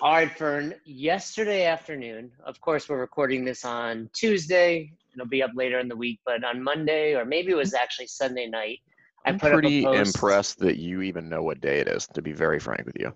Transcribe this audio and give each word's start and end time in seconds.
All 0.00 0.12
right, 0.12 0.30
Fern. 0.30 0.74
Yesterday 0.84 1.66
afternoon, 1.66 2.30
of 2.44 2.60
course, 2.60 2.88
we're 2.88 3.00
recording 3.00 3.44
this 3.44 3.64
on 3.64 4.08
Tuesday. 4.12 4.92
It'll 5.12 5.26
be 5.26 5.42
up 5.42 5.50
later 5.54 5.80
in 5.80 5.88
the 5.88 5.96
week, 5.96 6.20
but 6.24 6.44
on 6.44 6.62
Monday, 6.62 7.14
or 7.14 7.24
maybe 7.24 7.50
it 7.50 7.56
was 7.56 7.74
actually 7.74 8.06
Sunday 8.06 8.46
night, 8.46 8.78
I 9.26 9.30
I'm 9.30 9.38
put 9.40 9.52
pretty 9.52 9.84
up 9.84 9.92
a 9.94 9.96
post. 9.98 10.16
impressed 10.16 10.58
that 10.60 10.76
you 10.76 11.02
even 11.02 11.28
know 11.28 11.42
what 11.42 11.60
day 11.60 11.80
it 11.80 11.88
is, 11.88 12.06
to 12.14 12.22
be 12.22 12.32
very 12.32 12.60
frank 12.60 12.86
with 12.86 12.96
you. 12.98 13.12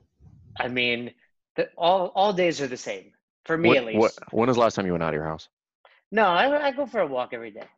I 0.59 0.69
mean, 0.69 1.13
the, 1.57 1.69
all 1.77 2.09
all 2.17 2.33
days 2.33 2.61
are 2.61 2.67
the 2.67 2.77
same 2.77 3.13
for 3.45 3.57
me 3.57 3.69
What, 3.69 3.79
at 3.79 3.85
least. 3.87 3.99
what, 3.99 4.13
when 4.33 4.49
was 4.49 4.57
the 4.57 4.61
last 4.61 4.75
time 4.75 4.87
you 4.87 4.93
went 4.93 5.05
out 5.05 5.11
of 5.11 5.15
your 5.15 5.25
house? 5.25 5.49
No, 6.11 6.25
I, 6.25 6.67
I 6.67 6.71
go 6.73 6.85
for 6.87 7.01
a 7.01 7.07
walk 7.07 7.33
every 7.33 7.53
day. 7.53 7.69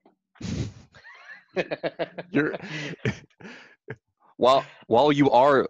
You're 2.30 2.54
while 4.36 4.64
while 4.86 5.12
you 5.12 5.30
are 5.30 5.68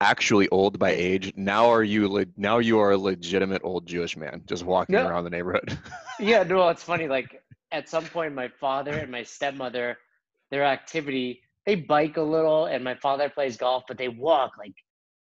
actually 0.00 0.48
old 0.48 0.78
by 0.78 0.90
age, 0.90 1.32
now 1.36 1.66
are 1.70 1.82
you 1.82 2.08
le- 2.08 2.26
now 2.36 2.58
you 2.58 2.78
are 2.78 2.92
a 2.92 2.98
legitimate 2.98 3.62
old 3.64 3.86
Jewish 3.86 4.16
man 4.16 4.42
just 4.46 4.64
walking 4.64 4.94
No. 4.94 5.06
around 5.06 5.24
the 5.24 5.30
neighborhood. 5.30 5.78
yeah, 6.20 6.42
no, 6.42 6.68
it's 6.68 6.82
funny. 6.82 7.08
Like 7.08 7.42
at 7.72 7.88
some 7.88 8.04
point, 8.04 8.34
my 8.34 8.48
father 8.60 8.92
and 8.92 9.10
my 9.10 9.22
stepmother, 9.22 9.96
their 10.50 10.64
activity, 10.64 11.40
they 11.66 11.74
bike 11.76 12.16
a 12.16 12.22
little, 12.22 12.66
and 12.66 12.84
my 12.84 12.94
father 12.96 13.28
plays 13.28 13.56
golf, 13.56 13.84
but 13.88 13.98
they 13.98 14.08
walk 14.08 14.52
like 14.58 14.74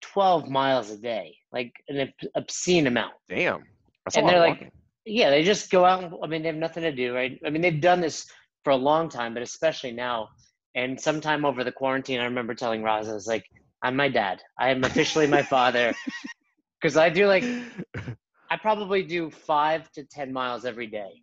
12 0.02 0.48
miles 0.48 0.91
a 0.91 0.97
day, 0.97 1.36
like 1.52 1.72
an 1.88 2.12
obscene 2.34 2.86
amount. 2.86 3.12
Damn, 3.28 3.64
that's 4.05 4.16
And 4.16 4.28
they're 4.28 4.41
like- 4.41 4.55
walking. 4.55 4.72
Yeah, 5.06 5.30
they 5.30 5.42
just 5.42 5.70
go 5.70 5.84
out. 5.84 6.05
and- 6.05 6.14
I 6.22 6.27
mean, 6.27 6.42
they 6.42 6.48
have 6.48 6.56
nothing 6.56 6.83
to 6.83 6.92
do, 6.92 7.14
right? 7.14 7.41
I 7.45 7.50
mean, 7.50 7.62
they've 7.62 7.80
done 7.80 8.00
this 8.00 8.30
for 8.64 8.70
a 8.70 8.77
long 8.77 9.08
time, 9.08 9.33
but 9.34 9.42
especially 9.42 9.92
now. 9.92 10.28
And 10.77 11.00
sometime 11.00 11.45
over 11.45 11.64
the 11.64 11.72
quarantine, 11.72 12.20
I 12.20 12.24
remember 12.24 12.55
telling 12.55 12.83
Roz, 12.83 13.08
I 13.08 13.14
was 13.14 13.27
like, 13.27 13.45
"I'm 13.83 13.97
my 13.97 14.09
dad. 14.09 14.43
I 14.59 14.70
am 14.70 14.84
officially 14.84 15.27
my 15.27 15.43
father," 15.43 15.95
because 16.80 16.97
I 16.97 17.09
do 17.11 17.27
like 17.27 17.51
I 18.51 18.56
probably 18.56 19.03
do 19.03 19.30
five 19.30 19.91
to 19.93 20.05
ten 20.05 20.33
miles 20.33 20.64
every 20.64 20.87
day. 20.87 21.22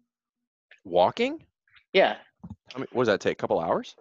walking. 0.83 1.43
Yeah, 1.93 2.17
I 2.75 2.79
mean, 2.79 2.87
what 2.91 3.03
does 3.03 3.07
that 3.13 3.21
take? 3.21 3.33
A 3.33 3.41
couple 3.41 3.59
hours? 3.59 3.95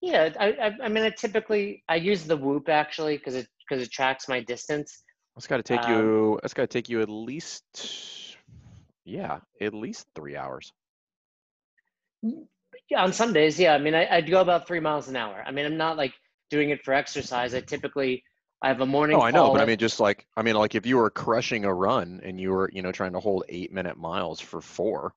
Yeah, 0.00 0.30
I, 0.38 0.46
I, 0.52 0.76
I 0.84 0.88
mean, 0.88 1.04
I 1.04 1.10
typically 1.10 1.82
I 1.88 1.96
use 1.96 2.24
the 2.24 2.36
Whoop 2.36 2.68
actually 2.68 3.16
because 3.18 3.34
it 3.34 3.48
because 3.68 3.82
it 3.82 3.90
tracks 3.90 4.28
my 4.28 4.40
distance. 4.40 5.02
That's 5.34 5.46
got 5.46 5.56
to 5.58 5.62
take 5.62 5.86
Um, 5.86 5.86
you. 5.86 6.38
That's 6.42 6.54
got 6.54 6.62
to 6.62 6.66
take 6.68 6.88
you 6.88 7.00
at 7.02 7.08
least, 7.10 8.36
yeah, 9.04 9.40
at 9.60 9.74
least 9.74 10.08
three 10.14 10.36
hours. 10.36 10.72
Yeah, 12.90 13.02
on 13.02 13.12
some 13.12 13.32
days, 13.32 13.58
yeah. 13.58 13.74
I 13.74 13.78
mean, 13.78 13.94
I, 13.94 14.06
I'd 14.16 14.30
go 14.30 14.40
about 14.40 14.66
three 14.66 14.80
miles 14.80 15.08
an 15.08 15.16
hour. 15.16 15.42
I 15.46 15.50
mean, 15.50 15.66
I'm 15.66 15.76
not 15.76 15.96
like 15.96 16.14
doing 16.50 16.70
it 16.70 16.84
for 16.84 16.92
exercise. 16.92 17.54
I 17.54 17.60
typically 17.60 18.24
I 18.62 18.68
have 18.68 18.80
a 18.80 18.86
morning. 18.86 19.16
Oh, 19.16 19.22
I 19.22 19.30
know, 19.30 19.52
but 19.52 19.62
I 19.62 19.64
mean, 19.64 19.78
just 19.78 20.00
like 20.00 20.26
I 20.36 20.42
mean, 20.42 20.54
like 20.54 20.74
if 20.74 20.84
you 20.84 20.98
were 20.98 21.10
crushing 21.10 21.64
a 21.64 21.72
run 21.72 22.20
and 22.22 22.38
you 22.38 22.50
were, 22.50 22.70
you 22.72 22.82
know, 22.82 22.92
trying 22.92 23.12
to 23.12 23.20
hold 23.20 23.44
eight 23.48 23.72
minute 23.72 23.96
miles 23.96 24.40
for 24.40 24.60
four. 24.60 25.14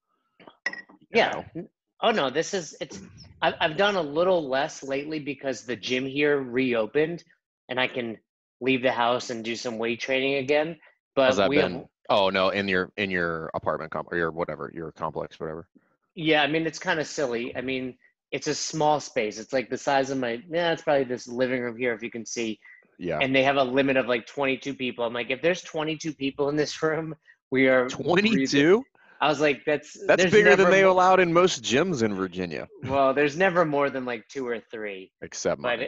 yeah. 1.14 1.44
know, 1.56 1.68
Oh 2.02 2.12
no, 2.12 2.30
this 2.30 2.54
is 2.54 2.76
it's. 2.82 3.00
I've 3.42 3.56
I've 3.62 3.78
done 3.78 3.96
a 3.96 4.02
little 4.02 4.48
less 4.50 4.84
lately 4.84 5.20
because 5.20 5.64
the 5.64 5.76
gym 5.76 6.06
here 6.06 6.38
reopened, 6.40 7.24
and 7.70 7.80
I 7.80 7.88
can 7.88 8.18
leave 8.60 8.82
the 8.82 8.92
house 8.92 9.30
and 9.30 9.44
do 9.44 9.56
some 9.56 9.78
weight 9.78 10.02
training 10.02 10.36
again. 10.36 10.78
But 11.16 11.28
How's 11.28 11.38
that 11.38 11.50
we 11.50 11.58
have- 11.58 11.72
been? 11.72 11.86
Oh 12.10 12.30
no, 12.30 12.50
in 12.50 12.68
your 12.68 12.92
in 12.98 13.10
your 13.10 13.50
apartment 13.54 13.92
comp 13.92 14.12
or 14.12 14.18
your 14.18 14.32
whatever 14.32 14.70
your 14.74 14.92
complex, 14.92 15.40
whatever. 15.40 15.68
Yeah, 16.14 16.44
I 16.44 16.48
mean 16.48 16.68
it's 16.68 16.78
kind 16.80 17.00
of 17.00 17.08
silly. 17.08 17.56
I 17.56 17.62
mean 17.62 17.98
it's 18.34 18.48
a 18.48 18.56
small 18.56 19.00
space. 19.00 19.40
It's 19.40 19.54
like 19.54 19.70
the 19.70 19.78
size 19.78 20.10
of 20.10 20.18
my 20.18 20.42
yeah, 20.50 20.74
it's 20.74 20.82
probably 20.82 21.06
this 21.06 21.28
living 21.28 21.62
room 21.62 21.78
here 21.78 21.94
if 21.94 22.04
you 22.04 22.12
can 22.12 22.26
see. 22.26 22.60
Yeah, 23.00 23.20
And 23.22 23.36
they 23.36 23.44
have 23.44 23.58
a 23.58 23.64
limit 23.64 23.98
of 23.98 24.08
like 24.08 24.28
22 24.28 24.76
people. 24.76 25.04
I'm 25.04 25.14
like, 25.14 25.32
if 25.32 25.42
there's 25.42 25.62
22 25.64 26.14
people 26.14 26.50
in 26.50 26.56
this 26.56 26.82
room, 26.88 27.16
we 27.52 27.68
are 27.68 27.88
twenty-two. 27.88 28.84
I 29.22 29.28
was 29.30 29.40
like, 29.40 29.62
that's 29.66 29.96
That's 30.06 30.26
bigger 30.26 30.56
than 30.56 30.70
they 30.70 30.84
mo- 30.84 30.92
allowed 30.92 31.20
in 31.22 31.32
most 31.32 31.64
gyms 31.64 32.04
in 32.04 32.14
Virginia, 32.14 32.68
Well, 32.84 33.14
there's 33.14 33.38
never 33.38 33.64
more 33.66 33.90
than 33.90 34.04
like 34.06 34.28
two 34.28 34.46
or 34.48 34.60
three. 34.60 35.12
except 35.22 35.62
But 35.62 35.80
mine. 35.80 35.88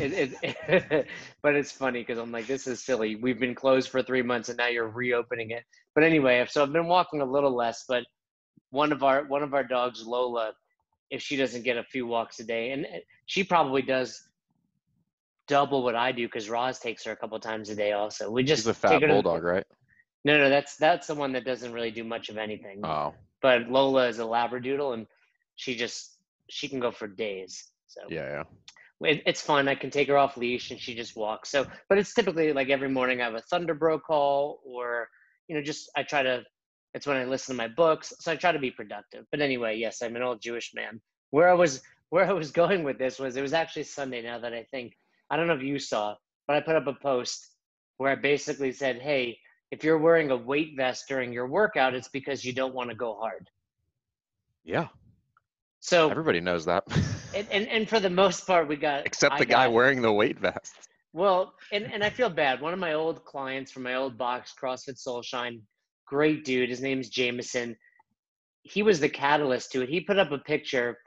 it, 0.00 0.12
it, 0.12 0.34
it 0.42 1.06
but 1.42 1.54
it's 1.56 1.72
funny 1.72 2.00
because 2.02 2.18
I'm 2.18 2.30
like, 2.32 2.46
this 2.46 2.66
is 2.66 2.84
silly. 2.84 3.16
We've 3.16 3.40
been 3.40 3.54
closed 3.54 3.88
for 3.90 4.02
three 4.02 4.22
months 4.22 4.48
and 4.50 4.58
now 4.58 4.68
you're 4.68 4.88
reopening 4.88 5.50
it. 5.50 5.64
But 5.94 6.04
anyway, 6.04 6.44
so 6.48 6.62
I've 6.62 6.72
been 6.72 6.86
walking 6.86 7.22
a 7.22 7.24
little 7.24 7.54
less. 7.54 7.84
But 7.88 8.04
one 8.70 8.92
of 8.92 9.02
our 9.02 9.24
one 9.26 9.42
of 9.42 9.52
our 9.54 9.64
dogs, 9.64 10.04
Lola, 10.06 10.52
if 11.10 11.22
she 11.22 11.36
doesn't 11.36 11.62
get 11.62 11.76
a 11.76 11.84
few 11.84 12.06
walks 12.06 12.40
a 12.40 12.44
day, 12.44 12.70
and 12.72 12.84
uh, 12.86 12.98
she 13.26 13.44
probably 13.44 13.82
does 13.82 14.28
double 15.48 15.82
what 15.82 15.94
I 15.94 16.12
do 16.12 16.26
because 16.26 16.48
Roz 16.50 16.78
takes 16.78 17.04
her 17.04 17.12
a 17.12 17.16
couple 17.16 17.38
times 17.40 17.70
a 17.70 17.74
day. 17.76 17.92
Also, 17.92 18.30
we 18.30 18.42
just 18.42 18.62
She's 18.62 18.68
a 18.68 18.74
fat 18.74 18.88
take 18.90 19.02
her 19.02 19.06
to- 19.08 19.12
bulldog, 19.14 19.42
right? 19.44 19.64
No, 20.24 20.36
no, 20.38 20.48
that's 20.50 20.76
that's 20.76 21.06
the 21.06 21.14
one 21.14 21.32
that 21.34 21.44
doesn't 21.44 21.72
really 21.72 21.92
do 21.92 22.02
much 22.02 22.28
of 22.30 22.36
anything. 22.36 22.80
Oh, 22.84 23.14
But 23.42 23.68
Lola 23.68 24.08
is 24.08 24.18
a 24.18 24.22
Labradoodle, 24.22 24.94
and 24.94 25.06
she 25.54 25.76
just 25.76 26.18
she 26.50 26.68
can 26.68 26.80
go 26.80 26.90
for 26.90 27.06
days. 27.06 27.70
So 27.86 28.00
yeah, 28.08 28.42
yeah. 29.00 29.08
it, 29.08 29.22
it's 29.24 29.40
fun. 29.40 29.68
I 29.68 29.76
can 29.76 29.90
take 29.90 30.08
her 30.08 30.18
off 30.18 30.36
leash 30.36 30.72
and 30.72 30.80
she 30.80 30.96
just 30.96 31.16
walks. 31.16 31.50
So, 31.50 31.64
but 31.88 31.98
it's 31.98 32.12
typically 32.12 32.52
like 32.52 32.70
every 32.70 32.88
morning 32.88 33.20
I 33.20 33.24
have 33.26 33.34
a 33.34 33.42
Thunderbro 33.52 34.00
call, 34.02 34.60
or 34.66 35.08
you 35.46 35.54
know, 35.54 35.62
just 35.62 35.90
I 35.96 36.02
try 36.02 36.24
to. 36.24 36.42
It's 36.96 37.06
when 37.06 37.18
I 37.18 37.24
listen 37.24 37.54
to 37.54 37.62
my 37.62 37.68
books, 37.68 38.14
so 38.20 38.32
I 38.32 38.36
try 38.36 38.52
to 38.52 38.58
be 38.58 38.70
productive. 38.70 39.26
But 39.30 39.42
anyway, 39.42 39.76
yes, 39.76 40.00
I'm 40.00 40.16
an 40.16 40.22
old 40.22 40.40
Jewish 40.40 40.72
man. 40.74 40.98
Where 41.28 41.50
I 41.50 41.52
was, 41.52 41.82
where 42.08 42.24
I 42.24 42.32
was 42.32 42.50
going 42.62 42.84
with 42.84 42.98
this 42.98 43.18
was 43.18 43.36
it 43.36 43.42
was 43.42 43.52
actually 43.52 43.82
Sunday. 43.82 44.22
Now 44.22 44.38
that 44.38 44.54
I 44.54 44.64
think, 44.70 44.94
I 45.28 45.36
don't 45.36 45.46
know 45.46 45.54
if 45.54 45.62
you 45.62 45.78
saw, 45.78 46.14
but 46.46 46.56
I 46.56 46.60
put 46.60 46.74
up 46.74 46.86
a 46.86 46.94
post 46.94 47.50
where 47.98 48.10
I 48.10 48.14
basically 48.14 48.72
said, 48.72 49.02
"Hey, 49.02 49.38
if 49.70 49.84
you're 49.84 49.98
wearing 49.98 50.30
a 50.30 50.38
weight 50.38 50.72
vest 50.74 51.04
during 51.06 51.34
your 51.34 51.46
workout, 51.46 51.94
it's 51.94 52.08
because 52.08 52.46
you 52.46 52.54
don't 52.54 52.74
want 52.74 52.88
to 52.88 52.96
go 52.96 53.14
hard." 53.20 53.46
Yeah, 54.64 54.88
So, 55.80 56.10
everybody 56.10 56.40
knows 56.40 56.64
that, 56.64 56.84
and, 57.34 57.46
and, 57.52 57.68
and 57.68 57.88
for 57.88 58.00
the 58.00 58.08
most 58.08 58.46
part, 58.46 58.68
we 58.68 58.76
got 58.76 59.04
except 59.04 59.36
the 59.36 59.44
guy 59.44 59.68
wearing 59.68 60.00
the 60.00 60.12
weight 60.12 60.40
vest. 60.40 60.88
Well, 61.12 61.52
and, 61.72 61.92
and 61.92 62.02
I 62.02 62.08
feel 62.08 62.30
bad. 62.30 62.62
One 62.62 62.72
of 62.72 62.78
my 62.78 62.94
old 62.94 63.22
clients 63.26 63.70
from 63.70 63.82
my 63.82 63.94
old 63.94 64.16
box, 64.16 64.54
CrossFit 64.58 64.96
Soulshine, 64.96 65.60
great 66.06 66.44
dude. 66.44 66.70
His 66.70 66.80
name's 66.80 67.08
Jameson. 67.08 67.76
He 68.62 68.82
was 68.82 69.00
the 69.00 69.08
catalyst 69.08 69.72
to 69.72 69.82
it. 69.82 69.88
He 69.88 70.00
put 70.00 70.18
up 70.18 70.32
a 70.32 70.38
picture, 70.38 70.98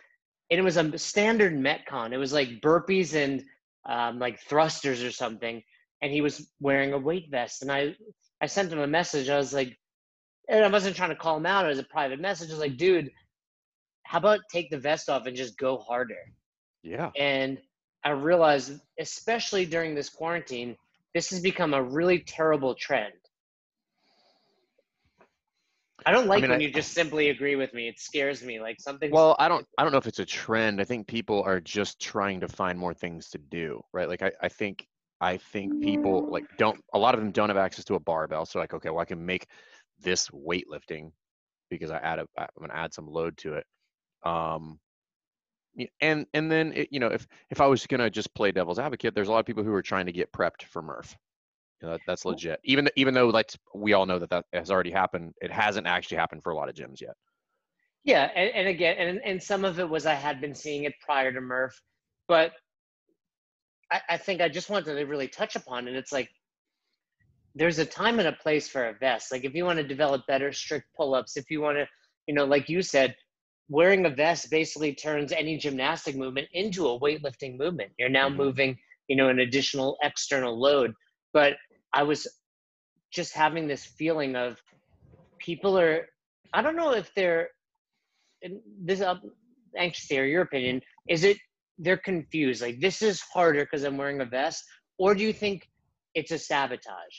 and 0.50 0.60
it 0.60 0.64
was 0.64 0.78
a 0.78 0.98
standard 0.98 1.54
Metcon. 1.54 2.14
It 2.14 2.18
was 2.18 2.34
like 2.34 2.62
burpees 2.62 3.14
and 3.14 3.44
um, 3.88 4.20
like 4.20 4.40
thrusters 4.42 5.04
or 5.04 5.12
something. 5.12 5.62
And 6.02 6.12
he 6.12 6.22
was 6.22 6.50
wearing 6.62 6.94
a 6.94 6.98
weight 6.98 7.26
vest. 7.30 7.62
And 7.62 7.72
I, 7.72 7.94
I 8.42 8.46
sent 8.46 8.72
him 8.72 8.80
a 8.80 8.88
message. 8.88 9.30
I 9.30 9.38
was 9.38 9.54
like, 9.54 9.78
and 10.48 10.64
I 10.64 10.70
wasn't 10.70 10.96
trying 10.96 11.10
to 11.10 11.16
call 11.16 11.38
him 11.38 11.46
out. 11.46 11.66
It 11.66 11.70
was 11.70 11.80
a 11.80 11.84
private 11.84 12.20
message. 12.20 12.50
I 12.50 12.54
was 12.54 12.62
like, 12.62 12.78
dude, 12.78 13.12
how 14.04 14.18
about 14.18 14.40
take 14.52 14.70
the 14.70 14.78
vest 14.78 15.10
off 15.10 15.28
and 15.28 15.36
just 15.36 15.58
go 15.58 15.78
harder? 15.78 16.16
Yeah, 16.81 17.12
And 17.18 17.60
I 18.04 18.12
realized, 18.12 18.80
especially 19.00 19.66
during 19.66 19.94
this 19.94 20.10
quarantine, 20.10 20.76
this 21.14 21.30
has 21.31 21.42
become 21.42 21.74
a 21.74 21.84
really 21.84 22.20
terrible 22.20 22.74
trend. 22.76 23.14
I 26.06 26.12
don't 26.12 26.28
like 26.28 26.42
mean, 26.42 26.52
when 26.52 26.62
I- 26.62 26.64
you 26.64 26.72
just 26.72 26.94
simply 26.94 27.30
agree 27.30 27.56
with 27.56 27.74
me. 27.74 27.88
It 27.88 28.00
scares 28.00 28.44
me. 28.44 28.60
Like 28.60 28.80
something. 28.80 29.12
Well, 29.12 29.36
I 29.40 29.48
don't 29.48 29.66
I 29.78 29.84
don't 29.84 29.92
know 29.92 29.98
if 29.98 30.08
it's 30.08 30.20
a 30.20 30.26
trend. 30.26 30.80
I 30.80 30.84
think 30.84 31.08
people 31.08 31.44
are 31.44 31.60
just 31.60 32.00
trying 32.00 32.40
to 32.42 32.48
find 32.48 32.78
more 32.78 32.94
things 32.94 33.30
to 33.32 33.38
do, 33.38 33.82
right? 33.94 34.08
Like 34.08 34.22
I, 34.22 34.32
I 34.42 34.50
think 34.50 34.88
I 35.22 35.38
think 35.38 35.82
people 35.82 36.28
like 36.30 36.46
don't 36.58 36.80
a 36.94 37.00
lot 37.00 37.14
of 37.14 37.20
them 37.20 37.32
don't 37.32 37.50
have 37.50 37.58
access 37.58 37.86
to 37.86 37.96
a 37.96 38.00
barbell. 38.00 38.46
So 38.46 38.60
like, 38.60 38.74
okay, 38.74 38.90
well 38.90 39.00
I 39.00 39.06
can 39.06 39.26
make 39.26 39.48
this 40.02 40.30
weightlifting 40.30 41.12
because 41.70 41.92
I 41.92 41.98
add 41.98 42.20
a 42.20 42.28
I'm 42.38 42.48
gonna 42.60 42.74
add 42.74 42.94
some 42.94 43.08
load 43.08 43.38
to 43.38 43.56
it. 43.56 43.66
Um 44.24 44.80
and 46.02 46.26
and 46.34 46.52
then 46.52 46.74
it, 46.74 46.90
you 46.92 47.00
know 47.00 47.08
if 47.08 47.28
if 47.50 47.62
I 47.62 47.68
was 47.68 47.86
gonna 47.88 48.10
just 48.10 48.34
play 48.34 48.52
devil's 48.52 48.80
advocate, 48.80 49.16
there's 49.16 49.28
a 49.28 49.31
lot 49.31 49.40
of 49.40 49.46
people 49.46 49.64
who 49.64 49.74
are 49.74 49.81
trying 49.81 50.06
to 50.08 50.12
get 50.12 50.31
prepped 50.31 50.64
for 50.64 50.81
Murph. 50.81 51.16
You 51.81 51.88
know, 51.88 51.94
that, 51.94 52.01
that's 52.06 52.25
legit. 52.25 52.59
Even 52.63 52.90
even 52.95 53.13
though 53.13 53.28
like 53.29 53.51
we 53.74 53.94
all 53.94 54.06
know 54.06 54.19
that 54.19 54.30
that 54.30 54.45
has 54.54 54.69
already 54.69 54.92
happened, 54.92 55.33
it 55.42 55.51
hasn't 55.51 55.88
actually 55.88 56.18
happened 56.18 56.44
for 56.44 56.51
a 56.51 56.56
lot 56.56 56.69
of 56.69 56.75
gyms 56.75 57.01
yet. 57.01 57.15
Yeah, 58.04 58.30
and, 58.36 58.50
and 58.54 58.68
again, 58.68 58.98
and 58.98 59.21
and 59.24 59.42
some 59.42 59.63
of 59.65 59.80
it 59.80 59.89
was 59.89 60.06
I 60.06 60.13
had 60.13 60.42
been 60.42 60.56
seeing 60.56 60.83
it 60.83 60.94
prior 61.01 61.31
to 61.31 61.42
Murph, 61.42 61.80
but 62.27 62.51
I, 63.92 64.01
I 64.09 64.18
think 64.18 64.42
I 64.42 64.50
just 64.50 64.69
wanted 64.69 64.95
to 64.95 65.06
really 65.06 65.27
touch 65.27 65.56
upon 65.56 65.88
it. 65.88 65.95
It's 65.95 66.12
like 66.12 66.30
there's 67.56 67.80
a 67.80 67.86
time 67.86 68.19
and 68.19 68.27
a 68.27 68.33
place 68.33 68.68
for 68.68 68.89
a 68.89 68.94
vest. 68.94 69.31
Like 69.31 69.44
if 69.44 69.54
you 69.54 69.65
want 69.65 69.77
to 69.77 69.88
develop 69.88 70.25
better 70.27 70.51
strict 70.51 70.88
pull-ups, 70.95 71.36
if 71.36 71.50
you 71.50 71.62
want 71.62 71.77
to, 71.77 71.88
you 72.27 72.33
know, 72.33 72.45
like 72.45 72.69
you 72.69 72.81
said, 72.81 73.15
wearing 73.69 74.06
a 74.06 74.09
vest 74.09 74.50
basically 74.50 74.94
turns 74.94 75.31
any 75.31 75.57
gymnastic 75.57 76.15
movement 76.15 76.48
into 76.54 76.88
a 76.88 77.00
weightlifting 77.00 77.57
movement. 77.57 77.92
You're 77.98 78.09
now 78.09 78.30
Mhm. 78.30 78.36
moving, 78.36 78.77
you 79.07 79.15
know, 79.15 79.30
an 79.30 79.39
additional 79.39 79.98
external 80.04 80.59
load. 80.59 80.94
But 81.33 81.57
I 81.94 82.03
was 82.03 82.27
just 83.12 83.33
having 83.33 83.68
this 83.68 83.86
feeling 83.86 84.36
of 84.36 84.62
people 85.39 85.80
are 85.80 86.07
I 86.53 86.62
don't 86.62 86.75
know 86.75 86.94
if 86.94 87.13
they're 87.15 87.50
this 88.83 89.01
I'm 89.01 89.19
anxious 89.77 90.07
to 90.07 90.15
hear 90.15 90.25
your 90.25 90.44
opinion. 90.44 90.81
Is 91.07 91.24
it 91.24 91.38
they're 91.77 91.97
confused? 91.97 92.62
Like 92.62 92.80
this 92.80 93.01
is 93.01 93.21
harder 93.21 93.63
because 93.63 93.83
I'm 93.83 93.97
wearing 93.97 94.21
a 94.21 94.25
vest, 94.25 94.63
or 94.97 95.15
do 95.15 95.24
you 95.24 95.33
think 95.33 95.68
it's 96.15 96.31
a 96.31 96.39
sabotage? 96.39 97.18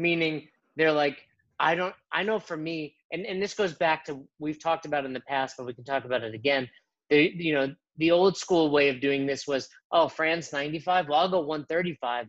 meaning 0.00 0.48
they're 0.76 0.92
like, 0.92 1.18
I 1.58 1.74
don't, 1.74 1.94
I 2.12 2.22
know 2.22 2.38
for 2.38 2.56
me, 2.56 2.96
and, 3.12 3.26
and 3.26 3.42
this 3.42 3.54
goes 3.54 3.74
back 3.74 4.04
to, 4.06 4.26
we've 4.38 4.62
talked 4.62 4.86
about 4.86 5.04
in 5.04 5.12
the 5.12 5.20
past, 5.20 5.56
but 5.58 5.66
we 5.66 5.74
can 5.74 5.84
talk 5.84 6.04
about 6.04 6.22
it 6.22 6.34
again. 6.34 6.68
The, 7.10 7.30
you 7.34 7.54
know, 7.54 7.74
the 8.00 8.10
old 8.10 8.36
school 8.36 8.70
way 8.70 8.88
of 8.88 9.00
doing 9.00 9.26
this 9.26 9.46
was, 9.46 9.68
oh, 9.92 10.08
Fran's 10.08 10.52
95. 10.52 11.08
Well, 11.08 11.20
I'll 11.20 11.28
go 11.28 11.40
135 11.40 12.28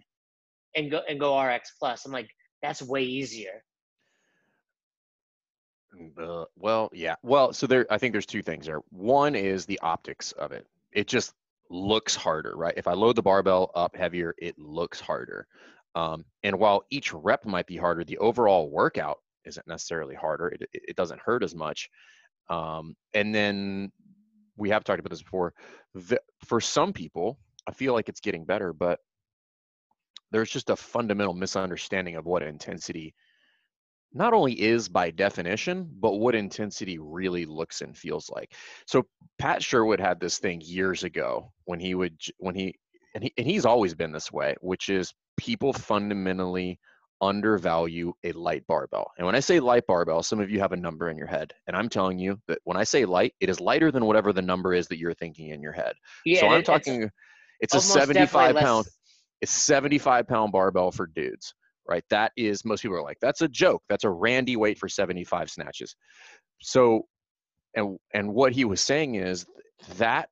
and 0.75 0.91
go, 0.91 1.01
and 1.09 1.19
go 1.19 1.41
RX 1.41 1.71
plus. 1.79 2.05
I'm 2.05 2.11
like, 2.11 2.29
that's 2.61 2.81
way 2.81 3.03
easier. 3.03 3.63
Uh, 6.21 6.43
well, 6.57 6.89
yeah. 6.93 7.15
Well, 7.23 7.53
so 7.53 7.67
there, 7.67 7.87
I 7.89 7.97
think 7.97 8.11
there's 8.11 8.25
two 8.25 8.41
things 8.41 8.65
there. 8.65 8.81
One 8.89 9.33
is 9.33 9.65
the 9.65 9.79
optics 9.81 10.33
of 10.33 10.51
it. 10.51 10.67
It 10.91 11.07
just 11.07 11.33
looks 11.69 12.15
harder, 12.15 12.53
right? 12.55 12.73
If 12.75 12.87
I 12.87 12.93
load 12.93 13.15
the 13.15 13.21
barbell 13.21 13.71
up 13.73 13.95
heavier, 13.95 14.35
it 14.37 14.59
looks 14.59 14.99
harder. 14.99 15.47
Um, 15.95 16.25
and 16.43 16.59
while 16.59 16.83
each 16.89 17.13
rep 17.13 17.45
might 17.45 17.67
be 17.67 17.77
harder, 17.77 18.03
the 18.03 18.17
overall 18.17 18.69
workout 18.69 19.19
isn't 19.45 19.67
necessarily 19.67 20.15
harder. 20.15 20.49
It, 20.49 20.63
it 20.73 20.95
doesn't 20.97 21.21
hurt 21.21 21.43
as 21.43 21.55
much. 21.55 21.89
Um, 22.49 22.95
and 23.13 23.33
then 23.33 23.91
we 24.57 24.69
have 24.69 24.83
talked 24.83 24.99
about 24.99 25.09
this 25.09 25.23
before. 25.23 25.53
The, 25.93 26.19
for 26.45 26.61
some 26.61 26.93
people, 26.93 27.37
I 27.67 27.71
feel 27.71 27.93
like 27.93 28.09
it's 28.09 28.19
getting 28.19 28.45
better, 28.45 28.73
but 28.73 28.99
there's 30.31 30.49
just 30.49 30.69
a 30.69 30.75
fundamental 30.75 31.33
misunderstanding 31.33 32.15
of 32.15 32.25
what 32.25 32.43
intensity 32.43 33.13
not 34.13 34.33
only 34.33 34.59
is 34.59 34.89
by 34.89 35.09
definition, 35.11 35.89
but 35.99 36.15
what 36.15 36.35
intensity 36.35 36.99
really 36.99 37.45
looks 37.45 37.81
and 37.81 37.97
feels 37.97 38.29
like. 38.29 38.53
So 38.85 39.05
Pat 39.39 39.63
Sherwood 39.63 40.01
had 40.01 40.19
this 40.19 40.37
thing 40.37 40.61
years 40.61 41.03
ago 41.03 41.53
when 41.63 41.79
he 41.79 41.95
would 41.95 42.19
when 42.37 42.55
he 42.55 42.75
and 43.15 43.23
he 43.23 43.33
and 43.37 43.47
he's 43.47 43.65
always 43.65 43.93
been 43.95 44.11
this 44.11 44.31
way, 44.31 44.55
which 44.61 44.89
is 44.89 45.13
people 45.37 45.71
fundamentally 45.71 46.79
undervalue 47.21 48.13
a 48.23 48.31
light 48.33 48.65
barbell. 48.67 49.11
And 49.17 49.25
when 49.25 49.35
I 49.35 49.39
say 49.39 49.59
light 49.59 49.85
barbell, 49.87 50.23
some 50.23 50.39
of 50.39 50.49
you 50.49 50.59
have 50.59 50.71
a 50.71 50.77
number 50.77 51.09
in 51.09 51.17
your 51.17 51.27
head. 51.27 51.53
And 51.67 51.75
I'm 51.75 51.89
telling 51.89 52.17
you 52.17 52.39
that 52.47 52.59
when 52.63 52.77
I 52.77 52.83
say 52.83 53.05
light, 53.05 53.33
it 53.39 53.49
is 53.49 53.59
lighter 53.59 53.91
than 53.91 54.05
whatever 54.05 54.33
the 54.33 54.41
number 54.41 54.73
is 54.73 54.87
that 54.87 54.97
you're 54.97 55.13
thinking 55.13 55.49
in 55.49 55.61
your 55.61 55.73
head. 55.73 55.93
Yeah, 56.25 56.41
so 56.41 56.47
I'm 56.47 56.63
talking 56.63 57.03
it's, 57.59 57.75
it's 57.75 57.75
a 57.75 57.81
75 57.81 58.55
pound 58.55 58.87
it's 59.41 59.51
75 59.51 60.27
pound 60.27 60.51
barbell 60.51 60.91
for 60.91 61.07
dudes 61.07 61.53
right? 61.87 62.03
That 62.09 62.31
is 62.37 62.63
most 62.63 62.81
people 62.81 62.97
are 62.97 63.03
like, 63.03 63.19
that's 63.21 63.41
a 63.41 63.47
joke. 63.47 63.83
That's 63.89 64.03
a 64.03 64.09
Randy 64.09 64.55
weight 64.55 64.77
for 64.77 64.87
75 64.87 65.49
snatches. 65.49 65.95
So, 66.61 67.05
and 67.75 67.97
and 68.13 68.33
what 68.33 68.53
he 68.53 68.65
was 68.65 68.81
saying 68.81 69.15
is 69.15 69.45
that 69.97 70.29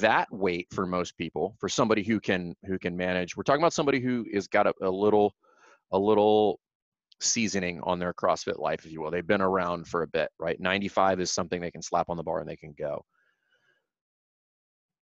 that 0.00 0.28
weight 0.30 0.68
for 0.72 0.86
most 0.86 1.16
people, 1.16 1.56
for 1.58 1.68
somebody 1.68 2.02
who 2.02 2.20
can 2.20 2.54
who 2.66 2.78
can 2.78 2.96
manage, 2.96 3.36
we're 3.36 3.42
talking 3.42 3.62
about 3.62 3.72
somebody 3.72 4.00
who 4.00 4.26
is 4.30 4.48
got 4.48 4.66
a, 4.66 4.74
a 4.82 4.90
little 4.90 5.34
a 5.92 5.98
little 5.98 6.58
seasoning 7.20 7.80
on 7.82 7.98
their 7.98 8.12
CrossFit 8.12 8.58
life, 8.58 8.84
if 8.84 8.92
you 8.92 9.00
will. 9.00 9.10
They've 9.10 9.26
been 9.26 9.42
around 9.42 9.86
for 9.86 10.02
a 10.02 10.08
bit, 10.08 10.30
right? 10.38 10.58
95 10.58 11.20
is 11.20 11.32
something 11.32 11.60
they 11.60 11.70
can 11.70 11.82
slap 11.82 12.08
on 12.08 12.16
the 12.16 12.22
bar 12.22 12.40
and 12.40 12.48
they 12.48 12.56
can 12.56 12.74
go. 12.76 13.04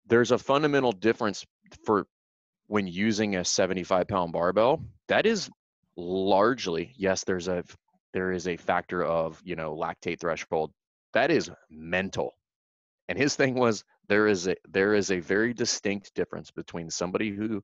There's 0.06 0.30
a 0.30 0.38
fundamental 0.38 0.92
difference 0.92 1.44
for 1.84 2.06
when 2.66 2.86
using 2.86 3.36
a 3.36 3.44
75 3.44 4.08
pound 4.08 4.32
barbell. 4.32 4.82
That 5.08 5.26
is 5.26 5.50
largely 5.98 6.94
yes 6.96 7.24
there's 7.24 7.48
a 7.48 7.64
there 8.14 8.30
is 8.30 8.46
a 8.46 8.56
factor 8.56 9.04
of 9.04 9.40
you 9.44 9.56
know 9.56 9.74
lactate 9.74 10.20
threshold 10.20 10.70
that 11.12 11.28
is 11.28 11.50
mental 11.68 12.34
and 13.08 13.18
his 13.18 13.34
thing 13.34 13.54
was 13.54 13.84
there 14.08 14.28
is 14.28 14.46
a 14.46 14.54
there 14.68 14.94
is 14.94 15.10
a 15.10 15.18
very 15.18 15.52
distinct 15.52 16.14
difference 16.14 16.52
between 16.52 16.88
somebody 16.88 17.30
who 17.30 17.60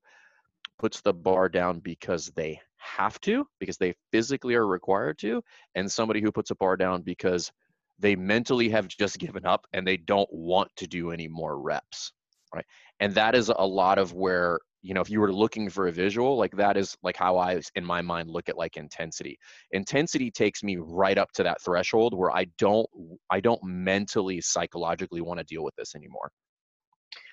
puts 0.81 1.01
the 1.01 1.15
bar 1.15 1.49
down 1.49 1.79
because 1.79 2.27
they 2.35 2.61
have 2.85 3.21
to 3.21 3.47
because 3.59 3.77
they 3.77 3.95
physically 4.13 4.55
are 4.55 4.67
required 4.67 5.19
to 5.19 5.43
and 5.75 5.91
somebody 5.91 6.21
who 6.21 6.31
puts 6.31 6.51
a 6.51 6.57
bar 6.57 6.77
down 6.77 7.03
because 7.03 7.51
they 7.99 8.17
mentally 8.17 8.69
have 8.69 8.89
just 8.89 9.19
given 9.27 9.47
up 9.47 9.67
and 9.73 9.87
they 9.87 9.97
don't 9.97 10.33
want 10.33 10.71
to 10.77 10.87
do 10.87 11.11
any 11.11 11.29
more 11.29 11.61
reps 11.61 12.13
right? 12.55 12.65
And 13.01 13.15
that 13.15 13.35
is 13.35 13.51
a 13.55 13.67
lot 13.67 13.99
of 13.99 14.13
where 14.13 14.61
you 14.83 14.95
know 14.95 15.01
if 15.01 15.11
you 15.11 15.21
were 15.21 15.33
looking 15.33 15.69
for 15.71 15.89
a 15.89 15.93
visual 15.93 16.37
like 16.37 16.55
that 16.57 16.77
is 16.77 16.95
like 17.03 17.17
how 17.17 17.39
i 17.39 17.59
in 17.75 17.85
my 17.85 18.03
mind 18.03 18.31
look 18.31 18.49
at 18.49 18.57
like 18.57 18.77
intensity. 18.77 19.39
Intensity 19.73 20.31
takes 20.31 20.63
me 20.63 20.77
right 20.77 21.19
up 21.19 21.33
to 21.33 21.43
that 21.43 21.61
threshold 21.63 22.15
where 22.15 22.31
i 22.31 22.47
don't 22.59 22.89
i 23.31 23.41
don't 23.41 23.63
mentally 23.65 24.41
psychologically 24.41 25.21
want 25.21 25.39
to 25.39 25.45
deal 25.45 25.65
with 25.65 25.75
this 25.77 25.95
anymore. 25.95 26.31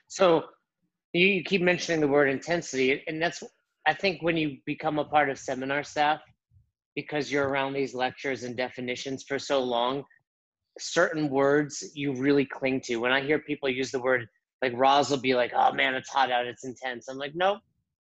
So 0.07 0.45
you 1.13 1.43
keep 1.43 1.61
mentioning 1.61 1.99
the 1.99 2.07
word 2.07 2.29
intensity 2.29 3.03
and 3.07 3.21
that's 3.21 3.43
i 3.87 3.93
think 3.93 4.21
when 4.21 4.37
you 4.37 4.57
become 4.65 4.99
a 4.99 5.05
part 5.05 5.29
of 5.29 5.37
seminar 5.37 5.83
staff 5.83 6.19
because 6.95 7.31
you're 7.31 7.47
around 7.47 7.73
these 7.73 7.93
lectures 7.93 8.43
and 8.43 8.57
definitions 8.57 9.23
for 9.27 9.39
so 9.39 9.59
long 9.59 10.03
certain 10.79 11.29
words 11.29 11.91
you 11.95 12.13
really 12.13 12.45
cling 12.45 12.79
to 12.81 12.97
when 12.97 13.11
i 13.11 13.21
hear 13.21 13.39
people 13.39 13.69
use 13.69 13.91
the 13.91 13.99
word 13.99 14.27
like 14.61 14.73
Roz 14.75 15.09
will 15.09 15.17
be 15.17 15.33
like, 15.33 15.51
"Oh 15.55 15.73
man, 15.73 15.95
it's 15.95 16.09
hot 16.09 16.31
out. 16.31 16.45
It's 16.45 16.63
intense." 16.63 17.07
I'm 17.07 17.17
like, 17.17 17.33
"Nope, 17.35 17.59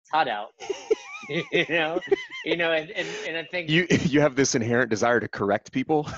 it's 0.03 0.11
hot 0.11 0.29
out." 0.29 0.49
you 1.53 1.67
know, 1.69 2.00
you 2.44 2.56
know, 2.56 2.73
and, 2.73 2.91
and, 2.91 3.06
and 3.26 3.37
I 3.37 3.44
think 3.44 3.69
you 3.69 3.87
you 4.05 4.21
have 4.21 4.35
this 4.35 4.55
inherent 4.55 4.88
desire 4.88 5.21
to 5.21 5.29
correct 5.29 5.73
people. 5.73 6.09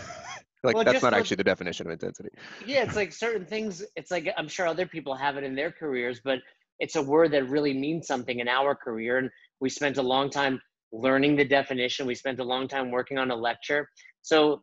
like 0.62 0.76
well, 0.76 0.84
that's 0.84 1.02
not 1.02 1.14
actually 1.14 1.36
the 1.36 1.44
definition 1.44 1.86
of 1.86 1.92
intensity. 1.92 2.28
Yeah, 2.64 2.84
it's 2.84 2.94
like 2.94 3.12
certain 3.12 3.44
things. 3.44 3.82
It's 3.96 4.12
like 4.12 4.32
I'm 4.36 4.46
sure 4.46 4.68
other 4.68 4.86
people 4.86 5.16
have 5.16 5.36
it 5.36 5.42
in 5.42 5.56
their 5.56 5.72
careers, 5.72 6.20
but 6.22 6.38
it's 6.80 6.96
a 6.96 7.02
word 7.02 7.30
that 7.32 7.48
really 7.48 7.72
means 7.72 8.06
something 8.06 8.40
in 8.40 8.48
our 8.48 8.74
career, 8.74 9.18
and 9.18 9.30
we 9.60 9.70
spent 9.70 9.98
a 9.98 10.02
long 10.02 10.30
time 10.30 10.60
learning 10.92 11.36
the 11.36 11.44
definition. 11.44 12.06
We 12.06 12.14
spent 12.14 12.40
a 12.40 12.44
long 12.44 12.66
time 12.66 12.90
working 12.90 13.18
on 13.18 13.30
a 13.30 13.36
lecture. 13.36 13.88
So 14.22 14.60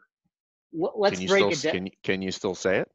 let's 0.74 1.24
break 1.24 1.28
still, 1.28 1.50
it 1.50 1.62
down. 1.62 1.74
Can, 1.74 1.90
can 2.04 2.22
you 2.22 2.31
still 2.31 2.56
say 2.56 2.80
it? 2.80 2.90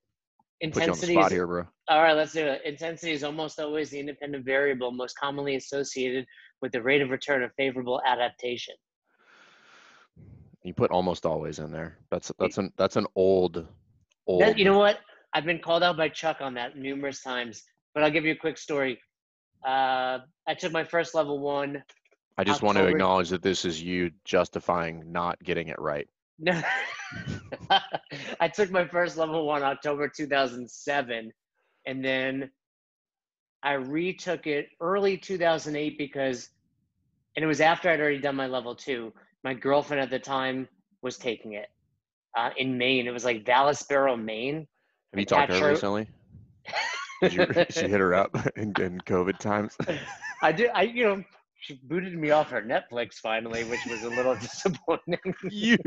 Intensity 0.60 1.18
is, 1.18 1.32
here, 1.32 1.46
bro. 1.46 1.64
All 1.88 2.02
right, 2.02 2.16
let's 2.16 2.32
do 2.32 2.46
it. 2.46 2.62
Intensity 2.64 3.12
is 3.12 3.24
almost 3.24 3.58
always 3.58 3.90
the 3.90 3.98
independent 3.98 4.44
variable 4.44 4.92
most 4.92 5.18
commonly 5.18 5.56
associated 5.56 6.24
with 6.60 6.70
the 6.72 6.82
rate 6.82 7.02
of 7.02 7.10
return 7.10 7.42
of 7.42 7.50
favorable 7.56 8.00
adaptation. 8.06 8.74
You 10.62 10.72
put 10.72 10.92
almost 10.92 11.26
always 11.26 11.58
in 11.58 11.72
there. 11.72 11.98
That's 12.12 12.30
that's 12.38 12.58
an 12.58 12.72
that's 12.76 12.94
an 12.94 13.06
old 13.16 13.66
old. 14.28 14.42
That, 14.42 14.56
you 14.56 14.64
know 14.64 14.78
what? 14.78 15.00
I've 15.34 15.44
been 15.44 15.58
called 15.58 15.82
out 15.82 15.96
by 15.96 16.08
Chuck 16.08 16.36
on 16.40 16.54
that 16.54 16.76
numerous 16.76 17.22
times, 17.22 17.64
but 17.94 18.04
I'll 18.04 18.10
give 18.12 18.24
you 18.24 18.32
a 18.32 18.36
quick 18.36 18.56
story. 18.56 19.00
Uh, 19.64 20.18
I 20.46 20.54
took 20.58 20.72
my 20.72 20.84
first 20.84 21.14
level 21.14 21.38
one. 21.38 21.82
I 22.38 22.44
just 22.44 22.62
October. 22.62 22.66
want 22.66 22.78
to 22.78 22.86
acknowledge 22.86 23.28
that 23.30 23.42
this 23.42 23.64
is 23.64 23.82
you 23.82 24.10
justifying 24.24 25.12
not 25.12 25.42
getting 25.42 25.68
it 25.68 25.78
right. 25.78 26.08
No, 26.38 26.60
I 28.40 28.48
took 28.48 28.70
my 28.70 28.86
first 28.86 29.16
level 29.16 29.46
one 29.46 29.62
October 29.62 30.08
2007, 30.08 31.32
and 31.86 32.04
then 32.04 32.50
I 33.62 33.74
retook 33.74 34.46
it 34.46 34.68
early 34.80 35.16
2008 35.16 35.98
because, 35.98 36.48
and 37.36 37.44
it 37.44 37.46
was 37.46 37.60
after 37.60 37.90
I'd 37.90 38.00
already 38.00 38.18
done 38.18 38.34
my 38.34 38.46
level 38.46 38.74
two. 38.74 39.12
My 39.44 39.54
girlfriend 39.54 40.02
at 40.02 40.10
the 40.10 40.18
time 40.18 40.68
was 41.02 41.16
taking 41.18 41.52
it 41.52 41.68
uh, 42.36 42.50
in 42.56 42.76
Maine. 42.76 43.06
It 43.06 43.12
was 43.12 43.24
like 43.24 43.44
Barrow, 43.44 44.16
Maine. 44.16 44.66
Have 45.12 45.20
you 45.20 45.26
talked 45.26 45.52
to 45.52 45.60
her 45.60 45.70
recently? 45.70 46.08
Did 47.22 47.32
you, 47.34 47.46
you 47.48 47.88
hit 47.88 48.00
her 48.00 48.14
up 48.14 48.36
in, 48.56 48.72
in 48.80 49.00
COVID 49.00 49.38
times? 49.38 49.76
I 50.42 50.52
did. 50.52 50.70
I 50.74 50.82
you 50.82 51.04
know 51.04 51.24
she 51.60 51.80
booted 51.84 52.18
me 52.18 52.32
off 52.32 52.50
her 52.50 52.60
Netflix 52.60 53.14
finally, 53.14 53.62
which 53.64 53.86
was 53.86 54.02
a 54.02 54.08
little 54.08 54.34
disappointing. 54.40 55.34
you, 55.48 55.78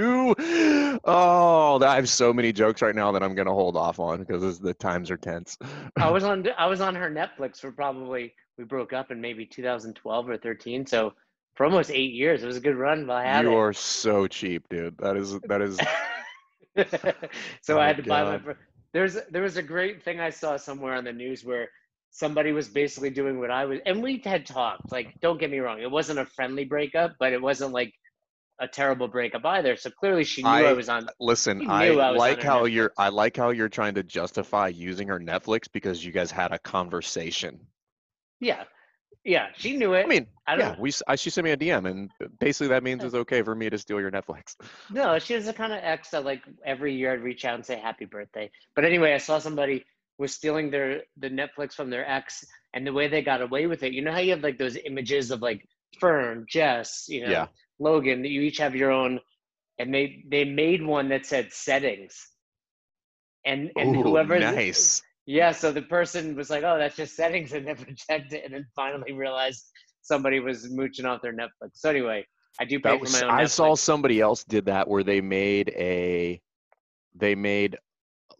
oh, 1.04 1.80
I 1.84 1.96
have 1.96 2.08
so 2.08 2.32
many 2.32 2.54
jokes 2.54 2.82
right 2.82 2.96
now 2.96 3.12
that 3.12 3.22
I'm 3.22 3.36
gonna 3.36 3.54
hold 3.54 3.76
off 3.76 4.00
on 4.00 4.24
because 4.24 4.60
the 4.60 4.74
times 4.74 5.12
are 5.12 5.18
tense. 5.18 5.58
I 5.98 6.10
was 6.10 6.24
on 6.24 6.48
I 6.58 6.68
was 6.68 6.80
on 6.80 6.96
her 6.96 7.10
Netflix 7.12 7.60
for 7.60 7.72
probably 7.72 8.34
we 8.58 8.64
broke 8.64 8.94
up 8.94 9.12
in 9.12 9.20
maybe 9.20 9.46
2012 9.46 10.30
or 10.30 10.38
13, 10.38 10.86
so 10.86 11.14
for 11.56 11.66
almost 11.66 11.92
eight 11.92 12.14
years. 12.14 12.44
It 12.44 12.48
was 12.48 12.58
a 12.58 12.62
good 12.62 12.78
run, 12.78 13.06
but 13.06 13.18
I 13.18 13.26
had 13.26 13.44
you 13.44 13.52
it. 13.52 13.56
are 13.56 13.74
so 13.74 14.28
cheap, 14.28 14.68
dude. 14.70 14.98
That 15.00 15.18
is 15.18 15.38
that 15.42 15.62
is. 15.62 15.78
so 17.62 17.78
oh 17.78 17.80
I 17.80 17.88
had 17.88 17.98
to 17.98 18.04
God. 18.04 18.44
buy 18.44 18.54
my. 18.54 18.56
There's 18.96 19.18
there 19.30 19.42
was 19.42 19.58
a 19.58 19.62
great 19.62 20.04
thing 20.04 20.22
I 20.22 20.30
saw 20.30 20.56
somewhere 20.56 20.94
on 20.94 21.04
the 21.04 21.12
news 21.12 21.44
where 21.44 21.68
somebody 22.12 22.54
was 22.54 22.70
basically 22.70 23.10
doing 23.10 23.40
what 23.40 23.52
I 23.52 23.66
was, 23.66 23.80
and 23.86 24.02
we 24.02 24.22
had 24.24 24.46
talked. 24.46 24.90
Like, 24.90 25.20
don't 25.20 25.38
get 25.38 25.52
me 25.52 25.60
wrong, 25.60 25.82
it 25.82 25.92
wasn't 25.92 26.20
a 26.20 26.26
friendly 26.26 26.64
breakup, 26.64 27.12
but 27.20 27.34
it 27.34 27.42
wasn't 27.42 27.74
like 27.74 27.92
a 28.58 28.70
terrible 28.70 29.10
breakup 29.10 29.44
either. 29.44 29.76
So 29.76 29.90
clearly, 29.90 30.24
she 30.24 30.44
knew 30.44 30.48
I, 30.48 30.62
I 30.64 30.72
was 30.72 30.88
on. 30.88 31.10
Listen, 31.20 31.70
I, 31.70 31.90
I 31.90 32.12
like 32.12 32.42
how 32.42 32.64
Netflix. 32.64 32.72
you're. 32.72 32.92
I 32.98 33.10
like 33.10 33.36
how 33.36 33.50
you're 33.50 33.68
trying 33.68 33.96
to 33.96 34.04
justify 34.04 34.70
using 34.70 35.10
her 35.10 35.20
Netflix 35.20 35.68
because 35.70 36.06
you 36.06 36.14
guys 36.14 36.32
had 36.32 36.54
a 36.54 36.60
conversation. 36.60 37.60
Yeah, 38.40 38.64
yeah, 39.26 39.48
she 39.58 39.76
knew 39.76 39.94
it. 39.94 40.06
I 40.06 40.08
mean, 40.08 40.28
I 40.48 40.56
yeah, 40.56 40.76
we. 40.78 40.94
I, 41.08 41.16
she 41.16 41.32
sent 41.32 41.46
me 41.46 41.52
a 41.52 41.58
DM, 41.58 41.90
and 41.90 42.12
basically 42.40 42.68
that 42.68 42.84
means 42.84 43.04
it's 43.04 43.16
okay 43.16 43.42
for 43.42 43.56
me 43.56 43.72
to 43.72 43.78
steal 43.78 44.00
your 44.00 44.12
Netflix. 44.12 44.56
No, 44.92 45.18
she 45.18 45.34
was 45.34 45.46
the 45.46 45.54
kind 45.54 45.74
of 45.74 45.80
ex 45.82 46.12
that 46.12 46.24
like 46.24 46.44
every 46.64 46.94
year 46.94 47.12
I'd 47.12 47.24
reach 47.24 47.44
out 47.44 47.56
and 47.56 47.66
say 47.66 47.78
happy 47.78 48.06
birthday. 48.06 48.52
But 48.76 48.86
anyway, 48.86 49.14
I 49.14 49.18
saw 49.18 49.40
somebody 49.40 49.84
was 50.20 50.32
stealing 50.32 50.70
their 50.70 51.02
the 51.18 51.30
Netflix 51.30 51.74
from 51.74 51.90
their 51.90 52.08
ex, 52.08 52.46
and 52.76 52.86
the 52.86 52.94
way 52.94 53.08
they 53.08 53.24
got 53.24 53.42
away 53.42 53.66
with 53.66 53.82
it. 53.82 53.94
You 53.94 54.04
know 54.04 54.12
how 54.12 54.20
you 54.20 54.32
have 54.32 54.44
like 54.44 54.60
those 54.60 54.78
images 54.86 55.32
of 55.32 55.42
like 55.42 55.68
Fern, 56.00 56.46
Jess, 56.48 57.06
you 57.10 57.26
know, 57.26 57.32
yeah. 57.32 57.48
Logan, 57.80 58.22
that 58.22 58.30
you 58.30 58.42
each 58.42 58.60
have 58.60 58.76
your 58.76 58.92
own, 58.92 59.20
and 59.80 59.92
they 59.92 60.24
they 60.30 60.46
made 60.46 60.86
one 60.86 61.10
that 61.10 61.26
said 61.26 61.52
settings, 61.52 62.28
and 63.44 63.72
and 63.76 63.96
Ooh, 63.96 64.04
whoever 64.04 64.40
nice. 64.40 65.02
Yeah, 65.26 65.52
so 65.52 65.72
the 65.72 65.82
person 65.82 66.36
was 66.36 66.50
like, 66.50 66.64
oh, 66.64 66.78
that's 66.78 66.96
just 66.96 67.16
settings, 67.16 67.54
and 67.54 67.66
never 67.66 67.86
checked 67.86 68.34
it, 68.34 68.44
and 68.46 68.54
then 68.54 68.66
finally 68.76 69.14
realized 69.14 69.66
somebody 70.02 70.40
was 70.40 70.70
mooching 70.70 71.06
off 71.06 71.22
their 71.22 71.34
Netflix. 71.34 71.72
So 71.74 71.90
anyway, 71.90 72.26
I 72.60 72.66
do 72.66 72.80
pay 72.80 72.98
That 72.98 73.08
for 73.08 73.12
my 73.12 73.34
own. 73.34 73.40
I 73.40 73.46
saw 73.46 73.76
somebody 73.76 74.22
else 74.22 74.44
did 74.44 74.66
that 74.66 74.88
where 74.88 75.04
they 75.04 75.22
made 75.22 75.70
a 75.70 76.42
they 77.16 77.34
made 77.36 77.78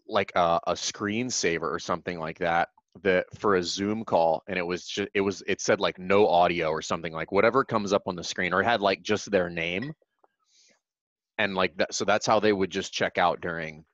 like 0.06 0.32
a, 0.36 0.60
a 0.66 0.72
screensaver 0.72 1.62
or 1.62 1.78
something 1.78 2.18
like 2.18 2.38
that 2.38 2.68
that 3.02 3.26
for 3.38 3.56
a 3.56 3.62
Zoom 3.62 4.04
call 4.04 4.42
and 4.48 4.58
it 4.58 4.66
was 4.66 4.86
just 4.86 5.08
it 5.14 5.20
was 5.20 5.42
it 5.46 5.60
said 5.60 5.80
like 5.80 5.98
no 5.98 6.28
audio 6.28 6.68
or 6.70 6.80
something 6.80 7.12
like 7.12 7.32
whatever 7.32 7.64
comes 7.64 7.92
up 7.92 8.02
on 8.06 8.16
the 8.16 8.24
screen 8.24 8.54
or 8.54 8.62
it 8.62 8.64
had 8.64 8.80
like 8.80 9.02
just 9.02 9.30
their 9.30 9.50
name 9.50 9.92
and 11.38 11.54
like 11.54 11.76
that 11.76 11.92
so 11.92 12.04
that's 12.04 12.26
how 12.26 12.40
they 12.40 12.52
would 12.52 12.70
just 12.70 12.92
check 12.94 13.18
out 13.18 13.40
during 13.40 13.84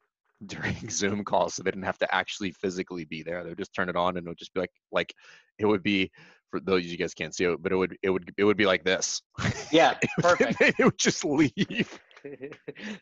during 0.46 0.76
Zoom 0.90 1.24
calls 1.24 1.54
so 1.54 1.62
they 1.62 1.70
didn't 1.70 1.84
have 1.84 1.98
to 1.98 2.14
actually 2.14 2.52
physically 2.52 3.04
be 3.04 3.22
there. 3.22 3.42
They 3.42 3.50
would 3.50 3.58
just 3.58 3.74
turn 3.74 3.88
it 3.88 3.96
on 3.96 4.16
and 4.16 4.26
it 4.26 4.30
would 4.30 4.38
just 4.38 4.54
be 4.54 4.60
like 4.60 4.72
like 4.90 5.14
it 5.58 5.66
would 5.66 5.82
be 5.82 6.10
for 6.50 6.60
those 6.60 6.84
you 6.84 6.98
guys 6.98 7.14
can't 7.14 7.34
see 7.34 7.44
it, 7.44 7.62
but 7.62 7.72
it 7.72 7.76
would 7.76 7.96
it 8.02 8.10
would 8.10 8.30
it 8.36 8.44
would 8.44 8.56
be 8.56 8.66
like 8.66 8.84
this. 8.84 9.22
Yeah, 9.70 9.96
it 10.02 10.10
perfect. 10.18 10.60
would, 10.60 10.74
it 10.78 10.84
would 10.84 10.98
just 10.98 11.24
leave. 11.24 11.98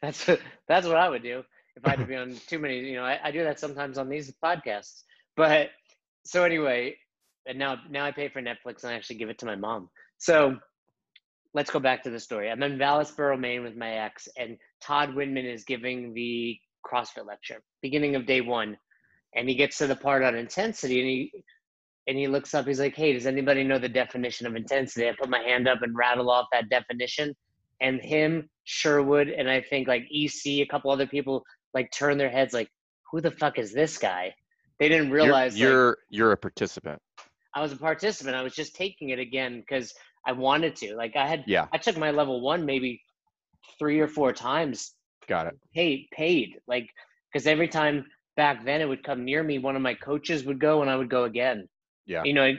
that's 0.00 0.26
what 0.26 0.40
that's 0.68 0.86
what 0.86 0.96
I 0.96 1.08
would 1.08 1.22
do 1.22 1.42
if 1.76 1.84
I 1.84 1.90
had 1.90 1.98
to 1.98 2.06
be 2.06 2.16
on 2.16 2.36
too 2.46 2.58
many. 2.58 2.78
You 2.78 2.96
know, 2.96 3.04
I, 3.04 3.18
I 3.24 3.30
do 3.30 3.42
that 3.44 3.58
sometimes 3.60 3.98
on 3.98 4.08
these 4.08 4.32
podcasts. 4.42 5.02
But 5.36 5.68
so 6.24 6.44
anyway, 6.44 6.96
and 7.46 7.58
now 7.58 7.76
now 7.90 8.04
I 8.04 8.12
pay 8.12 8.28
for 8.28 8.40
Netflix 8.40 8.84
and 8.84 8.92
I 8.92 8.94
actually 8.94 9.16
give 9.16 9.30
it 9.30 9.38
to 9.40 9.46
my 9.46 9.56
mom. 9.56 9.90
So 10.18 10.56
let's 11.54 11.70
go 11.70 11.80
back 11.80 12.02
to 12.04 12.10
the 12.10 12.20
story. 12.20 12.50
I'm 12.50 12.62
in 12.62 12.78
Vallisboro, 12.78 13.38
Maine, 13.38 13.62
with 13.62 13.76
my 13.76 13.92
ex, 13.94 14.28
and 14.36 14.56
Todd 14.80 15.10
Widman 15.10 15.52
is 15.52 15.64
giving 15.64 16.14
the 16.14 16.58
CrossFit 16.84 17.26
lecture, 17.26 17.62
beginning 17.82 18.14
of 18.16 18.26
day 18.26 18.40
one, 18.40 18.76
and 19.34 19.48
he 19.48 19.54
gets 19.54 19.78
to 19.78 19.86
the 19.86 19.96
part 19.96 20.22
on 20.22 20.34
intensity, 20.34 21.00
and 21.00 21.08
he 21.08 21.44
and 22.06 22.18
he 22.18 22.26
looks 22.26 22.54
up. 22.54 22.66
He's 22.66 22.80
like, 22.80 22.96
"Hey, 22.96 23.12
does 23.12 23.26
anybody 23.26 23.62
know 23.64 23.78
the 23.78 23.88
definition 23.88 24.46
of 24.46 24.56
intensity?" 24.56 25.08
I 25.08 25.12
put 25.18 25.28
my 25.28 25.40
hand 25.40 25.68
up 25.68 25.82
and 25.82 25.94
rattle 25.96 26.30
off 26.30 26.46
that 26.52 26.68
definition, 26.70 27.34
and 27.80 28.00
him, 28.00 28.48
Sherwood, 28.64 29.28
and 29.28 29.48
I 29.48 29.60
think 29.60 29.86
like 29.88 30.06
EC, 30.10 30.60
a 30.62 30.66
couple 30.66 30.90
other 30.90 31.06
people 31.06 31.44
like 31.74 31.90
turn 31.92 32.18
their 32.18 32.30
heads 32.30 32.52
like, 32.54 32.68
"Who 33.10 33.20
the 33.20 33.30
fuck 33.30 33.58
is 33.58 33.72
this 33.72 33.98
guy?" 33.98 34.34
They 34.78 34.88
didn't 34.88 35.08
You're- 35.08 35.22
realize 35.22 35.58
you're 35.58 35.98
you're 36.08 36.32
a 36.32 36.36
participant. 36.36 37.00
I 37.54 37.60
was 37.60 37.72
a 37.72 37.76
participant. 37.76 38.36
I 38.36 38.42
was 38.42 38.54
just 38.54 38.74
taking 38.74 39.10
it 39.10 39.18
again 39.18 39.60
because 39.60 39.92
I 40.26 40.32
wanted 40.32 40.76
to. 40.76 40.94
Like 40.96 41.16
I 41.16 41.26
had, 41.26 41.44
Yeah, 41.46 41.66
I 41.72 41.78
took 41.78 41.96
my 41.96 42.10
level 42.10 42.40
one 42.40 42.64
maybe 42.64 43.02
three 43.78 44.00
or 44.00 44.08
four 44.08 44.32
times 44.32 44.94
got 45.30 45.46
it. 45.46 45.54
paid 45.74 45.98
paid 46.12 46.48
like 46.66 46.86
because 47.32 47.46
every 47.46 47.68
time 47.68 48.04
back 48.36 48.64
then 48.64 48.80
it 48.80 48.88
would 48.90 49.02
come 49.04 49.24
near 49.24 49.42
me 49.50 49.58
one 49.58 49.76
of 49.76 49.82
my 49.82 49.94
coaches 49.94 50.44
would 50.44 50.58
go 50.60 50.82
and 50.82 50.90
i 50.90 50.96
would 50.96 51.08
go 51.18 51.24
again 51.24 51.58
Yeah. 52.06 52.22
you 52.24 52.34
know 52.34 52.50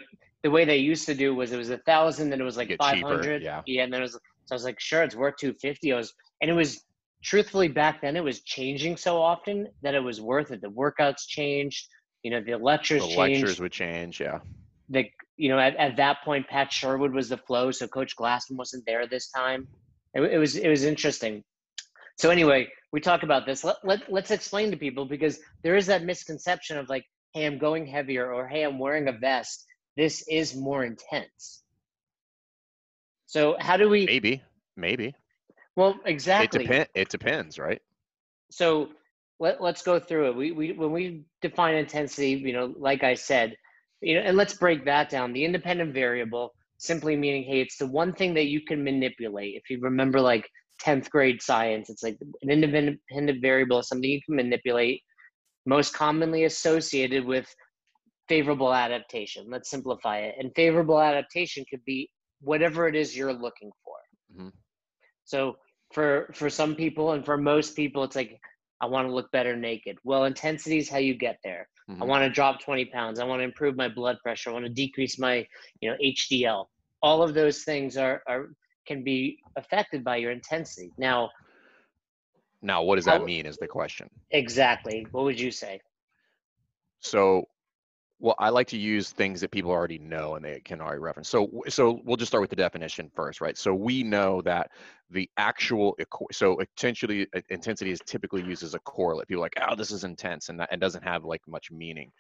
the 0.43 0.49
way 0.55 0.63
they 0.65 0.77
used 0.77 1.05
to 1.11 1.13
do 1.23 1.35
was 1.35 1.51
it 1.51 1.57
was 1.57 1.69
a 1.69 1.77
thousand 1.91 2.29
then 2.29 2.39
it 2.41 2.43
was 2.51 2.57
like 2.57 2.69
Get 2.69 2.79
cheaper, 2.81 3.09
500 3.21 3.43
yeah. 3.43 3.61
and 3.83 3.91
then 3.93 3.99
it 4.01 4.07
was 4.09 4.13
so 4.13 4.51
i 4.51 4.55
was 4.55 4.63
like 4.63 4.79
sure 4.79 5.03
it's 5.03 5.15
worth 5.15 5.35
250 5.37 5.91
i 5.93 5.95
was 5.97 6.13
and 6.41 6.49
it 6.49 6.53
was 6.53 6.71
truthfully 7.23 7.67
back 7.67 8.01
then 8.01 8.15
it 8.15 8.23
was 8.23 8.41
changing 8.55 8.95
so 8.97 9.21
often 9.21 9.67
that 9.83 9.93
it 9.93 10.03
was 10.09 10.21
worth 10.21 10.49
it 10.51 10.61
the 10.61 10.73
workouts 10.83 11.23
changed 11.27 11.87
you 12.23 12.31
know 12.31 12.41
the 12.41 12.55
lectures 12.55 13.01
The 13.03 13.15
changed 13.15 13.41
lectures 13.41 13.59
would 13.59 13.71
change. 13.83 14.19
Yeah. 14.21 14.39
the 14.89 15.03
you 15.37 15.49
know 15.49 15.59
at, 15.59 15.75
at 15.75 15.97
that 15.97 16.17
point 16.23 16.47
pat 16.47 16.71
sherwood 16.71 17.13
was 17.13 17.27
the 17.29 17.37
flow 17.47 17.65
so 17.71 17.87
coach 17.87 18.15
glassman 18.15 18.55
wasn't 18.63 18.83
there 18.85 19.05
this 19.07 19.27
time 19.29 19.67
it, 20.13 20.21
it 20.21 20.37
was 20.37 20.55
it 20.55 20.69
was 20.75 20.83
interesting 20.93 21.43
so 22.21 22.29
anyway 22.29 22.67
we 22.93 23.01
talk 23.01 23.23
about 23.23 23.47
this 23.47 23.63
let, 23.63 23.77
let, 23.83 23.99
let's 24.11 24.29
explain 24.29 24.69
to 24.69 24.77
people 24.77 25.05
because 25.05 25.39
there 25.63 25.75
is 25.75 25.87
that 25.87 26.03
misconception 26.03 26.77
of 26.77 26.87
like 26.87 27.03
hey 27.33 27.45
i'm 27.45 27.57
going 27.57 27.85
heavier 27.85 28.31
or 28.31 28.47
hey 28.47 28.61
i'm 28.63 28.77
wearing 28.77 29.07
a 29.07 29.11
vest 29.11 29.65
this 29.97 30.23
is 30.29 30.55
more 30.55 30.83
intense 30.85 31.63
so 33.25 33.55
how 33.59 33.75
do 33.75 33.89
we 33.89 34.05
Maybe. 34.05 34.41
Maybe. 34.77 35.15
well 35.75 35.95
exactly 36.05 36.63
It 36.63 36.67
depend. 36.67 36.87
It 36.93 37.09
depends, 37.09 37.57
right? 37.57 37.81
so 38.51 38.89
let, 39.39 39.59
let's 39.59 39.81
go 39.81 39.99
through 39.99 40.29
it 40.29 40.35
we, 40.35 40.51
we 40.51 40.73
when 40.73 40.91
we 40.91 41.23
define 41.41 41.73
intensity 41.75 42.33
you 42.33 42.53
know 42.53 42.71
like 42.77 43.03
i 43.03 43.15
said 43.15 43.55
you 44.01 44.13
know 44.15 44.21
and 44.21 44.37
let's 44.37 44.53
break 44.53 44.85
that 44.85 45.09
down 45.09 45.33
the 45.33 45.43
independent 45.43 45.91
variable 45.91 46.53
simply 46.77 47.15
meaning 47.15 47.43
hey 47.43 47.61
it's 47.61 47.77
the 47.77 47.87
one 47.87 48.13
thing 48.13 48.35
that 48.35 48.45
you 48.45 48.61
can 48.61 48.83
manipulate 48.83 49.55
if 49.55 49.69
you 49.71 49.79
remember 49.81 50.21
like 50.21 50.47
10th 50.81 51.09
grade 51.09 51.41
science. 51.41 51.89
It's 51.89 52.03
like 52.03 52.17
an 52.41 52.49
independent 52.49 53.41
variable 53.41 53.79
is 53.79 53.87
something 53.87 54.09
you 54.09 54.21
can 54.25 54.35
manipulate 54.35 55.01
most 55.65 55.93
commonly 55.93 56.43
associated 56.45 57.25
with 57.25 57.47
favorable 58.27 58.73
adaptation. 58.73 59.47
Let's 59.49 59.69
simplify 59.69 60.19
it. 60.19 60.35
And 60.39 60.51
favorable 60.55 60.99
adaptation 61.01 61.65
could 61.69 61.83
be 61.85 62.09
whatever 62.41 62.87
it 62.87 62.95
is 62.95 63.15
you're 63.17 63.33
looking 63.33 63.71
for. 63.83 63.97
Mhm. 64.35 64.51
so 65.25 65.57
for 65.93 66.29
for 66.33 66.49
some 66.49 66.75
people 66.75 67.11
and 67.13 67.25
for 67.25 67.37
most 67.37 67.75
people 67.75 68.03
it's 68.03 68.15
like 68.15 68.39
i 68.81 68.85
want 68.85 69.07
to 69.07 69.13
look 69.13 69.31
better 69.31 69.55
naked. 69.55 69.97
Well 70.03 70.25
intensity 70.25 70.77
is 70.77 70.89
how 70.89 70.97
you 70.97 71.15
get 71.15 71.37
there. 71.43 71.67
I 72.01 72.05
Mhm. 72.05 72.07
want 72.11 72.23
to 72.23 72.29
drop 72.29 72.59
20 72.61 72.85
pounds. 72.85 73.19
I 73.19 73.25
want 73.25 73.39
to 73.41 73.43
improve 73.51 73.75
my 73.75 73.89
blood 73.89 74.17
pressure. 74.23 74.49
I 74.49 74.53
want 74.53 74.65
to 74.65 74.71
decrease 74.83 75.19
my 75.19 75.35
you 75.81 75.89
know 75.89 75.97
hdl 76.03 76.65
all 77.03 77.21
of 77.23 77.33
those 77.33 77.63
things 77.63 77.97
are 77.97 78.23
are 78.27 78.49
can 78.87 79.03
be 79.03 79.37
affected 79.55 80.03
by 80.03 80.17
your 80.17 80.31
intensity 80.31 80.91
now 80.97 81.29
Now, 82.61 82.83
what 82.83 82.95
does 82.97 83.05
that 83.05 83.21
How- 83.21 83.25
mean? 83.25 83.45
Is 83.45 83.57
the 83.57 83.67
question. 83.67 84.09
exactly 84.31 85.07
what 85.11 85.23
would 85.23 85.39
you 85.39 85.51
say 85.51 85.81
So, 86.99 87.45
well, 88.19 88.35
I 88.37 88.49
like 88.49 88.67
to 88.67 88.77
use 88.77 89.11
things 89.11 89.41
that 89.41 89.49
people 89.49 89.71
already 89.71 89.97
know 89.97 90.35
and 90.35 90.45
they 90.45 90.59
can 90.59 90.79
already 90.79 90.99
reference. 90.99 91.27
So, 91.27 91.49
so 91.67 91.99
we'll 92.05 92.17
just 92.17 92.29
start 92.29 92.41
with 92.41 92.51
the 92.51 92.55
definition 92.55 93.09
first, 93.15 93.41
right? 93.41 93.57
So 93.57 93.73
we 93.73 94.03
know 94.03 94.41
that 94.43 94.69
the 95.09 95.27
actual, 95.37 95.97
so 96.31 96.59
essentially, 96.77 97.27
uh, 97.35 97.41
intensity 97.49 97.89
is 97.89 97.99
typically 98.05 98.43
used 98.43 98.61
as 98.61 98.75
a 98.75 98.79
correlate. 98.79 99.27
People 99.27 99.41
are 99.41 99.45
like, 99.45 99.57
oh, 99.67 99.75
this 99.75 99.89
is 99.89 100.03
intense, 100.03 100.49
and 100.49 100.59
that 100.59 100.69
and 100.71 100.79
doesn't 100.79 101.03
have 101.03 101.25
like 101.25 101.41
much 101.47 101.71
meaning. 101.71 102.11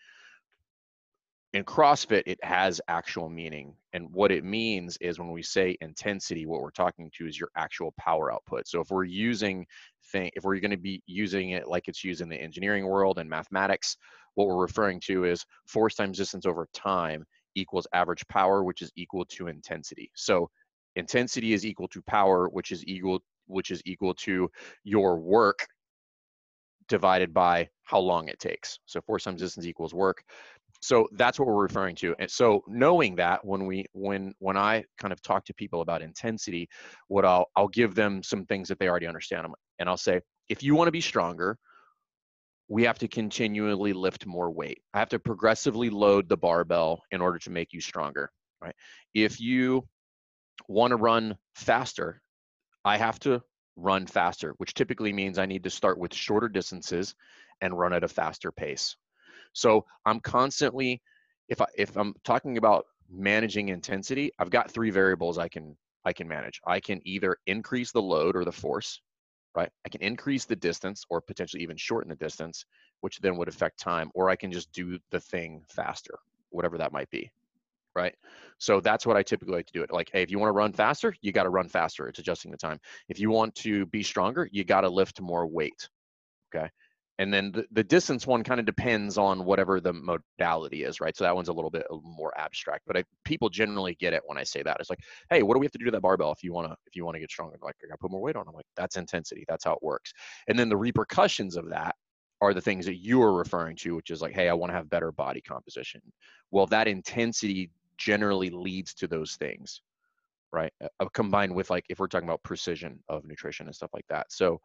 In 1.53 1.65
CrossFit, 1.65 2.23
it 2.27 2.41
has 2.43 2.79
actual 2.87 3.27
meaning, 3.29 3.75
and 3.91 4.09
what 4.13 4.31
it 4.31 4.45
means 4.45 4.95
is 5.01 5.19
when 5.19 5.31
we 5.31 5.43
say 5.43 5.77
intensity, 5.81 6.45
what 6.45 6.61
we're 6.61 6.71
talking 6.71 7.11
to 7.17 7.27
is 7.27 7.37
your 7.37 7.49
actual 7.57 7.93
power 7.99 8.31
output. 8.31 8.69
So 8.69 8.79
if 8.79 8.89
we're 8.89 9.03
using 9.03 9.65
thing, 10.13 10.31
if 10.33 10.45
we're 10.45 10.61
going 10.61 10.71
to 10.71 10.77
be 10.77 11.03
using 11.07 11.49
it 11.49 11.67
like 11.67 11.89
it's 11.89 12.05
used 12.05 12.21
in 12.21 12.29
the 12.29 12.41
engineering 12.41 12.85
world 12.85 13.19
and 13.19 13.29
mathematics, 13.29 13.97
what 14.35 14.47
we're 14.47 14.61
referring 14.61 15.01
to 15.07 15.25
is 15.25 15.45
force 15.65 15.95
times 15.95 16.17
distance 16.17 16.45
over 16.45 16.69
time 16.73 17.25
equals 17.55 17.85
average 17.91 18.25
power, 18.29 18.63
which 18.63 18.81
is 18.81 18.93
equal 18.95 19.25
to 19.25 19.47
intensity. 19.47 20.09
So 20.15 20.49
intensity 20.95 21.51
is 21.51 21.65
equal 21.65 21.89
to 21.89 22.01
power, 22.03 22.47
which 22.47 22.71
is 22.71 22.85
equal 22.85 23.19
which 23.47 23.71
is 23.71 23.81
equal 23.85 24.13
to 24.13 24.49
your 24.85 25.19
work 25.19 25.67
divided 26.87 27.33
by 27.33 27.69
how 27.83 27.99
long 27.99 28.29
it 28.29 28.39
takes. 28.39 28.79
So 28.85 29.01
force 29.01 29.25
times 29.25 29.41
distance 29.41 29.65
equals 29.65 29.93
work. 29.93 30.23
So 30.81 31.07
that's 31.13 31.39
what 31.39 31.47
we're 31.47 31.61
referring 31.61 31.95
to. 31.97 32.15
And 32.17 32.29
so 32.29 32.63
knowing 32.67 33.15
that 33.17 33.45
when 33.45 33.65
we 33.67 33.85
when 33.93 34.33
when 34.39 34.57
I 34.57 34.83
kind 34.97 35.13
of 35.13 35.21
talk 35.21 35.45
to 35.45 35.53
people 35.53 35.81
about 35.81 36.01
intensity, 36.01 36.69
what 37.07 37.23
I'll 37.23 37.45
I'll 37.55 37.67
give 37.67 37.93
them 37.93 38.23
some 38.23 38.45
things 38.45 38.67
that 38.69 38.79
they 38.79 38.89
already 38.89 39.07
understand. 39.07 39.45
Um, 39.45 39.53
and 39.79 39.87
I'll 39.87 39.97
say, 39.97 40.21
if 40.49 40.63
you 40.63 40.75
want 40.75 40.87
to 40.87 40.91
be 40.91 41.01
stronger, 41.01 41.57
we 42.67 42.83
have 42.83 42.99
to 42.99 43.07
continually 43.07 43.93
lift 43.93 44.25
more 44.25 44.49
weight. 44.49 44.81
I 44.93 44.99
have 44.99 45.09
to 45.09 45.19
progressively 45.19 45.89
load 45.89 46.27
the 46.27 46.37
barbell 46.37 47.03
in 47.11 47.21
order 47.21 47.37
to 47.39 47.51
make 47.51 47.73
you 47.73 47.81
stronger, 47.81 48.31
right? 48.61 48.75
If 49.13 49.39
you 49.39 49.87
want 50.67 50.91
to 50.91 50.97
run 50.97 51.37
faster, 51.55 52.21
I 52.83 52.97
have 52.97 53.19
to 53.19 53.43
run 53.75 54.07
faster, 54.07 54.53
which 54.57 54.73
typically 54.73 55.13
means 55.13 55.37
I 55.37 55.45
need 55.45 55.63
to 55.65 55.69
start 55.69 55.99
with 55.99 56.13
shorter 56.13 56.49
distances 56.49 57.13
and 57.61 57.77
run 57.77 57.93
at 57.93 58.03
a 58.03 58.07
faster 58.07 58.51
pace. 58.51 58.95
So 59.53 59.85
I'm 60.05 60.19
constantly, 60.19 61.01
if 61.49 61.61
I 61.61 61.65
if 61.77 61.95
I'm 61.97 62.13
talking 62.23 62.57
about 62.57 62.85
managing 63.09 63.69
intensity, 63.69 64.31
I've 64.39 64.49
got 64.49 64.71
three 64.71 64.89
variables 64.89 65.37
I 65.37 65.47
can 65.47 65.75
I 66.05 66.13
can 66.13 66.27
manage. 66.27 66.59
I 66.65 66.79
can 66.79 66.99
either 67.05 67.37
increase 67.47 67.91
the 67.91 68.01
load 68.01 68.35
or 68.35 68.45
the 68.45 68.51
force, 68.51 69.01
right? 69.55 69.69
I 69.85 69.89
can 69.89 70.01
increase 70.01 70.45
the 70.45 70.55
distance 70.55 71.03
or 71.09 71.21
potentially 71.21 71.61
even 71.63 71.77
shorten 71.77 72.09
the 72.09 72.15
distance, 72.15 72.65
which 73.01 73.19
then 73.19 73.37
would 73.37 73.47
affect 73.47 73.79
time, 73.79 74.09
or 74.15 74.29
I 74.29 74.35
can 74.35 74.51
just 74.51 74.71
do 74.71 74.97
the 75.11 75.19
thing 75.19 75.63
faster, 75.69 76.17
whatever 76.49 76.77
that 76.77 76.91
might 76.91 77.09
be, 77.09 77.29
right? 77.95 78.15
So 78.57 78.79
that's 78.79 79.05
what 79.05 79.17
I 79.17 79.23
typically 79.23 79.55
like 79.55 79.67
to 79.67 79.73
do 79.73 79.83
it. 79.83 79.91
Like, 79.91 80.09
hey, 80.11 80.23
if 80.23 80.31
you 80.31 80.39
want 80.39 80.49
to 80.49 80.53
run 80.53 80.73
faster, 80.73 81.13
you 81.21 81.31
got 81.31 81.43
to 81.43 81.49
run 81.49 81.67
faster. 81.67 82.07
It's 82.07 82.19
adjusting 82.19 82.51
the 82.51 82.57
time. 82.57 82.79
If 83.09 83.19
you 83.19 83.29
want 83.29 83.53
to 83.55 83.85
be 83.87 84.03
stronger, 84.03 84.47
you 84.51 84.63
got 84.63 84.81
to 84.81 84.89
lift 84.89 85.21
more 85.21 85.45
weight, 85.45 85.89
okay? 86.55 86.69
And 87.21 87.31
then 87.31 87.51
the, 87.51 87.65
the 87.71 87.83
distance 87.83 88.25
one 88.25 88.43
kind 88.43 88.59
of 88.59 88.65
depends 88.65 89.15
on 89.15 89.45
whatever 89.45 89.79
the 89.79 89.93
modality 89.93 90.83
is 90.83 90.99
right? 90.99 91.15
So 91.15 91.23
that 91.23 91.35
one's 91.35 91.49
a 91.49 91.53
little 91.53 91.69
bit 91.69 91.85
more 92.03 92.35
abstract 92.35 92.83
but 92.87 92.97
I, 92.97 93.03
people 93.23 93.47
generally 93.47 93.95
get 93.95 94.13
it 94.13 94.23
when 94.25 94.39
i 94.39 94.43
say 94.43 94.63
that. 94.63 94.77
It's 94.79 94.89
like 94.89 95.01
hey 95.29 95.43
what 95.43 95.53
do 95.53 95.59
we 95.59 95.65
have 95.67 95.71
to 95.73 95.77
do 95.77 95.85
to 95.85 95.91
that 95.91 96.01
barbell 96.01 96.31
if 96.31 96.43
you 96.43 96.51
want 96.51 96.67
to 96.67 96.75
if 96.87 96.95
you 96.95 97.05
want 97.05 97.15
to 97.15 97.19
get 97.19 97.29
stronger? 97.29 97.57
Like 97.61 97.75
i 97.83 97.87
gotta 97.87 97.99
put 97.99 98.09
more 98.09 98.21
weight 98.21 98.35
on. 98.35 98.47
I'm 98.47 98.55
like 98.55 98.65
that's 98.75 98.97
intensity. 98.97 99.45
That's 99.47 99.63
how 99.63 99.73
it 99.73 99.83
works. 99.83 100.13
And 100.47 100.57
then 100.57 100.67
the 100.67 100.77
repercussions 100.77 101.57
of 101.57 101.69
that 101.69 101.95
are 102.41 102.55
the 102.55 102.61
things 102.61 102.87
that 102.87 102.95
you 102.95 103.21
are 103.21 103.33
referring 103.33 103.75
to 103.77 103.95
which 103.95 104.09
is 104.09 104.23
like 104.23 104.33
hey 104.33 104.49
i 104.49 104.53
want 104.53 104.71
to 104.71 104.75
have 104.75 104.89
better 104.89 105.11
body 105.11 105.41
composition. 105.41 106.01
Well 106.49 106.65
that 106.67 106.87
intensity 106.87 107.69
generally 107.97 108.49
leads 108.49 108.95
to 108.95 109.07
those 109.07 109.35
things 109.35 109.81
right? 110.53 110.73
Uh, 110.99 111.05
combined 111.13 111.55
with 111.55 111.69
like 111.69 111.85
if 111.87 111.99
we're 111.99 112.07
talking 112.07 112.27
about 112.27 112.43
precision 112.43 112.99
of 113.07 113.23
nutrition 113.25 113.67
and 113.67 113.75
stuff 113.75 113.91
like 113.93 114.05
that. 114.09 114.31
So 114.31 114.59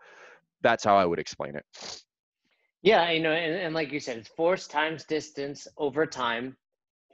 that's 0.63 0.83
how 0.83 0.97
i 0.97 1.05
would 1.05 1.19
explain 1.19 1.55
it 1.55 1.65
yeah, 2.87 3.11
you 3.11 3.21
know, 3.21 3.33
and, 3.33 3.53
and 3.53 3.75
like 3.75 3.91
you 3.91 3.99
said, 3.99 4.19
it's 4.19 4.29
force 4.29 4.69
times 4.69 5.03
distance 5.03 5.67
over 5.77 6.07
time. 6.07 6.57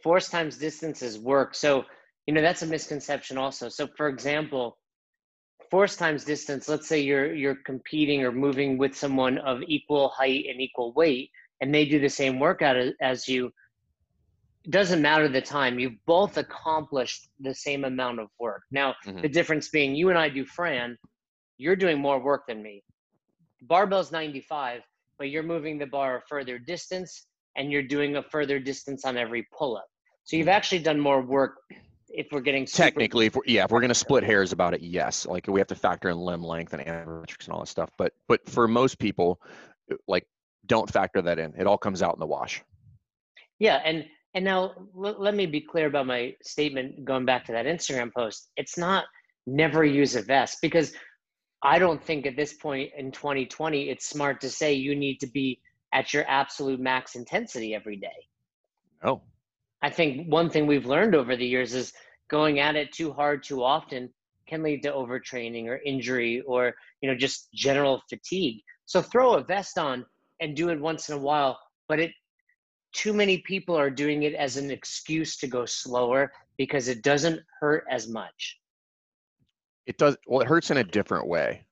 Force 0.02 0.28
times 0.28 0.58
distance 0.58 1.00
is 1.00 1.18
work. 1.18 1.54
So, 1.54 1.86
you 2.26 2.34
know, 2.34 2.42
that's 2.42 2.60
a 2.60 2.66
misconception 2.66 3.38
also. 3.38 3.70
So 3.70 3.88
for 3.96 4.08
example, 4.08 4.76
force 5.70 5.96
times 5.96 6.24
distance, 6.24 6.68
let's 6.68 6.86
say 6.86 7.00
you're 7.00 7.34
you're 7.34 7.56
competing 7.64 8.22
or 8.22 8.32
moving 8.32 8.76
with 8.76 8.94
someone 8.94 9.38
of 9.38 9.62
equal 9.66 10.10
height 10.10 10.44
and 10.50 10.60
equal 10.60 10.92
weight, 10.92 11.30
and 11.62 11.74
they 11.74 11.86
do 11.86 11.98
the 11.98 12.10
same 12.10 12.38
workout 12.38 12.76
as 13.00 13.26
you. 13.26 13.46
It 14.66 14.72
doesn't 14.72 15.00
matter 15.00 15.26
the 15.26 15.40
time, 15.40 15.78
you've 15.78 16.04
both 16.04 16.36
accomplished 16.36 17.30
the 17.40 17.54
same 17.54 17.84
amount 17.84 18.20
of 18.20 18.28
work. 18.38 18.64
Now, 18.70 18.94
mm-hmm. 19.06 19.22
the 19.22 19.28
difference 19.28 19.70
being 19.70 19.94
you 19.94 20.10
and 20.10 20.18
I 20.18 20.28
do 20.28 20.44
Fran, 20.44 20.98
you're 21.56 21.76
doing 21.76 21.98
more 21.98 22.22
work 22.22 22.42
than 22.46 22.62
me. 22.62 22.84
Barbell's 23.62 24.12
95 24.12 24.82
but 25.19 25.31
you're 25.31 25.42
moving 25.42 25.78
the 25.78 25.87
bar 25.87 26.19
a 26.19 26.23
further 26.28 26.59
distance 26.59 27.26
and 27.57 27.71
you're 27.71 27.83
doing 27.83 28.16
a 28.16 28.23
further 28.23 28.59
distance 28.59 29.04
on 29.04 29.16
every 29.16 29.47
pull 29.57 29.76
up. 29.76 29.87
So 30.25 30.37
you've 30.37 30.47
hmm. 30.47 30.50
actually 30.50 30.81
done 30.81 31.00
more 31.00 31.23
work 31.23 31.57
if 32.09 32.26
we're 32.31 32.40
getting 32.40 32.66
technically 32.66 33.26
if 33.26 33.35
we're, 33.35 33.42
yeah 33.47 33.64
if 33.64 33.71
we're 33.71 33.81
going 33.81 33.88
to 33.88 33.95
split 33.95 34.23
hairs 34.23 34.52
about 34.52 34.75
it 34.75 34.83
yes. 34.83 35.26
Like 35.26 35.47
we 35.49 35.61
have 35.61 35.69
to 35.69 35.75
factor 35.75 36.11
in 36.11 36.19
limb 36.19 36.42
length 36.42 36.75
and 36.75 36.85
anthropometrics 36.85 37.47
and 37.47 37.54
all 37.54 37.61
that 37.61 37.69
stuff 37.69 37.90
but 37.97 38.12
but 38.28 38.47
for 38.49 38.69
most 38.69 38.99
people 38.99 39.40
like 40.07 40.26
don't 40.66 40.90
factor 40.90 41.23
that 41.23 41.38
in. 41.38 41.54
It 41.59 41.66
all 41.66 41.78
comes 41.78 42.02
out 42.02 42.14
in 42.14 42.21
the 42.21 42.26
wash. 42.26 42.62
Yeah 43.59 43.81
and 43.85 44.04
and 44.35 44.45
now 44.45 44.73
l- 44.97 45.16
let 45.19 45.35
me 45.35 45.47
be 45.47 45.61
clear 45.61 45.87
about 45.87 46.07
my 46.07 46.35
statement 46.42 47.04
going 47.04 47.25
back 47.25 47.45
to 47.47 47.52
that 47.52 47.66
instagram 47.66 48.12
post. 48.12 48.50
It's 48.57 48.76
not 48.76 49.04
never 49.47 49.85
use 49.85 50.14
a 50.14 50.23
vest 50.23 50.59
because 50.62 50.92
I 51.62 51.78
don't 51.78 52.02
think 52.02 52.26
at 52.26 52.37
this 52.37 52.54
point 52.54 52.90
in 52.97 53.12
2020 53.12 53.88
it's 53.88 54.07
smart 54.07 54.40
to 54.40 54.50
say 54.50 54.73
you 54.73 54.97
need 54.97 55.21
to 55.21 55.26
be 55.26 55.61
at 55.92 56.12
your 56.12 56.25
absolute 56.26 56.81
max 56.81 57.14
intensity 57.14 57.75
every 57.75 57.97
day. 57.97 58.28
No. 59.04 59.23
I 59.83 59.90
think 59.90 60.28
one 60.28 60.50
thing 60.50 60.66
we've 60.66 60.87
learned 60.87 61.14
over 61.14 61.37
the 61.37 61.47
years 61.47 61.75
is 61.75 61.92
going 62.28 62.61
at 62.61 62.76
it 62.76 62.92
too 62.92 63.12
hard 63.12 63.42
too 63.42 63.62
often 63.62 64.09
can 64.49 64.62
lead 64.62 64.83
to 64.83 64.90
overtraining 64.90 65.66
or 65.66 65.81
injury 65.85 66.40
or 66.42 66.75
you 67.00 67.09
know 67.09 67.16
just 67.16 67.52
general 67.52 68.02
fatigue. 68.09 68.62
So 68.87 69.00
throw 69.00 69.35
a 69.35 69.45
vest 69.45 69.78
on 69.78 70.04
and 70.40 70.57
do 70.57 70.71
it 70.71 70.81
once 70.81 71.09
in 71.09 71.16
a 71.16 71.21
while, 71.21 71.59
but 71.88 72.00
it 72.00 72.12
too 72.92 73.12
many 73.12 73.38
people 73.38 73.76
are 73.76 73.90
doing 73.90 74.25
it 74.25 74.35
as 74.35 74.57
an 74.57 74.71
excuse 74.71 75.37
to 75.38 75.47
go 75.47 75.64
slower 75.64 76.33
because 76.59 76.88
it 76.88 77.02
doesn't 77.02 77.40
hurt 77.61 77.85
as 77.90 78.09
much. 78.09 78.59
It 79.86 79.98
does. 79.98 80.16
Well, 80.26 80.40
it 80.40 80.46
hurts 80.46 80.70
in 80.70 80.76
a 80.76 80.84
different 80.84 81.28
way. 81.28 81.64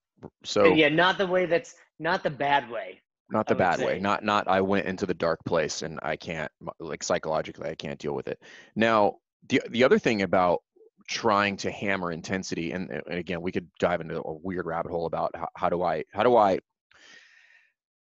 So 0.44 0.74
yeah, 0.74 0.88
not 0.88 1.18
the 1.18 1.26
way 1.26 1.46
that's 1.46 1.74
not 1.98 2.22
the 2.22 2.30
bad 2.30 2.70
way. 2.70 3.00
Not 3.30 3.46
the 3.46 3.54
bad 3.54 3.78
say. 3.78 3.86
way. 3.86 4.00
Not 4.00 4.24
not 4.24 4.48
I 4.48 4.60
went 4.60 4.86
into 4.86 5.06
the 5.06 5.14
dark 5.14 5.40
place 5.46 5.82
and 5.82 5.98
I 6.02 6.16
can't 6.16 6.50
like 6.80 7.02
psychologically 7.02 7.70
I 7.70 7.74
can't 7.74 7.98
deal 7.98 8.14
with 8.14 8.28
it. 8.28 8.40
Now 8.74 9.16
the 9.48 9.62
the 9.70 9.84
other 9.84 9.98
thing 9.98 10.22
about 10.22 10.60
trying 11.08 11.56
to 11.56 11.70
hammer 11.70 12.12
intensity 12.12 12.72
and, 12.72 12.90
and 12.90 13.18
again 13.18 13.40
we 13.40 13.50
could 13.50 13.68
dive 13.80 14.00
into 14.00 14.20
a 14.20 14.32
weird 14.32 14.66
rabbit 14.66 14.92
hole 14.92 15.06
about 15.06 15.34
how, 15.34 15.48
how 15.56 15.68
do 15.68 15.82
I 15.82 16.04
how 16.12 16.22
do 16.22 16.36
I 16.36 16.58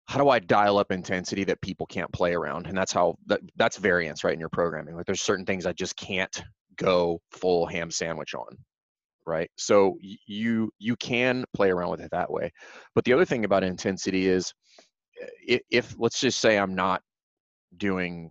how 0.07 0.19
do 0.19 0.31
I 0.31 0.39
dial 0.39 0.79
up 0.79 0.91
intensity 0.91 1.45
that 1.45 1.61
people 1.61 1.87
can't 1.87 2.11
play 2.13 2.33
around? 2.33 2.67
And 2.67 2.77
that's 2.77 2.93
how 2.93 3.19
that, 3.27 3.41
that's 3.57 3.77
variance, 3.77 4.25
right? 4.25 4.33
In 4.33 4.41
your 4.41 4.49
programming, 4.49 4.97
like 4.97 5.05
there's 5.05 5.21
certain 5.21 5.45
things 5.45 5.67
I 5.67 5.75
just 5.75 5.97
can't 5.97 6.43
go 6.77 7.21
full 7.31 7.67
ham 7.67 7.91
sandwich 7.91 8.35
on 8.35 8.57
right 9.29 9.51
so 9.57 9.97
you 10.27 10.71
you 10.79 10.97
can 10.97 11.45
play 11.55 11.71
around 11.71 11.91
with 11.91 12.01
it 12.01 12.11
that 12.11 12.31
way 12.31 12.51
but 12.95 13.05
the 13.05 13.13
other 13.13 13.25
thing 13.25 13.45
about 13.45 13.63
intensity 13.63 14.27
is 14.27 14.53
eh, 15.23 15.27
if, 15.47 15.61
if 15.71 15.95
let's 15.99 16.21
just 16.21 16.41
say 16.41 16.59
i'm 16.59 16.75
not 16.75 17.03
doing 17.77 18.31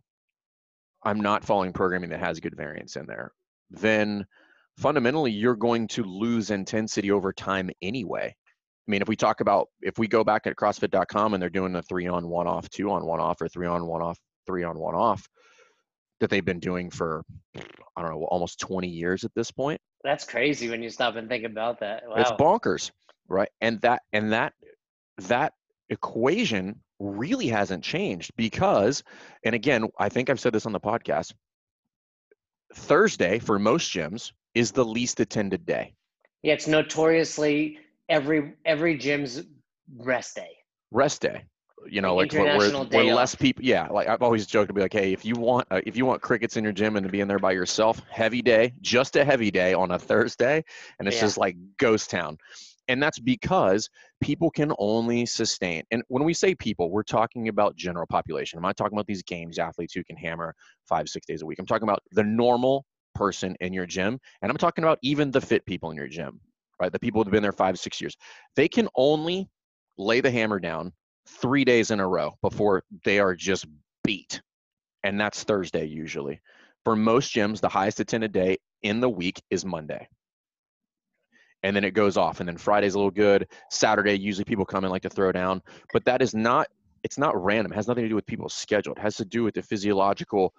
i'm 1.03 1.21
not 1.21 1.45
following 1.45 1.71
programming 1.71 2.09
that 2.09 2.19
has 2.19 2.39
good 2.39 2.55
variance 2.57 2.95
in 2.95 3.05
there 3.05 3.31
then 3.69 4.25
fundamentally 4.77 5.31
you're 5.31 5.55
going 5.55 5.87
to 5.87 6.03
lose 6.03 6.51
intensity 6.51 7.11
over 7.11 7.31
time 7.31 7.69
anyway 7.81 8.33
I 8.87 8.91
mean, 8.91 9.01
if 9.01 9.09
we 9.09 9.17
talk 9.17 9.41
about 9.41 9.67
if 9.81 9.97
we 9.97 10.07
go 10.07 10.23
back 10.23 10.47
at 10.47 10.55
CrossFit.com 10.55 11.33
and 11.33 11.43
they're 11.43 11.49
doing 11.49 11.73
the 11.73 11.81
three 11.81 12.07
on 12.07 12.29
one 12.29 12.47
off, 12.47 12.69
two 12.69 12.89
on 12.89 13.05
one 13.05 13.19
off, 13.19 13.41
or 13.41 13.49
three 13.49 13.67
on 13.67 13.85
one 13.85 14.01
off, 14.01 14.17
three 14.45 14.63
on 14.63 14.79
one 14.79 14.95
off, 14.95 15.27
that 16.19 16.29
they've 16.29 16.45
been 16.45 16.59
doing 16.59 16.89
for 16.89 17.23
I 17.55 18.01
don't 18.01 18.11
know 18.11 18.23
almost 18.25 18.59
20 18.59 18.87
years 18.87 19.23
at 19.23 19.31
this 19.35 19.51
point. 19.51 19.79
That's 20.03 20.23
crazy 20.23 20.69
when 20.69 20.83
you 20.83 20.89
stop 20.89 21.15
and 21.15 21.27
think 21.27 21.43
about 21.43 21.79
that. 21.79 22.03
Wow. 22.07 22.15
It's 22.17 22.31
bonkers, 22.31 22.91
right? 23.27 23.49
And 23.61 23.81
that 23.81 24.03
and 24.13 24.31
that 24.31 24.53
that 25.19 25.53
equation 25.89 26.81
really 26.99 27.47
hasn't 27.47 27.83
changed 27.83 28.31
because 28.35 29.03
and 29.43 29.55
again, 29.55 29.89
I 29.99 30.09
think 30.09 30.29
I've 30.29 30.39
said 30.39 30.53
this 30.53 30.65
on 30.65 30.71
the 30.71 30.79
podcast. 30.79 31.33
Thursday 32.73 33.39
for 33.39 33.57
most 33.59 33.91
gyms 33.91 34.31
is 34.53 34.71
the 34.71 34.85
least 34.85 35.19
attended 35.19 35.65
day. 35.65 35.93
Yeah, 36.43 36.53
it's 36.53 36.67
notoriously 36.67 37.79
every 38.09 38.53
every 38.65 38.97
gym's 38.97 39.43
rest 39.97 40.35
day. 40.35 40.51
Rest 40.91 41.21
day 41.21 41.43
you 41.85 42.01
know, 42.01 42.15
like 42.15 42.33
where, 42.33 42.57
where, 42.57 43.15
less 43.15 43.35
people. 43.35 43.63
Yeah, 43.63 43.87
like 43.87 44.07
I've 44.07 44.21
always 44.21 44.45
joked 44.45 44.69
to 44.69 44.73
be 44.73 44.81
like, 44.81 44.93
hey, 44.93 45.13
if 45.13 45.25
you 45.25 45.35
want 45.35 45.67
uh, 45.71 45.81
if 45.85 45.95
you 45.95 46.05
want 46.05 46.21
crickets 46.21 46.57
in 46.57 46.63
your 46.63 46.73
gym 46.73 46.95
and 46.95 47.05
to 47.05 47.11
be 47.11 47.21
in 47.21 47.27
there 47.27 47.39
by 47.39 47.51
yourself, 47.51 48.01
heavy 48.09 48.41
day, 48.41 48.73
just 48.81 49.15
a 49.15 49.23
heavy 49.23 49.51
day 49.51 49.73
on 49.73 49.91
a 49.91 49.99
Thursday, 50.07 50.63
and 50.99 51.07
it's 51.07 51.17
yeah. 51.17 51.21
just 51.21 51.37
like 51.37 51.55
ghost 51.77 52.09
town. 52.09 52.37
And 52.89 53.03
that's 53.03 53.19
because 53.19 53.89
people 54.21 54.49
can 54.49 54.71
only 54.79 55.25
sustain. 55.25 55.83
And 55.91 56.03
when 56.07 56.23
we 56.23 56.33
say 56.33 56.55
people, 56.55 56.89
we're 56.89 57.03
talking 57.03 57.49
about 57.49 57.75
general 57.75 58.07
population. 58.07 58.57
I'm 58.57 58.63
not 58.63 58.77
talking 58.77 58.97
about 58.97 59.07
these 59.07 59.23
games 59.23 59.59
athletes 59.59 59.93
who 59.93 60.05
can 60.05 60.15
hammer 60.15 60.55
five, 60.87 61.09
six 61.09 61.25
days 61.25 61.41
a 61.41 61.45
week. 61.45 61.59
I'm 61.59 61.65
talking 61.65 61.87
about 61.87 62.01
the 62.13 62.23
normal 62.23 62.85
person 63.13 63.57
in 63.59 63.73
your 63.73 63.85
gym, 63.85 64.19
and 64.41 64.49
I'm 64.49 64.57
talking 64.57 64.83
about 64.83 64.99
even 65.01 65.31
the 65.31 65.41
fit 65.41 65.65
people 65.65 65.91
in 65.91 65.97
your 65.97 66.07
gym, 66.07 66.39
right? 66.81 66.91
The 66.91 66.99
people 66.99 67.23
who've 67.23 67.31
been 67.31 67.43
there 67.43 67.51
five, 67.51 67.77
six 67.77 67.99
years. 67.99 68.15
They 68.55 68.69
can 68.69 68.87
only 68.95 69.49
lay 69.97 70.21
the 70.21 70.31
hammer 70.31 70.59
down 70.59 70.93
three 71.27 71.65
days 71.65 71.91
in 71.91 71.99
a 71.99 72.07
row 72.07 72.37
before 72.41 72.83
they 73.03 73.19
are 73.19 73.35
just 73.35 73.65
beat. 74.03 74.41
And 75.03 75.19
that's 75.19 75.43
Thursday 75.43 75.85
usually. 75.85 76.41
For 76.83 76.95
most 76.95 77.33
gyms, 77.33 77.59
the 77.59 77.69
highest 77.69 77.99
attended 77.99 78.31
day 78.31 78.57
in 78.81 78.99
the 78.99 79.09
week 79.09 79.41
is 79.49 79.65
Monday. 79.65 80.07
And 81.63 81.75
then 81.75 81.83
it 81.83 81.91
goes 81.91 82.17
off. 82.17 82.39
And 82.39 82.47
then 82.47 82.57
Friday's 82.57 82.93
a 82.93 82.97
little 82.97 83.11
good. 83.11 83.47
Saturday, 83.69 84.13
usually 84.13 84.45
people 84.45 84.65
come 84.65 84.85
in 84.85 84.91
like 84.91 85.01
to 85.01 85.09
throw 85.09 85.31
down. 85.31 85.61
But 85.91 86.05
that 86.05 86.21
is 86.21 86.33
not, 86.33 86.67
it's 87.03 87.17
not 87.17 87.41
random. 87.41 87.71
It 87.71 87.75
has 87.75 87.87
nothing 87.87 88.03
to 88.03 88.09
do 88.09 88.15
with 88.15 88.25
people's 88.25 88.53
schedule. 88.53 88.93
It 88.93 88.99
has 88.99 89.17
to 89.17 89.25
do 89.25 89.43
with 89.43 89.55
the 89.55 89.63
physiological 89.63 90.53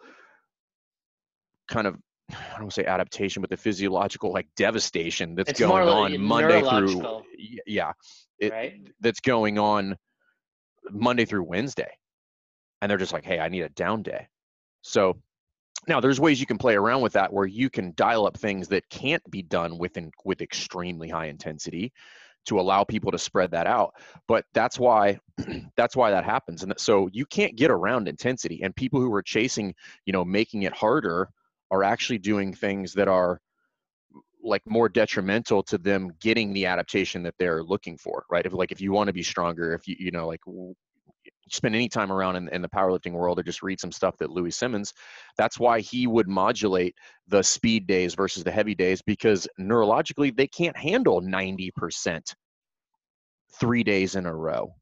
kind 1.69 1.87
of 1.87 1.97
I 2.31 2.35
don't 2.53 2.63
want 2.63 2.73
to 2.73 2.83
say 2.83 2.87
adaptation, 2.87 3.41
but 3.41 3.49
the 3.49 3.57
physiological 3.57 4.33
like 4.33 4.49
devastation 4.57 5.35
that's 5.35 5.51
it's 5.51 5.61
going 5.61 5.89
on 5.89 6.21
Monday 6.21 6.61
through 6.61 7.23
yeah, 7.67 7.93
it, 8.39 8.53
right? 8.53 8.75
that's 9.01 9.21
going 9.21 9.59
on 9.59 9.97
Monday 10.93 11.25
through 11.25 11.45
Wednesday. 11.45 11.91
And 12.81 12.91
they're 12.91 12.99
just 12.99 13.13
like, 13.13 13.25
hey, 13.25 13.41
I 13.41 13.49
need 13.49 13.63
a 13.63 13.69
down 13.69 14.03
day. 14.03 14.29
So 14.83 15.19
now 15.87 16.01
there's 16.01 16.21
ways 16.21 16.41
you 16.41 16.47
can 16.47 16.59
play 16.59 16.75
around 16.75 17.03
with 17.03 17.15
that 17.15 17.33
where 17.33 17.47
you 17.47 17.71
can 17.71 17.93
dial 17.97 18.27
up 18.27 18.37
things 18.37 18.69
that 18.69 18.89
can't 18.89 19.23
be 19.31 19.43
done 19.43 19.79
within 19.79 20.11
with 20.25 20.41
extremely 20.41 21.09
high 21.09 21.27
intensity 21.27 21.93
to 22.47 22.59
allow 22.61 22.85
people 22.85 23.11
to 23.11 23.19
spread 23.19 23.51
that 23.51 23.67
out. 23.67 23.95
But 24.27 24.45
that's 24.55 24.79
why 24.79 25.19
that's 25.77 25.97
why 25.97 26.11
that 26.11 26.25
happens. 26.25 26.63
And 26.63 26.73
so 26.79 27.09
you 27.13 27.27
can't 27.27 27.57
get 27.57 27.71
around 27.71 28.09
intensity. 28.09 28.61
And 28.63 28.75
people 28.75 29.01
who 29.01 29.13
are 29.15 29.23
chasing, 29.23 29.75
you 30.07 30.13
know, 30.13 30.25
making 30.25 30.63
it 30.63 30.73
harder 30.73 31.29
are 31.71 31.83
actually 31.83 32.19
doing 32.19 32.55
things 32.55 32.95
that 32.95 33.09
are 33.09 33.41
like 34.49 34.63
more 34.67 34.89
detrimental 34.89 35.63
to 35.63 35.79
them 35.79 36.11
getting 36.21 36.53
the 36.53 36.67
adaptation 36.67 37.23
that 37.23 37.35
they're 37.39 37.63
looking 37.63 37.97
for 37.97 38.25
right 38.31 38.47
if 38.47 38.53
like 38.53 38.73
if 38.73 38.81
you 38.81 38.93
want 38.93 39.07
to 39.07 39.13
be 39.13 39.23
stronger 39.23 39.75
if 39.75 39.87
you 39.87 39.97
you 39.99 40.11
know 40.11 40.27
like 40.27 40.41
spend 41.51 41.75
any 41.75 41.89
time 41.89 42.13
around 42.13 42.37
in, 42.37 42.49
in 42.49 42.63
the 42.63 42.69
powerlifting 42.69 43.13
world 43.13 43.39
or 43.39 43.43
just 43.43 43.63
read 43.63 43.81
some 43.81 43.93
stuff 43.93 44.17
that 44.19 44.31
Louie 44.31 44.51
Simmons, 44.51 44.93
that's 45.37 45.59
why 45.59 45.81
he 45.81 46.07
would 46.07 46.29
modulate 46.29 46.95
the 47.27 47.43
speed 47.43 47.87
days 47.87 48.15
versus 48.15 48.45
the 48.45 48.51
heavy 48.51 48.75
days 48.75 49.03
because 49.03 49.49
neurologically 49.61 50.35
they 50.37 50.47
can't 50.47 50.77
handle 50.77 51.21
90% 51.21 52.35
three 53.59 53.83
days 53.83 54.15
in 54.15 54.27
a 54.27 54.35
row, 54.35 54.73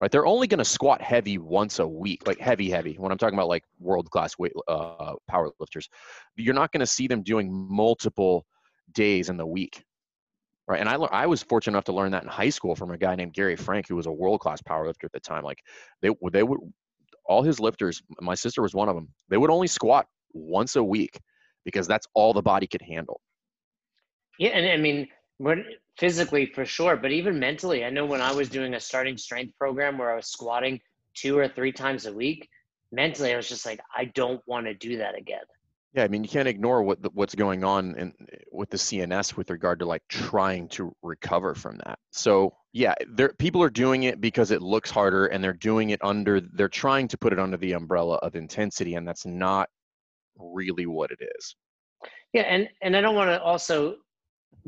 right? 0.00 0.10
They're 0.10 0.26
only 0.26 0.46
going 0.46 0.58
to 0.58 0.64
squat 0.64 1.02
heavy 1.02 1.38
once 1.38 1.78
a 1.78 1.86
week, 1.86 2.26
like 2.26 2.38
heavy, 2.38 2.70
heavy. 2.70 2.94
When 2.94 3.12
I'm 3.12 3.18
talking 3.18 3.38
about 3.38 3.48
like 3.48 3.64
world 3.78 4.10
class 4.10 4.38
weight 4.38 4.52
uh, 4.68 5.14
power 5.28 5.50
lifters, 5.58 5.88
you're 6.36 6.54
not 6.54 6.72
going 6.72 6.80
to 6.80 6.86
see 6.86 7.06
them 7.06 7.22
doing 7.22 7.52
multiple 7.52 8.46
days 8.94 9.28
in 9.28 9.36
the 9.36 9.46
week, 9.46 9.84
right? 10.66 10.80
And 10.80 10.88
I 10.88 10.94
I 10.94 11.26
was 11.26 11.42
fortunate 11.42 11.74
enough 11.74 11.84
to 11.84 11.92
learn 11.92 12.12
that 12.12 12.22
in 12.22 12.28
high 12.28 12.50
school 12.50 12.74
from 12.74 12.90
a 12.90 12.98
guy 12.98 13.14
named 13.14 13.34
Gary 13.34 13.56
Frank, 13.56 13.88
who 13.88 13.96
was 13.96 14.06
a 14.06 14.12
world 14.12 14.40
class 14.40 14.62
power 14.62 14.86
lifter 14.86 15.06
at 15.06 15.12
the 15.12 15.20
time. 15.20 15.44
Like 15.44 15.58
they 16.00 16.10
they 16.32 16.42
would 16.42 16.60
all 17.24 17.42
his 17.42 17.60
lifters, 17.60 18.02
my 18.20 18.34
sister 18.34 18.62
was 18.62 18.74
one 18.74 18.88
of 18.88 18.94
them. 18.94 19.08
They 19.28 19.36
would 19.36 19.50
only 19.50 19.66
squat 19.66 20.06
once 20.32 20.76
a 20.76 20.82
week 20.82 21.20
because 21.64 21.86
that's 21.86 22.06
all 22.14 22.32
the 22.32 22.42
body 22.42 22.66
could 22.66 22.82
handle. 22.82 23.20
Yeah, 24.38 24.50
and 24.50 24.66
I 24.68 24.76
mean, 24.76 25.08
when 25.38 25.64
physically 25.98 26.46
for 26.46 26.64
sure, 26.64 26.96
but 26.96 27.12
even 27.12 27.38
mentally, 27.38 27.84
I 27.84 27.90
know 27.90 28.06
when 28.06 28.20
I 28.20 28.32
was 28.32 28.48
doing 28.48 28.74
a 28.74 28.80
starting 28.80 29.16
strength 29.16 29.56
program 29.58 29.98
where 29.98 30.10
I 30.10 30.16
was 30.16 30.26
squatting 30.26 30.80
two 31.14 31.38
or 31.38 31.48
three 31.48 31.72
times 31.72 32.06
a 32.06 32.12
week, 32.12 32.48
mentally 32.90 33.32
I 33.32 33.36
was 33.36 33.48
just 33.48 33.66
like, 33.66 33.80
I 33.94 34.06
don't 34.06 34.40
want 34.46 34.66
to 34.66 34.74
do 34.74 34.98
that 34.98 35.16
again. 35.16 35.44
Yeah, 35.94 36.04
I 36.04 36.08
mean, 36.08 36.22
you 36.24 36.30
can't 36.30 36.48
ignore 36.48 36.82
what 36.82 37.02
the, 37.02 37.10
what's 37.12 37.34
going 37.34 37.64
on 37.64 37.94
in, 37.96 38.14
with 38.50 38.70
the 38.70 38.78
CNS 38.78 39.36
with 39.36 39.50
regard 39.50 39.78
to 39.80 39.84
like 39.84 40.02
trying 40.08 40.68
to 40.68 40.94
recover 41.02 41.54
from 41.54 41.78
that. 41.84 41.98
So 42.10 42.54
yeah, 42.72 42.94
there 43.06 43.34
people 43.38 43.62
are 43.62 43.70
doing 43.70 44.04
it 44.04 44.20
because 44.20 44.50
it 44.50 44.62
looks 44.62 44.90
harder, 44.90 45.26
and 45.26 45.44
they're 45.44 45.52
doing 45.52 45.90
it 45.90 46.00
under. 46.02 46.40
They're 46.40 46.68
trying 46.68 47.08
to 47.08 47.18
put 47.18 47.34
it 47.34 47.38
under 47.38 47.58
the 47.58 47.72
umbrella 47.72 48.16
of 48.16 48.34
intensity, 48.34 48.94
and 48.94 49.06
that's 49.06 49.26
not 49.26 49.68
really 50.36 50.86
what 50.86 51.10
it 51.10 51.18
is. 51.36 51.56
Yeah, 52.32 52.42
and 52.42 52.68
and 52.80 52.96
I 52.96 53.02
don't 53.02 53.14
want 53.14 53.28
to 53.28 53.42
also 53.42 53.96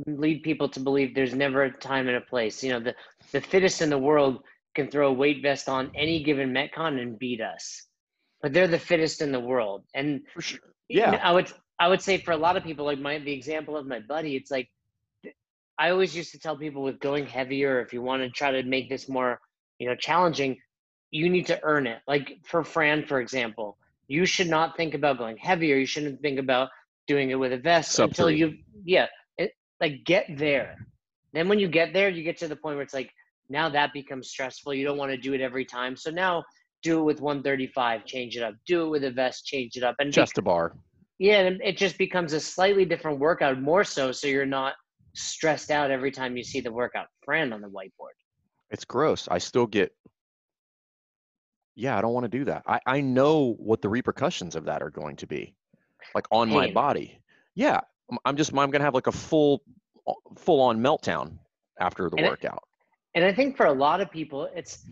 lead 0.06 0.42
people 0.42 0.68
to 0.68 0.80
believe 0.80 1.14
there's 1.14 1.34
never 1.34 1.62
a 1.62 1.72
time 1.72 2.08
and 2.08 2.18
a 2.18 2.20
place. 2.20 2.62
You 2.62 2.72
know, 2.72 2.80
the 2.80 2.94
the 3.32 3.40
fittest 3.40 3.80
in 3.80 3.88
the 3.88 3.98
world 3.98 4.42
can 4.74 4.88
throw 4.90 5.08
a 5.08 5.12
weight 5.12 5.40
vest 5.40 5.70
on 5.70 5.90
any 5.94 6.22
given 6.22 6.52
metcon 6.52 7.00
and 7.00 7.18
beat 7.18 7.40
us, 7.40 7.86
but 8.42 8.52
they're 8.52 8.68
the 8.68 8.78
fittest 8.78 9.22
in 9.22 9.32
the 9.32 9.40
world. 9.40 9.84
And 9.94 10.20
for 10.34 10.42
sure, 10.42 10.73
yeah, 10.88 11.20
I 11.22 11.32
would 11.32 11.52
I 11.78 11.88
would 11.88 12.02
say 12.02 12.18
for 12.18 12.32
a 12.32 12.36
lot 12.36 12.56
of 12.56 12.62
people, 12.62 12.84
like 12.84 12.98
my 12.98 13.18
the 13.18 13.32
example 13.32 13.76
of 13.76 13.86
my 13.86 14.00
buddy, 14.00 14.36
it's 14.36 14.50
like 14.50 14.70
I 15.78 15.90
always 15.90 16.14
used 16.14 16.32
to 16.32 16.38
tell 16.38 16.56
people 16.56 16.82
with 16.82 17.00
going 17.00 17.26
heavier, 17.26 17.80
if 17.80 17.92
you 17.92 18.02
want 18.02 18.22
to 18.22 18.30
try 18.30 18.52
to 18.52 18.62
make 18.62 18.88
this 18.88 19.08
more, 19.08 19.40
you 19.78 19.88
know, 19.88 19.96
challenging, 19.96 20.58
you 21.10 21.28
need 21.28 21.46
to 21.46 21.60
earn 21.62 21.86
it. 21.86 21.98
Like 22.06 22.38
for 22.44 22.62
Fran, 22.62 23.06
for 23.06 23.20
example, 23.20 23.76
you 24.06 24.26
should 24.26 24.48
not 24.48 24.76
think 24.76 24.94
about 24.94 25.18
going 25.18 25.36
heavier. 25.36 25.76
You 25.76 25.86
shouldn't 25.86 26.20
think 26.20 26.38
about 26.38 26.68
doing 27.06 27.30
it 27.30 27.34
with 27.34 27.52
a 27.52 27.58
vest 27.58 27.92
Sub 27.92 28.10
until 28.10 28.30
you, 28.30 28.58
yeah, 28.84 29.06
it, 29.36 29.52
like 29.80 30.04
get 30.04 30.26
there. 30.36 30.86
Then 31.32 31.48
when 31.48 31.58
you 31.58 31.68
get 31.68 31.92
there, 31.92 32.08
you 32.08 32.22
get 32.22 32.38
to 32.38 32.48
the 32.48 32.56
point 32.56 32.76
where 32.76 32.84
it's 32.84 32.94
like 32.94 33.10
now 33.48 33.68
that 33.68 33.92
becomes 33.92 34.28
stressful. 34.28 34.74
You 34.74 34.84
don't 34.84 34.98
want 34.98 35.10
to 35.10 35.16
do 35.16 35.34
it 35.34 35.40
every 35.40 35.64
time. 35.64 35.96
So 35.96 36.10
now 36.10 36.44
do 36.84 37.00
it 37.00 37.02
with 37.02 37.20
135, 37.20 38.04
change 38.04 38.36
it 38.36 38.42
up. 38.42 38.54
Do 38.66 38.84
it 38.84 38.90
with 38.90 39.04
a 39.04 39.10
vest, 39.10 39.46
change 39.46 39.76
it 39.76 39.82
up, 39.82 39.96
and 39.98 40.12
just 40.12 40.36
be- 40.36 40.40
a 40.40 40.42
bar. 40.42 40.76
Yeah, 41.18 41.40
and 41.40 41.60
it 41.62 41.76
just 41.76 41.96
becomes 41.96 42.32
a 42.32 42.40
slightly 42.40 42.84
different 42.84 43.18
workout, 43.18 43.60
more 43.60 43.84
so, 43.84 44.12
so 44.12 44.26
you're 44.26 44.44
not 44.46 44.74
stressed 45.14 45.70
out 45.70 45.90
every 45.90 46.10
time 46.10 46.36
you 46.36 46.42
see 46.42 46.60
the 46.60 46.72
workout 46.72 47.06
friend 47.24 47.54
on 47.54 47.60
the 47.60 47.68
whiteboard. 47.68 48.14
It's 48.70 48.84
gross. 48.84 49.28
I 49.30 49.38
still 49.38 49.66
get. 49.66 49.92
Yeah, 51.76 51.96
I 51.96 52.00
don't 52.00 52.12
want 52.12 52.24
to 52.24 52.28
do 52.38 52.44
that. 52.44 52.62
I 52.66 52.80
I 52.86 53.00
know 53.00 53.54
what 53.58 53.80
the 53.82 53.88
repercussions 53.88 54.54
of 54.54 54.64
that 54.66 54.82
are 54.82 54.90
going 54.90 55.16
to 55.16 55.26
be, 55.26 55.54
like 56.14 56.26
on 56.30 56.48
Pain. 56.48 56.56
my 56.56 56.70
body. 56.72 57.18
Yeah, 57.54 57.80
I'm 58.24 58.36
just 58.36 58.52
I'm 58.56 58.70
gonna 58.70 58.84
have 58.84 58.94
like 58.94 59.06
a 59.06 59.12
full 59.12 59.62
uh, 60.06 60.12
full 60.36 60.60
on 60.60 60.80
meltdown 60.80 61.38
after 61.80 62.10
the 62.10 62.16
and 62.16 62.26
workout. 62.26 62.62
and 63.14 63.24
I 63.24 63.32
think 63.32 63.56
for 63.56 63.66
a 63.66 63.72
lot 63.72 64.00
of 64.00 64.10
people, 64.10 64.48
it's 64.54 64.84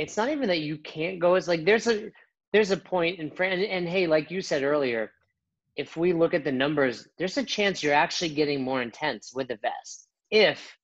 it's 0.00 0.16
not 0.16 0.30
even 0.30 0.48
that 0.48 0.60
you 0.60 0.78
can't 0.78 1.18
go. 1.18 1.34
It's 1.34 1.46
like 1.46 1.66
there's 1.66 1.86
a 1.86 2.10
there's 2.52 2.70
a 2.70 2.76
point 2.76 3.20
in 3.20 3.30
and, 3.38 3.62
and 3.62 3.88
hey, 3.88 4.06
like 4.06 4.30
you 4.30 4.40
said 4.40 4.62
earlier, 4.62 5.12
if 5.76 5.96
we 5.96 6.14
look 6.14 6.32
at 6.32 6.42
the 6.42 6.50
numbers, 6.50 7.06
there's 7.18 7.36
a 7.36 7.44
chance 7.44 7.82
you're 7.82 7.94
actually 7.94 8.30
getting 8.30 8.62
more 8.64 8.80
intense 8.80 9.32
with 9.34 9.48
the 9.48 9.56
vest 9.56 10.08
if 10.30 10.76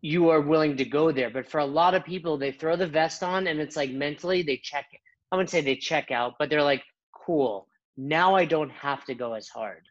you 0.00 0.30
are 0.30 0.40
willing 0.40 0.78
to 0.78 0.84
go 0.84 1.12
there. 1.12 1.30
But 1.30 1.46
for 1.46 1.58
a 1.58 1.66
lot 1.66 1.94
of 1.94 2.04
people, 2.04 2.38
they 2.38 2.52
throw 2.52 2.74
the 2.74 2.86
vest 2.86 3.22
on 3.22 3.46
and 3.46 3.60
it's 3.60 3.76
like 3.76 3.90
mentally 3.90 4.42
they 4.42 4.56
check. 4.56 4.86
I 5.30 5.36
wouldn't 5.36 5.50
say 5.50 5.60
they 5.60 5.76
check 5.76 6.10
out, 6.10 6.34
but 6.38 6.48
they're 6.48 6.62
like, 6.62 6.82
cool. 7.12 7.68
Now 7.96 8.34
I 8.34 8.46
don't 8.46 8.70
have 8.70 9.04
to 9.04 9.14
go 9.14 9.34
as 9.34 9.48
hard. 9.48 9.82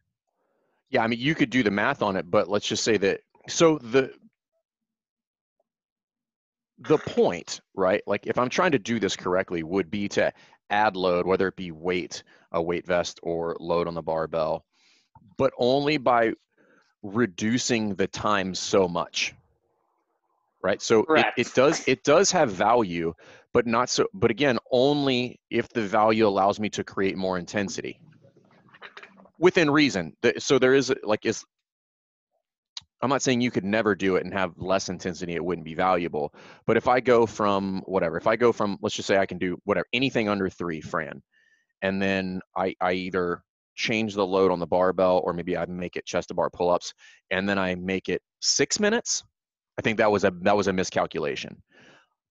Yeah, 0.89 1.03
I 1.03 1.07
mean, 1.07 1.19
you 1.19 1.35
could 1.35 1.49
do 1.51 1.63
the 1.63 1.71
math 1.71 2.01
on 2.01 2.15
it, 2.15 2.29
but 2.29 2.49
let's 2.49 2.67
just 2.67 2.83
say 2.83 2.97
that. 2.97 3.21
So 3.47 3.77
the 3.77 4.13
the 6.87 6.97
point, 6.97 7.61
right? 7.75 8.01
Like 8.07 8.27
if 8.27 8.37
I'm 8.37 8.49
trying 8.49 8.71
to 8.71 8.79
do 8.79 8.99
this 8.99 9.15
correctly, 9.15 9.63
would 9.63 9.89
be 9.89 10.07
to 10.09 10.31
add 10.69 10.95
load, 10.95 11.25
whether 11.25 11.47
it 11.47 11.55
be 11.55 11.71
weight, 11.71 12.23
a 12.51 12.61
weight 12.61 12.85
vest, 12.85 13.19
or 13.23 13.55
load 13.59 13.87
on 13.87 13.93
the 13.93 14.01
barbell, 14.01 14.65
but 15.37 15.53
only 15.57 15.97
by 15.97 16.33
reducing 17.01 17.95
the 17.95 18.07
time 18.07 18.55
so 18.55 18.87
much. 18.87 19.33
Right. 20.63 20.81
So 20.81 21.05
it, 21.09 21.25
it 21.37 21.53
does 21.53 21.85
it 21.87 22.03
does 22.03 22.31
have 22.31 22.49
value, 22.49 23.13
but 23.51 23.67
not 23.67 23.89
so 23.89 24.07
but 24.13 24.31
again, 24.31 24.59
only 24.71 25.39
if 25.49 25.67
the 25.69 25.81
value 25.81 26.25
allows 26.25 26.59
me 26.59 26.69
to 26.69 26.83
create 26.85 27.17
more 27.17 27.37
intensity 27.37 27.99
within 29.37 29.69
reason. 29.69 30.15
So 30.37 30.59
there 30.59 30.73
is 30.73 30.93
like 31.03 31.25
is 31.25 31.43
I'm 33.03 33.09
not 33.09 33.21
saying 33.21 33.41
you 33.41 33.51
could 33.51 33.65
never 33.65 33.95
do 33.95 34.15
it 34.15 34.23
and 34.23 34.33
have 34.33 34.53
less 34.57 34.87
intensity, 34.87 35.33
it 35.33 35.43
wouldn't 35.43 35.65
be 35.65 35.75
valuable. 35.75 36.33
But 36.65 36.77
if 36.77 36.87
I 36.87 37.01
go 37.01 37.25
from 37.25 37.83
whatever, 37.85 38.17
if 38.17 38.27
I 38.27 38.37
go 38.37 38.53
from 38.53 38.77
let's 38.81 38.95
just 38.95 39.07
say 39.07 39.17
I 39.17 39.25
can 39.25 39.37
do 39.37 39.57
whatever 39.65 39.85
anything 39.91 40.29
under 40.29 40.49
three, 40.49 40.79
Fran, 40.79 41.21
and 41.81 42.01
then 42.01 42.39
I, 42.55 42.75
I 42.79 42.93
either 42.93 43.43
change 43.75 44.15
the 44.15 44.25
load 44.25 44.51
on 44.51 44.59
the 44.59 44.67
barbell 44.67 45.21
or 45.25 45.33
maybe 45.33 45.57
I 45.57 45.65
make 45.65 45.97
it 45.97 46.05
chest 46.05 46.29
to 46.29 46.33
bar 46.33 46.49
pull-ups 46.49 46.93
and 47.29 47.49
then 47.49 47.59
I 47.59 47.75
make 47.75 48.07
it 48.07 48.21
six 48.39 48.79
minutes, 48.79 49.23
I 49.77 49.81
think 49.81 49.97
that 49.97 50.11
was 50.11 50.23
a 50.23 50.31
that 50.41 50.55
was 50.55 50.67
a 50.67 50.73
miscalculation. 50.73 51.61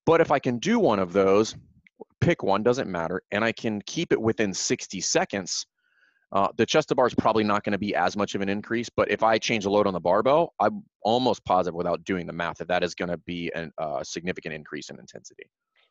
But 0.07 0.21
if 0.21 0.31
I 0.31 0.39
can 0.39 0.59
do 0.59 0.79
one 0.79 0.99
of 0.99 1.13
those, 1.13 1.55
pick 2.21 2.43
one, 2.43 2.63
doesn't 2.63 2.91
matter, 2.91 3.23
and 3.31 3.45
I 3.45 3.53
can 3.53 3.83
keep 3.83 4.13
it 4.13 4.21
within 4.21 4.55
60 4.55 5.01
seconds, 5.01 5.67
uh, 6.33 6.49
the 6.57 6.65
chest 6.65 6.89
to 6.89 6.95
bar 6.95 7.07
is 7.07 7.15
probably 7.15 7.45
not 7.45 7.63
going 7.63 7.73
to 7.73 7.79
be 7.79 7.95
as 7.95 8.17
much 8.17 8.35
of 8.35 8.41
an 8.41 8.49
increase, 8.49 8.89
but 8.89 9.11
if 9.11 9.23
I 9.23 9.39
change 9.39 9.65
the 9.65 9.71
load 9.71 9.87
on 9.87 9.93
the 9.93 10.01
barbell, 10.01 10.55
I'm 10.59 10.83
almost 11.03 11.45
positive 11.45 11.75
without 11.75 12.05
doing 12.05 12.27
the 12.27 12.33
math 12.33 12.57
that 12.59 12.69
that 12.69 12.83
is 12.83 12.95
going 12.95 13.11
to 13.11 13.19
be 13.19 13.53
a 13.55 13.71
uh, 13.79 14.03
significant 14.03 14.55
increase 14.55 14.89
in 14.89 14.99
intensity. 14.99 15.45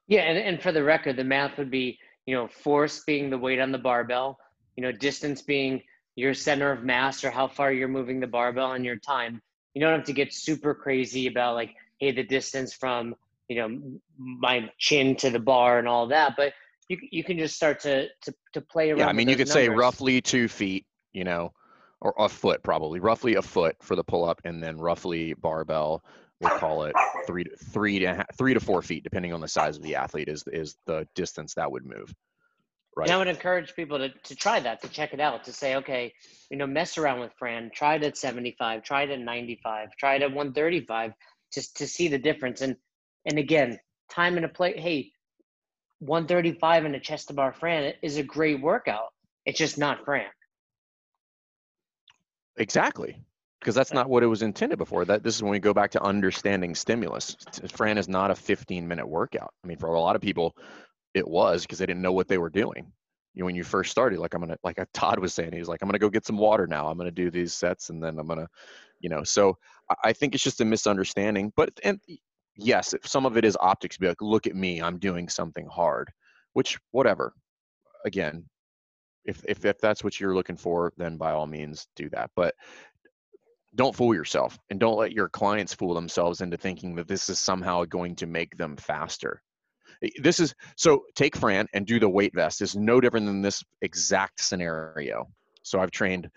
Yeah, 0.07 0.21
and, 0.21 0.37
and 0.37 0.61
for 0.61 0.71
the 0.71 0.83
record, 0.83 1.15
the 1.15 1.23
math 1.23 1.57
would 1.59 1.69
be, 1.69 1.99
you 2.25 2.35
know, 2.35 2.47
force 2.47 3.03
being 3.05 3.29
the 3.29 3.37
weight 3.37 3.59
on 3.59 3.71
the 3.71 3.77
barbell, 3.77 4.39
you 4.75 4.81
know, 4.81 4.91
distance 4.91 5.43
being 5.43 5.81
your 6.15 6.33
center 6.33 6.71
of 6.71 6.83
mass 6.83 7.23
or 7.23 7.29
how 7.29 7.47
far 7.47 7.71
you're 7.71 7.87
moving 7.87 8.19
the 8.19 8.27
barbell 8.27 8.73
and 8.73 8.83
your 8.83 8.97
time. 8.97 9.41
You 9.75 9.81
don't 9.81 9.93
have 9.93 10.07
to 10.07 10.13
get 10.13 10.33
super 10.33 10.73
crazy 10.73 11.27
about 11.27 11.55
like, 11.55 11.75
hey, 11.99 12.11
the 12.11 12.23
distance 12.23 12.73
from, 12.73 13.15
you 13.47 13.57
know, 13.57 13.99
my 14.17 14.69
chin 14.79 15.15
to 15.17 15.29
the 15.29 15.39
bar 15.39 15.77
and 15.77 15.87
all 15.87 16.07
that, 16.07 16.33
but 16.35 16.53
you 16.91 16.97
you 17.09 17.23
can 17.23 17.37
just 17.37 17.55
start 17.55 17.79
to 17.81 18.07
to 18.23 18.33
to 18.53 18.61
play 18.61 18.89
around. 18.89 18.99
Yeah, 18.99 19.07
I 19.07 19.13
mean, 19.13 19.29
you 19.29 19.35
could 19.35 19.47
numbers. 19.47 19.65
say 19.65 19.69
roughly 19.69 20.21
two 20.21 20.47
feet, 20.47 20.85
you 21.13 21.23
know, 21.23 21.53
or 22.01 22.13
a 22.17 22.27
foot 22.27 22.61
probably, 22.63 22.99
roughly 22.99 23.35
a 23.35 23.41
foot 23.41 23.77
for 23.81 23.95
the 23.95 24.03
pull 24.03 24.25
up, 24.25 24.41
and 24.43 24.61
then 24.61 24.77
roughly 24.77 25.33
barbell. 25.33 26.03
We'll 26.41 26.57
call 26.57 26.83
it 26.83 26.95
three 27.27 27.45
to 27.45 27.55
three 27.55 27.99
to 27.99 28.25
three 28.37 28.53
to 28.53 28.59
four 28.59 28.81
feet, 28.81 29.03
depending 29.03 29.31
on 29.33 29.39
the 29.39 29.47
size 29.47 29.77
of 29.77 29.83
the 29.83 29.95
athlete, 29.95 30.27
is 30.27 30.43
is 30.51 30.75
the 30.85 31.07
distance 31.15 31.53
that 31.53 31.71
would 31.71 31.85
move. 31.85 32.13
Right. 32.97 33.07
And 33.07 33.15
I 33.15 33.17
would 33.19 33.29
encourage 33.29 33.73
people 33.73 33.99
to, 33.99 34.09
to 34.09 34.35
try 34.35 34.59
that, 34.59 34.81
to 34.81 34.89
check 34.89 35.13
it 35.13 35.21
out, 35.21 35.45
to 35.45 35.53
say, 35.53 35.77
okay, 35.77 36.13
you 36.49 36.57
know, 36.57 36.67
mess 36.67 36.97
around 36.97 37.21
with 37.21 37.31
Fran, 37.39 37.71
try 37.73 37.95
it 37.95 38.03
at 38.03 38.17
75, 38.17 38.83
try 38.83 39.03
it 39.03 39.11
at 39.11 39.19
95, 39.19 39.91
try 39.97 40.15
it 40.15 40.23
at 40.23 40.27
135, 40.27 41.13
just 41.53 41.77
to 41.77 41.87
see 41.87 42.09
the 42.09 42.17
difference. 42.17 42.59
And 42.59 42.75
and 43.25 43.37
again, 43.37 43.79
time 44.09 44.35
and 44.35 44.45
a 44.45 44.49
play. 44.49 44.77
Hey, 44.77 45.13
135 46.01 46.85
in 46.85 46.95
a 46.95 46.99
chest 46.99 47.27
to 47.27 47.33
bar 47.33 47.53
Fran 47.53 47.93
is 48.01 48.17
a 48.17 48.23
great 48.23 48.59
workout. 48.59 49.13
It's 49.45 49.57
just 49.57 49.77
not 49.77 50.03
Fran. 50.03 50.29
Exactly. 52.57 53.23
Because 53.59 53.75
that's 53.75 53.93
not 53.93 54.09
what 54.09 54.23
it 54.23 54.27
was 54.27 54.41
intended 54.41 54.79
before. 54.79 55.05
That 55.05 55.21
this 55.21 55.35
is 55.35 55.43
when 55.43 55.51
we 55.51 55.59
go 55.59 55.73
back 55.73 55.91
to 55.91 56.01
understanding 56.01 56.73
stimulus. 56.73 57.37
Fran 57.69 57.99
is 57.99 58.09
not 58.09 58.31
a 58.31 58.35
15 58.35 58.87
minute 58.87 59.07
workout. 59.07 59.53
I 59.63 59.67
mean, 59.67 59.77
for 59.77 59.93
a 59.93 59.99
lot 59.99 60.15
of 60.15 60.21
people, 60.21 60.55
it 61.13 61.27
was 61.27 61.61
because 61.61 61.77
they 61.77 61.85
didn't 61.85 62.01
know 62.01 62.13
what 62.13 62.27
they 62.27 62.39
were 62.39 62.49
doing. 62.49 62.91
You 63.35 63.41
know, 63.41 63.45
when 63.45 63.55
you 63.55 63.63
first 63.63 63.91
started, 63.91 64.19
like 64.19 64.33
I'm 64.33 64.41
gonna, 64.41 64.57
like 64.63 64.79
uh, 64.79 64.85
Todd 64.93 65.19
was 65.19 65.35
saying, 65.35 65.53
he's 65.53 65.67
like, 65.67 65.83
I'm 65.83 65.87
gonna 65.87 65.99
go 65.99 66.09
get 66.09 66.25
some 66.25 66.37
water 66.37 66.65
now. 66.65 66.87
I'm 66.87 66.97
gonna 66.97 67.11
do 67.11 67.29
these 67.29 67.53
sets, 67.53 67.89
and 67.89 68.03
then 68.03 68.17
I'm 68.17 68.27
gonna, 68.27 68.47
you 68.99 69.09
know. 69.09 69.23
So 69.23 69.57
I 70.03 70.13
think 70.13 70.33
it's 70.33 70.43
just 70.43 70.59
a 70.61 70.65
misunderstanding. 70.65 71.53
But 71.55 71.79
and 71.83 71.99
yes, 72.55 72.93
if 72.93 73.07
some 73.07 73.25
of 73.25 73.37
it 73.37 73.45
is 73.45 73.57
optics, 73.59 73.97
be 73.97 74.07
like, 74.07 74.21
look 74.21 74.47
at 74.47 74.55
me, 74.55 74.81
I'm 74.81 74.97
doing 74.97 75.29
something 75.29 75.67
hard, 75.67 76.11
which 76.53 76.79
whatever. 76.91 77.33
Again, 78.05 78.45
if 79.25 79.43
if 79.47 79.65
if 79.65 79.79
that's 79.79 80.03
what 80.03 80.19
you're 80.19 80.35
looking 80.35 80.57
for, 80.57 80.93
then 80.97 81.17
by 81.17 81.31
all 81.31 81.47
means 81.47 81.87
do 81.95 82.09
that. 82.09 82.31
But 82.35 82.55
don't 83.75 83.95
fool 83.95 84.13
yourself 84.13 84.59
and 84.69 84.79
don't 84.79 84.97
let 84.97 85.13
your 85.13 85.29
clients 85.29 85.73
fool 85.73 85.93
themselves 85.93 86.41
into 86.41 86.57
thinking 86.57 86.95
that 86.95 87.07
this 87.07 87.29
is 87.29 87.39
somehow 87.39 87.85
going 87.85 88.15
to 88.17 88.27
make 88.27 88.57
them 88.57 88.75
faster. 88.75 89.41
this 90.21 90.39
is 90.39 90.53
so 90.75 91.03
take 91.15 91.37
Fran 91.37 91.67
and 91.73 91.85
do 91.85 91.99
the 91.99 92.09
weight 92.09 92.33
vest 92.35 92.61
is 92.61 92.75
no 92.75 92.99
different 92.99 93.27
than 93.27 93.41
this 93.41 93.63
exact 93.81 94.43
scenario. 94.43 95.27
So 95.63 95.79
I've 95.79 95.91
trained 95.91 96.29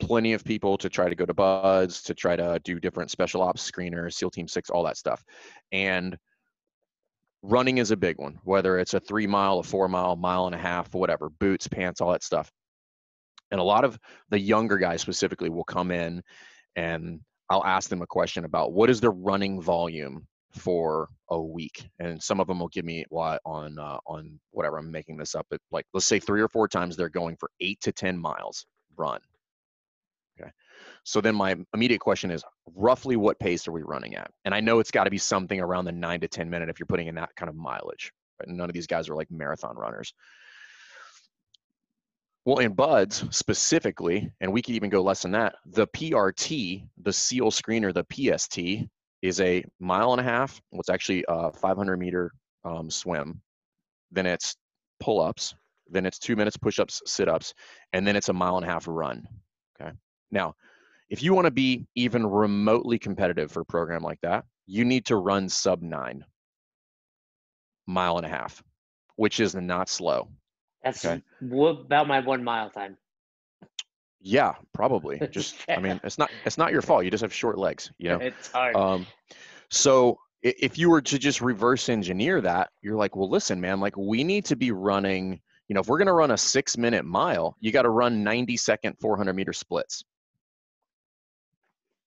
plenty 0.00 0.32
of 0.32 0.44
people 0.44 0.76
to 0.78 0.88
try 0.88 1.08
to 1.08 1.14
go 1.14 1.26
to 1.26 1.34
BUD/S, 1.34 2.02
to 2.02 2.14
try 2.14 2.36
to 2.36 2.60
do 2.64 2.80
different 2.80 3.10
special 3.10 3.42
ops 3.42 3.68
screeners, 3.68 4.14
SEAL 4.14 4.30
Team 4.30 4.48
Six, 4.48 4.70
all 4.70 4.84
that 4.84 4.96
stuff. 4.96 5.24
And 5.72 6.16
running 7.42 7.78
is 7.78 7.90
a 7.90 7.96
big 7.96 8.18
one, 8.18 8.38
whether 8.44 8.78
it's 8.78 8.94
a 8.94 9.00
three 9.00 9.26
mile, 9.26 9.58
a 9.58 9.62
four 9.62 9.88
mile, 9.88 10.16
mile 10.16 10.46
and 10.46 10.54
a 10.54 10.58
half, 10.58 10.92
whatever, 10.94 11.30
boots, 11.30 11.68
pants, 11.68 12.00
all 12.00 12.12
that 12.12 12.24
stuff. 12.24 12.50
And 13.50 13.60
a 13.60 13.64
lot 13.64 13.84
of 13.84 13.98
the 14.30 14.40
younger 14.40 14.76
guys 14.76 15.00
specifically 15.00 15.50
will 15.50 15.64
come 15.64 15.90
in 15.90 16.22
and 16.74 17.20
I'll 17.48 17.64
ask 17.64 17.88
them 17.88 18.02
a 18.02 18.06
question 18.06 18.44
about 18.44 18.72
what 18.72 18.90
is 18.90 19.00
their 19.00 19.12
running 19.12 19.62
volume 19.62 20.26
for 20.52 21.08
a 21.30 21.40
week, 21.40 21.88
and 21.98 22.22
some 22.22 22.40
of 22.40 22.46
them 22.46 22.60
will 22.60 22.68
give 22.68 22.84
me 22.84 23.04
what 23.10 23.40
on 23.44 23.78
uh, 23.78 23.98
on 24.06 24.38
whatever 24.50 24.78
I'm 24.78 24.90
making 24.90 25.16
this 25.16 25.34
up, 25.34 25.46
but 25.50 25.60
like 25.70 25.84
let's 25.92 26.06
say 26.06 26.18
three 26.18 26.40
or 26.40 26.48
four 26.48 26.66
times 26.66 26.96
they're 26.96 27.08
going 27.08 27.36
for 27.36 27.50
eight 27.60 27.80
to 27.82 27.92
ten 27.92 28.18
miles 28.18 28.66
run. 28.96 29.20
Okay, 30.40 30.50
so 31.04 31.20
then 31.20 31.34
my 31.34 31.56
immediate 31.74 32.00
question 32.00 32.30
is 32.30 32.44
roughly 32.74 33.16
what 33.16 33.38
pace 33.38 33.66
are 33.66 33.72
we 33.72 33.82
running 33.82 34.16
at? 34.16 34.30
And 34.44 34.54
I 34.54 34.60
know 34.60 34.80
it's 34.80 34.90
got 34.90 35.04
to 35.04 35.10
be 35.10 35.18
something 35.18 35.60
around 35.60 35.86
the 35.86 35.92
nine 35.92 36.20
to 36.20 36.28
ten 36.28 36.50
minute 36.50 36.68
if 36.68 36.78
you're 36.78 36.86
putting 36.86 37.08
in 37.08 37.14
that 37.14 37.34
kind 37.36 37.48
of 37.48 37.56
mileage. 37.56 38.12
Right? 38.40 38.54
none 38.54 38.68
of 38.68 38.74
these 38.74 38.86
guys 38.86 39.08
are 39.08 39.14
like 39.14 39.30
marathon 39.30 39.76
runners. 39.76 40.12
Well, 42.44 42.58
in 42.58 42.74
BUD/S 42.74 43.24
specifically, 43.30 44.30
and 44.40 44.52
we 44.52 44.62
could 44.62 44.76
even 44.76 44.90
go 44.90 45.02
less 45.02 45.22
than 45.22 45.32
that, 45.32 45.56
the 45.66 45.88
PRT, 45.88 46.86
the 47.02 47.12
SEAL 47.12 47.50
screener, 47.50 47.92
the 47.92 48.04
PST, 48.04 48.88
is 49.20 49.40
a 49.40 49.64
mile 49.80 50.12
and 50.12 50.20
a 50.20 50.24
half. 50.24 50.60
Well, 50.70 50.80
it's 50.80 50.88
actually 50.88 51.24
a 51.28 51.50
500 51.50 51.96
meter 51.98 52.30
um, 52.64 52.88
swim. 52.88 53.40
Then 54.12 54.26
it's 54.26 54.54
pull 55.00 55.20
ups. 55.20 55.54
Then 55.88 56.06
it's 56.06 56.18
two 56.18 56.36
minutes 56.36 56.56
push 56.56 56.78
ups, 56.78 57.02
sit 57.06 57.28
ups. 57.28 57.52
And 57.92 58.06
then 58.06 58.14
it's 58.16 58.28
a 58.28 58.32
mile 58.32 58.56
and 58.56 58.64
a 58.64 58.68
half 58.68 58.86
run. 58.86 59.26
Now, 60.30 60.54
if 61.08 61.22
you 61.22 61.34
want 61.34 61.46
to 61.46 61.50
be 61.50 61.86
even 61.94 62.26
remotely 62.26 62.98
competitive 62.98 63.50
for 63.50 63.60
a 63.60 63.64
program 63.64 64.02
like 64.02 64.20
that, 64.22 64.44
you 64.66 64.84
need 64.84 65.06
to 65.06 65.16
run 65.16 65.48
sub 65.48 65.82
nine 65.82 66.24
mile 67.86 68.16
and 68.16 68.26
a 68.26 68.28
half, 68.28 68.62
which 69.16 69.40
is 69.40 69.54
not 69.54 69.88
slow. 69.88 70.28
That's 70.82 71.04
okay. 71.04 71.22
about 71.40 72.08
my 72.08 72.20
one 72.20 72.42
mile 72.42 72.70
time. 72.70 72.96
Yeah, 74.20 74.54
probably. 74.72 75.20
Just, 75.30 75.56
I 75.68 75.78
mean, 75.78 76.00
it's 76.02 76.18
not 76.18 76.30
it's 76.44 76.58
not 76.58 76.72
your 76.72 76.82
fault. 76.82 77.04
You 77.04 77.10
just 77.10 77.22
have 77.22 77.32
short 77.32 77.58
legs. 77.58 77.92
You 77.98 78.10
know, 78.10 78.18
it's 78.18 78.50
hard. 78.50 78.74
Um, 78.74 79.06
so 79.70 80.18
if 80.42 80.78
you 80.78 80.90
were 80.90 81.02
to 81.02 81.18
just 81.18 81.40
reverse 81.40 81.88
engineer 81.88 82.40
that, 82.40 82.70
you're 82.82 82.96
like, 82.96 83.16
well, 83.16 83.28
listen, 83.28 83.60
man, 83.60 83.80
like 83.80 83.96
we 83.96 84.24
need 84.24 84.44
to 84.46 84.56
be 84.56 84.72
running. 84.72 85.40
You 85.68 85.74
know, 85.74 85.80
if 85.80 85.88
we're 85.88 85.98
going 85.98 86.06
to 86.06 86.12
run 86.12 86.30
a 86.30 86.36
six 86.36 86.76
minute 86.76 87.04
mile, 87.04 87.56
you 87.60 87.72
got 87.72 87.82
to 87.82 87.90
run 87.90 88.22
90 88.22 88.56
second 88.56 88.96
400 89.00 89.32
meter 89.32 89.52
splits 89.52 90.04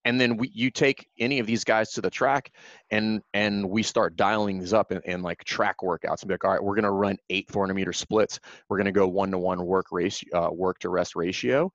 and 0.05 0.19
then 0.19 0.37
we, 0.37 0.49
you 0.53 0.71
take 0.71 1.07
any 1.19 1.39
of 1.39 1.47
these 1.47 1.63
guys 1.63 1.91
to 1.91 2.01
the 2.01 2.09
track 2.09 2.51
and 2.91 3.21
and 3.33 3.69
we 3.69 3.83
start 3.83 4.15
dialing 4.15 4.59
these 4.59 4.73
up 4.73 4.91
in, 4.91 5.01
in 5.05 5.21
like 5.21 5.43
track 5.43 5.77
workouts 5.83 6.21
and 6.21 6.29
be 6.29 6.33
like 6.33 6.45
all 6.45 6.51
right 6.51 6.63
we're 6.63 6.75
going 6.75 6.83
to 6.83 6.91
run 6.91 7.17
eight 7.29 7.49
400 7.51 7.73
meter 7.73 7.93
splits. 7.93 8.39
We're 8.69 8.77
going 8.77 8.85
to 8.85 8.91
go 8.91 9.07
one 9.07 9.31
to 9.31 9.37
one 9.37 9.63
work 9.65 9.87
race 9.91 10.23
uh, 10.33 10.49
work 10.51 10.79
to 10.79 10.89
rest 10.89 11.15
ratio. 11.15 11.71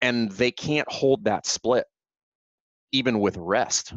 And 0.00 0.32
they 0.32 0.50
can't 0.50 0.90
hold 0.90 1.24
that 1.24 1.46
split 1.46 1.84
even 2.90 3.20
with 3.20 3.36
rest. 3.36 3.94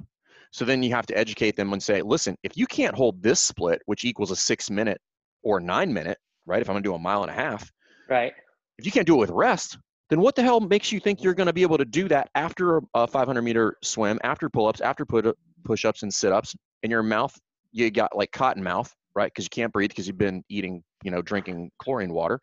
So 0.52 0.64
then 0.64 0.84
you 0.84 0.92
have 0.92 1.08
to 1.08 1.18
educate 1.18 1.56
them 1.56 1.74
and 1.74 1.84
say 1.84 2.02
listen 2.02 2.38
if 2.44 2.56
you 2.56 2.66
can't 2.66 2.96
hold 2.96 3.22
this 3.22 3.42
split 3.42 3.82
which 3.86 4.06
equals 4.06 4.32
a 4.32 4.36
six 4.36 4.70
minute 4.70 5.02
or 5.44 5.60
nine 5.60 5.94
minute 5.94 6.18
right 6.46 6.62
if 6.62 6.70
i'm 6.70 6.74
going 6.74 6.84
to 6.84 6.90
do 6.90 6.96
a 6.96 7.00
mile 7.00 7.24
and 7.24 7.30
a 7.30 7.34
half 7.34 7.70
right. 8.10 8.32
if 8.78 8.86
you 8.86 8.92
can't 8.92 9.06
do 9.06 9.16
it 9.16 9.20
with 9.20 9.32
rest 9.32 9.78
then 10.10 10.20
what 10.22 10.36
the 10.36 10.44
hell 10.44 10.60
makes 10.60 10.92
you 10.92 11.00
think 11.00 11.24
you're 11.24 11.34
going 11.34 11.48
to 11.48 11.54
be 11.54 11.64
able 11.64 11.78
to 11.78 11.86
do 11.86 12.08
that 12.08 12.30
after 12.36 12.82
a 12.94 13.08
500 13.08 13.42
meter 13.42 13.78
swim, 13.84 14.20
after 14.24 14.50
pull 14.50 14.68
ups, 14.68 14.82
after 14.82 15.06
push 15.06 15.86
ups 15.86 16.04
and 16.04 16.14
sit 16.14 16.32
ups? 16.32 16.56
In 16.84 16.92
your 16.92 17.04
mouth, 17.04 17.36
you 17.72 17.90
got 17.90 18.16
like 18.16 18.32
cotton 18.32 18.64
mouth, 18.64 18.94
right? 19.16 19.32
Because 19.34 19.46
you 19.46 19.50
can't 19.50 19.74
breathe 19.74 19.90
because 19.90 20.08
you've 20.08 20.18
been 20.18 20.44
eating, 20.50 20.84
you 21.04 21.12
know, 21.12 21.22
drinking 21.22 21.72
chlorine 21.80 22.14
water. 22.14 22.40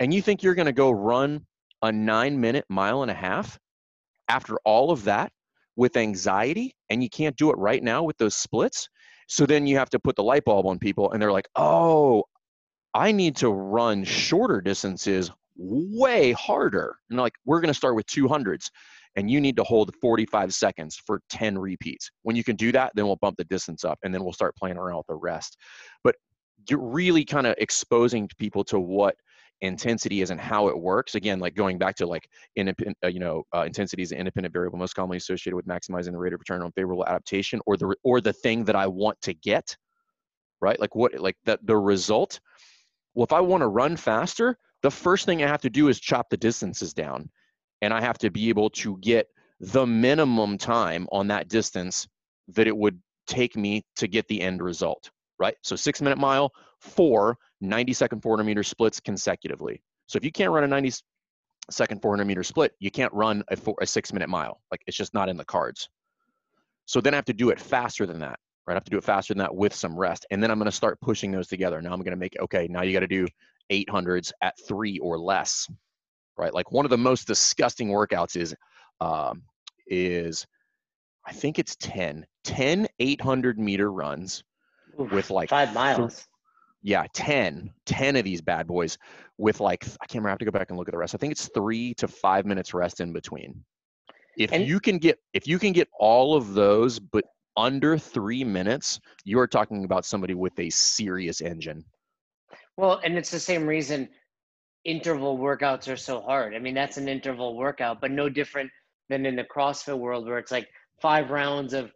And 0.00 0.12
you 0.12 0.22
think 0.22 0.42
you're 0.42 0.54
going 0.54 0.66
to 0.66 0.72
go 0.72 0.90
run 0.90 1.44
a 1.82 1.92
nine 1.92 2.40
minute 2.40 2.64
mile 2.70 3.02
and 3.02 3.10
a 3.10 3.14
half 3.14 3.58
after 4.28 4.56
all 4.64 4.90
of 4.90 5.04
that 5.04 5.30
with 5.76 5.96
anxiety 5.96 6.74
and 6.88 7.02
you 7.02 7.10
can't 7.10 7.36
do 7.36 7.50
it 7.50 7.58
right 7.58 7.82
now 7.82 8.02
with 8.02 8.16
those 8.16 8.34
splits? 8.34 8.88
So 9.28 9.44
then 9.44 9.66
you 9.66 9.76
have 9.76 9.90
to 9.90 9.98
put 9.98 10.16
the 10.16 10.22
light 10.22 10.44
bulb 10.44 10.66
on 10.66 10.78
people 10.78 11.12
and 11.12 11.20
they're 11.20 11.32
like, 11.32 11.48
oh, 11.56 12.24
I 12.94 13.12
need 13.12 13.36
to 13.36 13.50
run 13.50 14.04
shorter 14.04 14.62
distances 14.62 15.30
way 15.56 16.32
harder. 16.32 16.96
And 17.10 17.18
like, 17.18 17.34
we're 17.44 17.60
going 17.60 17.72
to 17.72 17.74
start 17.74 17.96
with 17.96 18.06
200s 18.06 18.70
and 19.16 19.30
you 19.30 19.40
need 19.40 19.56
to 19.56 19.64
hold 19.64 19.94
45 20.00 20.52
seconds 20.52 21.00
for 21.06 21.20
10 21.30 21.58
repeats. 21.58 22.10
When 22.22 22.36
you 22.36 22.44
can 22.44 22.56
do 22.56 22.70
that, 22.72 22.92
then 22.94 23.06
we'll 23.06 23.16
bump 23.16 23.36
the 23.38 23.44
distance 23.44 23.84
up 23.84 23.98
and 24.02 24.14
then 24.14 24.22
we'll 24.22 24.32
start 24.32 24.54
playing 24.56 24.76
around 24.76 24.98
with 24.98 25.06
the 25.08 25.14
rest. 25.14 25.56
But 26.04 26.16
you're 26.68 26.80
really 26.80 27.24
kind 27.24 27.46
of 27.46 27.54
exposing 27.58 28.28
people 28.38 28.62
to 28.64 28.78
what 28.78 29.16
intensity 29.62 30.20
is 30.20 30.30
and 30.30 30.40
how 30.40 30.68
it 30.68 30.78
works. 30.78 31.14
Again, 31.14 31.38
like 31.38 31.54
going 31.54 31.78
back 31.78 31.96
to 31.96 32.06
like 32.06 32.28
independent, 32.56 32.98
uh, 33.02 33.08
you 33.08 33.20
know, 33.20 33.44
uh, 33.54 33.62
intensity 33.62 34.02
is 34.02 34.12
an 34.12 34.18
independent 34.18 34.52
variable 34.52 34.78
most 34.78 34.94
commonly 34.94 35.16
associated 35.16 35.56
with 35.56 35.66
maximizing 35.66 36.12
the 36.12 36.18
rate 36.18 36.32
of 36.32 36.40
return 36.40 36.62
on 36.62 36.72
favorable 36.72 37.06
adaptation 37.06 37.60
or 37.66 37.76
the 37.76 37.94
or 38.02 38.20
the 38.20 38.32
thing 38.32 38.64
that 38.64 38.76
I 38.76 38.86
want 38.86 39.20
to 39.22 39.34
get, 39.34 39.76
right? 40.60 40.78
Like 40.78 40.94
what 40.94 41.18
like 41.18 41.36
that 41.44 41.64
the 41.66 41.76
result. 41.76 42.38
Well, 43.14 43.24
if 43.24 43.32
I 43.32 43.40
want 43.40 43.62
to 43.62 43.68
run 43.68 43.96
faster, 43.96 44.58
the 44.86 44.90
first 44.92 45.26
thing 45.26 45.42
I 45.42 45.48
have 45.48 45.62
to 45.62 45.70
do 45.70 45.88
is 45.88 45.98
chop 45.98 46.30
the 46.30 46.36
distances 46.36 46.94
down. 46.94 47.28
And 47.82 47.92
I 47.92 48.00
have 48.00 48.18
to 48.18 48.30
be 48.30 48.50
able 48.50 48.70
to 48.70 48.96
get 48.98 49.26
the 49.58 49.84
minimum 49.84 50.58
time 50.58 51.08
on 51.10 51.26
that 51.26 51.48
distance 51.48 52.06
that 52.54 52.68
it 52.68 52.76
would 52.76 52.96
take 53.26 53.56
me 53.56 53.84
to 53.96 54.06
get 54.06 54.28
the 54.28 54.40
end 54.40 54.62
result, 54.62 55.10
right? 55.40 55.56
So 55.64 55.74
six 55.74 56.00
minute 56.00 56.18
mile, 56.18 56.52
four 56.80 57.36
90 57.60 57.92
second 57.94 58.22
400 58.22 58.44
meter 58.44 58.62
splits 58.62 59.00
consecutively. 59.00 59.82
So 60.06 60.18
if 60.18 60.24
you 60.24 60.30
can't 60.30 60.52
run 60.52 60.62
a 60.62 60.68
90 60.68 60.92
second 61.68 62.00
400 62.00 62.24
meter 62.24 62.44
split, 62.44 62.70
you 62.78 62.92
can't 62.92 63.12
run 63.12 63.42
a, 63.48 63.56
four, 63.56 63.74
a 63.80 63.86
six 63.88 64.12
minute 64.12 64.28
mile. 64.28 64.60
Like 64.70 64.82
it's 64.86 64.96
just 64.96 65.14
not 65.14 65.28
in 65.28 65.36
the 65.36 65.44
cards. 65.44 65.88
So 66.84 67.00
then 67.00 67.12
I 67.12 67.16
have 67.16 67.24
to 67.24 67.32
do 67.32 67.50
it 67.50 67.58
faster 67.58 68.06
than 68.06 68.20
that, 68.20 68.38
right? 68.68 68.74
I 68.74 68.76
have 68.76 68.84
to 68.84 68.90
do 68.92 68.98
it 68.98 69.04
faster 69.04 69.34
than 69.34 69.40
that 69.40 69.56
with 69.56 69.74
some 69.74 69.98
rest. 69.98 70.26
And 70.30 70.40
then 70.40 70.52
I'm 70.52 70.58
going 70.58 70.66
to 70.66 70.76
start 70.76 71.00
pushing 71.00 71.32
those 71.32 71.48
together. 71.48 71.82
Now 71.82 71.92
I'm 71.92 72.02
going 72.02 72.12
to 72.12 72.16
make, 72.16 72.36
okay, 72.38 72.68
now 72.70 72.82
you 72.82 72.92
got 72.92 73.00
to 73.00 73.08
do 73.08 73.26
800s 73.70 74.32
at 74.42 74.54
three 74.66 74.98
or 74.98 75.18
less, 75.18 75.68
right? 76.36 76.52
Like 76.52 76.72
one 76.72 76.84
of 76.84 76.90
the 76.90 76.98
most 76.98 77.26
disgusting 77.26 77.88
workouts 77.88 78.36
is, 78.36 78.54
um, 79.00 79.42
is 79.86 80.46
I 81.26 81.32
think 81.32 81.58
it's 81.58 81.76
10, 81.76 82.26
10 82.44 82.86
800 82.98 83.58
meter 83.58 83.92
runs 83.92 84.44
Oof, 85.00 85.12
with 85.12 85.30
like 85.30 85.50
five 85.50 85.74
miles. 85.74 86.14
Th- 86.14 86.26
yeah, 86.82 87.04
10, 87.14 87.72
10 87.86 88.16
of 88.16 88.24
these 88.24 88.40
bad 88.40 88.68
boys 88.68 88.96
with 89.38 89.60
like, 89.60 89.84
I 90.00 90.06
can't 90.06 90.22
remember, 90.22 90.28
I 90.28 90.32
have 90.32 90.38
to 90.38 90.44
go 90.44 90.50
back 90.52 90.70
and 90.70 90.78
look 90.78 90.88
at 90.88 90.92
the 90.92 90.98
rest. 90.98 91.16
I 91.16 91.18
think 91.18 91.32
it's 91.32 91.48
three 91.48 91.94
to 91.94 92.06
five 92.06 92.46
minutes 92.46 92.72
rest 92.74 93.00
in 93.00 93.12
between. 93.12 93.64
If 94.38 94.52
and, 94.52 94.66
you 94.66 94.78
can 94.78 94.98
get, 94.98 95.18
if 95.32 95.48
you 95.48 95.58
can 95.58 95.72
get 95.72 95.88
all 95.98 96.36
of 96.36 96.54
those, 96.54 97.00
but 97.00 97.24
under 97.56 97.98
three 97.98 98.44
minutes, 98.44 99.00
you 99.24 99.40
are 99.40 99.48
talking 99.48 99.84
about 99.84 100.04
somebody 100.04 100.34
with 100.34 100.56
a 100.60 100.70
serious 100.70 101.40
engine. 101.40 101.84
Well, 102.76 103.00
and 103.04 103.16
it's 103.16 103.30
the 103.30 103.40
same 103.40 103.66
reason 103.66 104.08
interval 104.84 105.38
workouts 105.38 105.92
are 105.92 105.96
so 105.96 106.20
hard. 106.20 106.54
I 106.54 106.58
mean, 106.58 106.74
that's 106.74 106.96
an 106.96 107.08
interval 107.08 107.56
workout, 107.56 108.00
but 108.00 108.10
no 108.10 108.28
different 108.28 108.70
than 109.08 109.26
in 109.26 109.36
the 109.36 109.44
CrossFit 109.44 109.98
world 109.98 110.26
where 110.26 110.38
it's 110.38 110.52
like 110.52 110.68
five 111.00 111.30
rounds 111.30 111.72
of 111.72 111.92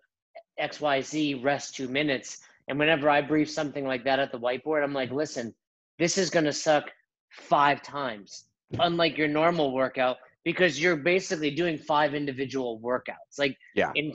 XYZ, 0.61 1.43
rest 1.45 1.75
two 1.75 1.88
minutes. 1.88 2.38
And 2.69 2.79
whenever 2.79 3.09
I 3.09 3.21
brief 3.21 3.51
something 3.51 3.87
like 3.87 4.05
that 4.05 4.19
at 4.19 4.33
the 4.33 4.38
whiteboard, 4.38 4.83
I'm 4.83 4.93
like, 4.93 5.11
listen, 5.11 5.55
this 5.99 6.19
is 6.19 6.31
going 6.31 6.45
to 6.45 6.53
suck 6.53 6.85
five 7.31 7.83
times, 7.83 8.45
unlike 8.79 9.16
your 9.16 9.29
normal 9.29 9.73
workout, 9.73 10.16
because 10.45 10.81
you're 10.81 10.97
basically 10.97 11.51
doing 11.51 11.79
five 11.79 12.14
individual 12.14 12.81
workouts. 12.81 13.38
Like, 13.38 13.57
yeah. 13.75 13.93
in, 13.95 14.14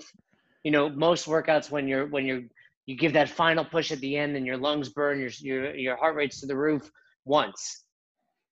you 0.64 0.72
know, 0.72 0.90
most 0.90 1.28
workouts 1.28 1.70
when 1.70 1.88
you're, 1.88 2.08
when 2.08 2.26
you're 2.26 2.44
you 2.86 2.96
give 2.96 3.14
that 3.14 3.30
final 3.30 3.66
push 3.66 3.92
at 3.92 4.00
the 4.00 4.18
end 4.18 4.36
and 4.36 4.46
your 4.46 4.58
lungs 4.58 4.90
burn, 4.90 5.20
your 5.20 5.30
your 5.40 5.76
your 5.76 5.96
heart 5.96 6.16
rate's 6.16 6.40
to 6.42 6.46
the 6.46 6.58
roof 6.58 6.90
once. 7.26 7.84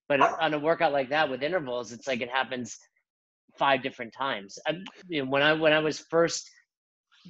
But 0.08 0.20
on 0.20 0.52
a 0.52 0.58
workout 0.58 0.92
like 0.92 1.10
that 1.10 1.30
with 1.30 1.42
intervals, 1.42 1.92
it's 1.92 2.06
like 2.06 2.20
it 2.20 2.30
happens 2.30 2.76
five 3.58 3.82
different 3.82 4.12
times. 4.12 4.58
I, 4.66 4.78
you 5.08 5.24
know, 5.24 5.30
when 5.30 5.42
I 5.42 5.52
when 5.52 5.72
I 5.72 5.78
was 5.78 6.00
first 6.10 6.50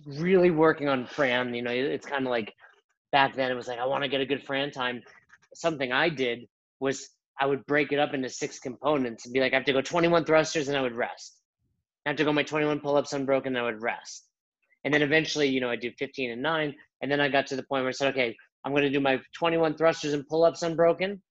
really 0.06 0.50
working 0.50 0.88
on 0.88 1.06
Fran, 1.06 1.54
you 1.54 1.62
know, 1.62 1.70
it's 1.70 2.06
kind 2.06 2.26
of 2.26 2.30
like 2.30 2.52
back 3.12 3.36
then 3.36 3.50
it 3.50 3.54
was 3.54 3.68
like 3.68 3.78
I 3.78 3.86
want 3.86 4.02
to 4.02 4.08
get 4.08 4.20
a 4.20 4.26
good 4.26 4.42
Fran 4.42 4.70
time. 4.70 5.02
Something 5.54 5.92
I 5.92 6.08
did 6.08 6.46
was 6.80 7.08
I 7.40 7.46
would 7.46 7.64
break 7.66 7.92
it 7.92 7.98
up 7.98 8.14
into 8.14 8.28
six 8.28 8.58
components 8.58 9.24
and 9.24 9.32
be 9.32 9.40
like, 9.40 9.52
I 9.52 9.56
have 9.56 9.64
to 9.66 9.72
go 9.72 9.80
21 9.80 10.24
thrusters 10.24 10.68
and 10.68 10.76
I 10.76 10.82
would 10.82 10.94
rest. 10.94 11.38
I 12.06 12.10
have 12.10 12.16
to 12.18 12.24
go 12.24 12.32
my 12.32 12.42
21 12.42 12.80
pull-ups 12.80 13.12
unbroken 13.12 13.56
and 13.56 13.58
I 13.58 13.70
would 13.70 13.82
rest. 13.82 14.23
And 14.84 14.92
then 14.92 15.02
eventually, 15.02 15.48
you 15.48 15.60
know, 15.60 15.70
I 15.70 15.76
do 15.76 15.90
15 15.98 16.30
and 16.30 16.42
nine. 16.42 16.74
And 17.00 17.10
then 17.10 17.20
I 17.20 17.28
got 17.28 17.46
to 17.48 17.56
the 17.56 17.62
point 17.62 17.82
where 17.82 17.88
I 17.88 17.92
said, 17.92 18.12
okay, 18.12 18.36
I'm 18.64 18.72
going 18.72 18.82
to 18.84 18.90
do 18.90 19.00
my 19.00 19.20
21 19.36 19.76
thrusters 19.76 20.12
and 20.12 20.26
pull-ups 20.26 20.62
unbroken 20.62 21.22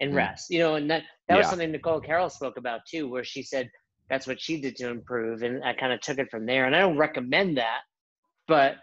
and 0.00 0.12
mm. 0.12 0.16
rest. 0.16 0.50
You 0.50 0.60
know, 0.60 0.74
and 0.74 0.90
that 0.90 1.02
that 1.28 1.34
yeah. 1.34 1.38
was 1.38 1.48
something 1.48 1.70
Nicole 1.70 2.00
Carroll 2.00 2.30
spoke 2.30 2.56
about 2.56 2.80
too, 2.88 3.08
where 3.08 3.24
she 3.24 3.42
said 3.42 3.70
that's 4.10 4.26
what 4.26 4.40
she 4.40 4.60
did 4.60 4.76
to 4.76 4.90
improve, 4.90 5.42
and 5.42 5.64
I 5.64 5.72
kind 5.72 5.92
of 5.92 6.00
took 6.00 6.18
it 6.18 6.30
from 6.30 6.46
there. 6.46 6.66
And 6.66 6.76
I 6.76 6.80
don't 6.80 6.98
recommend 6.98 7.56
that, 7.56 7.80
but 8.46 8.76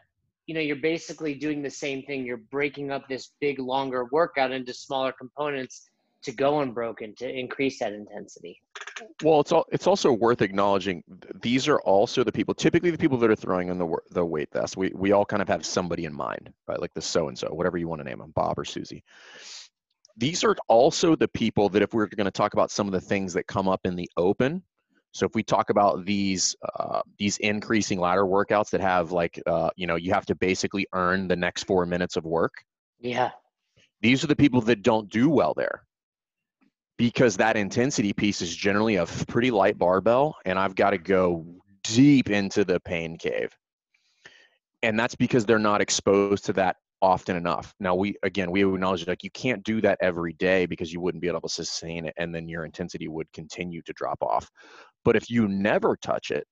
you 0.47 0.55
know, 0.55 0.61
you're 0.61 0.75
basically 0.77 1.35
doing 1.35 1.61
the 1.61 1.69
same 1.69 2.03
thing. 2.03 2.25
You're 2.25 2.37
breaking 2.51 2.91
up 2.91 3.07
this 3.07 3.33
big, 3.39 3.59
longer 3.59 4.07
workout 4.11 4.51
into 4.51 4.73
smaller 4.73 5.13
components 5.17 5.83
to 6.23 6.31
go 6.31 6.61
unbroken 6.61 7.15
to 7.15 7.29
increase 7.29 7.79
that 7.79 7.93
intensity. 7.93 8.61
Well, 9.23 9.39
it's 9.39 9.51
all, 9.51 9.65
it's 9.71 9.87
also 9.87 10.11
worth 10.11 10.41
acknowledging 10.41 11.03
these 11.41 11.67
are 11.67 11.79
also 11.81 12.23
the 12.23 12.31
people, 12.31 12.53
typically 12.53 12.91
the 12.91 12.97
people 12.97 13.17
that 13.19 13.31
are 13.31 13.35
throwing 13.35 13.69
in 13.69 13.77
the 13.77 13.97
the 14.11 14.23
weight 14.23 14.49
vest. 14.51 14.77
We 14.77 14.91
we 14.93 15.11
all 15.11 15.25
kind 15.25 15.41
of 15.41 15.47
have 15.47 15.65
somebody 15.65 16.05
in 16.05 16.13
mind, 16.13 16.53
right? 16.67 16.79
Like 16.79 16.93
the 16.93 17.01
so 17.01 17.27
and 17.27 17.37
so, 17.37 17.47
whatever 17.47 17.77
you 17.77 17.87
want 17.87 18.01
to 18.01 18.05
name 18.05 18.19
them, 18.19 18.31
Bob 18.35 18.59
or 18.59 18.65
Susie. 18.65 19.03
These 20.17 20.43
are 20.43 20.55
also 20.67 21.15
the 21.15 21.27
people 21.27 21.69
that 21.69 21.81
if 21.81 21.93
we're 21.93 22.07
going 22.07 22.25
to 22.25 22.31
talk 22.31 22.53
about 22.53 22.69
some 22.69 22.85
of 22.85 22.91
the 22.91 23.01
things 23.01 23.33
that 23.33 23.47
come 23.47 23.67
up 23.67 23.81
in 23.85 23.95
the 23.95 24.09
open, 24.17 24.61
so 25.13 25.25
if 25.25 25.33
we 25.33 25.43
talk 25.43 25.69
about 25.69 26.05
these 26.05 26.55
uh, 26.77 27.01
these 27.17 27.37
increasing 27.37 27.99
ladder 27.99 28.25
workouts 28.25 28.69
that 28.71 28.81
have 28.81 29.11
like 29.11 29.41
uh, 29.45 29.69
you 29.75 29.87
know 29.87 29.95
you 29.95 30.13
have 30.13 30.25
to 30.27 30.35
basically 30.35 30.85
earn 30.93 31.27
the 31.27 31.35
next 31.35 31.63
four 31.63 31.85
minutes 31.85 32.17
of 32.17 32.25
work. 32.25 32.53
Yeah. 32.99 33.31
These 34.01 34.23
are 34.23 34.27
the 34.27 34.35
people 34.35 34.61
that 34.61 34.81
don't 34.81 35.09
do 35.09 35.29
well 35.29 35.53
there 35.53 35.83
because 37.01 37.35
that 37.35 37.57
intensity 37.57 38.13
piece 38.13 38.43
is 38.43 38.55
generally 38.55 38.97
a 38.97 39.07
pretty 39.07 39.49
light 39.49 39.75
barbell, 39.75 40.35
and 40.45 40.59
I've 40.59 40.75
got 40.75 40.91
to 40.91 40.99
go 40.99 41.43
deep 41.83 42.29
into 42.29 42.63
the 42.63 42.79
pain 42.79 43.17
cave. 43.17 43.57
And 44.83 44.99
that's 44.99 45.15
because 45.15 45.43
they're 45.43 45.57
not 45.57 45.81
exposed 45.81 46.45
to 46.45 46.53
that 46.53 46.75
often 47.01 47.35
enough. 47.35 47.73
Now 47.79 47.95
we 47.95 48.13
again 48.21 48.51
we 48.51 48.63
acknowledge 48.63 49.07
like 49.07 49.23
you 49.23 49.31
can't 49.31 49.63
do 49.63 49.81
that 49.81 49.97
every 49.99 50.33
day 50.33 50.67
because 50.67 50.93
you 50.93 51.01
wouldn't 51.01 51.23
be 51.23 51.27
able 51.27 51.41
to 51.41 51.49
sustain 51.49 52.05
it 52.05 52.13
and 52.17 52.35
then 52.35 52.47
your 52.47 52.65
intensity 52.65 53.07
would 53.07 53.33
continue 53.33 53.81
to 53.81 53.93
drop 53.93 54.21
off. 54.21 54.47
But 55.03 55.15
if 55.15 55.27
you 55.27 55.47
never 55.47 55.97
touch 55.97 56.29
it, 56.29 56.45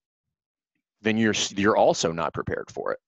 then 1.04 1.16
you're 1.16 1.36
you're 1.52 1.78
also 1.78 2.12
not 2.12 2.34
prepared 2.34 2.72
for 2.72 2.92
it. 2.92 3.00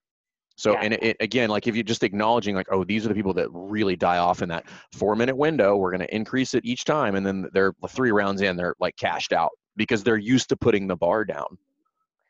So, 0.62 0.74
yeah. 0.74 0.82
and 0.84 0.94
it, 0.94 1.04
it, 1.04 1.18
again, 1.22 1.50
like 1.50 1.66
if 1.66 1.74
you're 1.74 1.84
just 1.84 2.04
acknowledging, 2.04 2.54
like, 2.54 2.68
oh, 2.70 2.84
these 2.84 3.04
are 3.04 3.10
the 3.10 3.16
people 3.16 3.34
that 3.34 3.48
really 3.52 3.96
die 3.96 4.20
off 4.20 4.44
in 4.44 4.50
that 4.50 4.68
four 4.94 5.16
minute 5.16 5.36
window, 5.36 5.76
we're 5.76 5.90
going 5.90 6.08
to 6.08 6.16
increase 6.16 6.54
it 6.54 6.64
each 6.64 6.86
time. 6.86 7.16
And 7.16 7.26
then 7.26 7.50
they're 7.52 7.74
three 7.90 8.12
rounds 8.12 8.42
in, 8.42 8.58
they're 8.58 8.76
like 8.80 8.96
cashed 8.96 9.34
out 9.34 9.50
because 9.76 10.04
they're 10.04 10.20
used 10.20 10.50
to 10.50 10.56
putting 10.56 10.86
the 10.86 10.96
bar 10.96 11.26
down, 11.26 11.58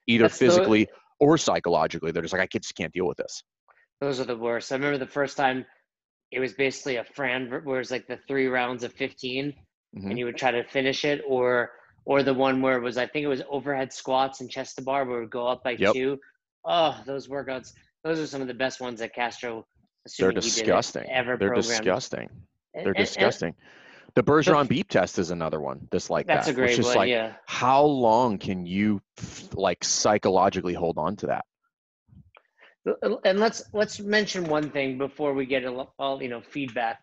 either 0.08 0.30
That's 0.30 0.38
physically 0.38 0.86
the, 0.86 0.92
or 1.20 1.38
psychologically. 1.38 2.14
They're 2.14 2.22
just 2.22 2.34
like, 2.34 2.42
I 2.42 2.58
just 2.58 2.74
can't 2.74 2.94
deal 2.94 3.06
with 3.06 3.18
this. 3.18 3.44
Those 4.00 4.22
are 4.22 4.24
the 4.24 4.38
worst. 4.38 4.72
I 4.72 4.76
remember 4.76 4.98
the 4.98 5.08
first 5.08 5.36
time 5.36 5.66
it 6.32 6.40
was 6.40 6.54
basically 6.54 6.96
a 6.96 7.04
Fran 7.04 7.50
where 7.50 7.60
it 7.60 7.66
was 7.66 7.92
like 7.92 8.08
the 8.08 8.20
three 8.30 8.48
rounds 8.48 8.86
of 8.86 8.94
15 8.94 9.48
mm-hmm. 9.48 10.10
and 10.10 10.18
you 10.18 10.24
would 10.24 10.38
try 10.38 10.52
to 10.52 10.64
finish 10.64 11.04
it 11.04 11.22
or 11.28 11.72
or 12.06 12.24
the 12.24 12.34
one 12.34 12.62
where 12.62 12.78
it 12.78 12.82
was 12.82 12.98
I 12.98 13.08
think 13.08 13.26
it 13.26 13.28
was 13.28 13.42
overhead 13.50 13.92
squats 13.92 14.40
and 14.40 14.50
chest 14.50 14.78
to 14.78 14.84
bar 14.84 15.04
where 15.04 15.18
it 15.18 15.22
would 15.24 15.32
go 15.32 15.48
up 15.48 15.66
by 15.66 15.72
yep. 15.72 15.94
two. 15.94 16.18
Oh, 16.64 16.98
those 17.06 17.28
workouts. 17.28 17.74
Those 18.04 18.20
are 18.20 18.28
some 18.28 18.42
of 18.42 18.48
the 18.48 18.54
best 18.54 18.82
ones 18.82 19.00
that 19.00 19.14
Castro. 19.14 19.66
They're 20.18 20.32
disgusting. 20.32 21.08
ever 21.10 21.38
They're 21.38 21.50
programmed. 21.50 21.68
disgusting. 21.68 22.30
They're 22.74 22.88
and, 22.88 22.96
disgusting. 22.96 23.50
And, 23.50 24.16
the 24.16 24.24
Bergeron 24.24 24.68
beep 24.68 24.90
test 24.90 25.20
is 25.20 25.32
another 25.32 25.62
one 25.62 25.88
that's 25.92 26.10
like 26.10 26.28
that's 26.28 26.48
that. 26.48 26.52
a 26.52 26.56
great 26.56 26.84
one. 26.84 26.96
Like, 26.96 27.10
yeah. 27.10 27.34
How 27.46 27.84
long 27.84 28.38
can 28.38 28.66
you 28.66 29.02
like 29.54 29.84
psychologically 29.84 30.74
hold 30.74 30.98
on 30.98 31.16
to 31.18 31.28
that? 31.28 31.46
And 33.24 33.40
let's 33.40 33.64
let's 33.74 34.00
mention 34.00 34.46
one 34.46 34.70
thing 34.72 34.98
before 34.98 35.34
we 35.34 35.46
get 35.46 35.64
all 35.66 36.22
you 36.22 36.30
know 36.30 36.42
feedback. 36.42 37.00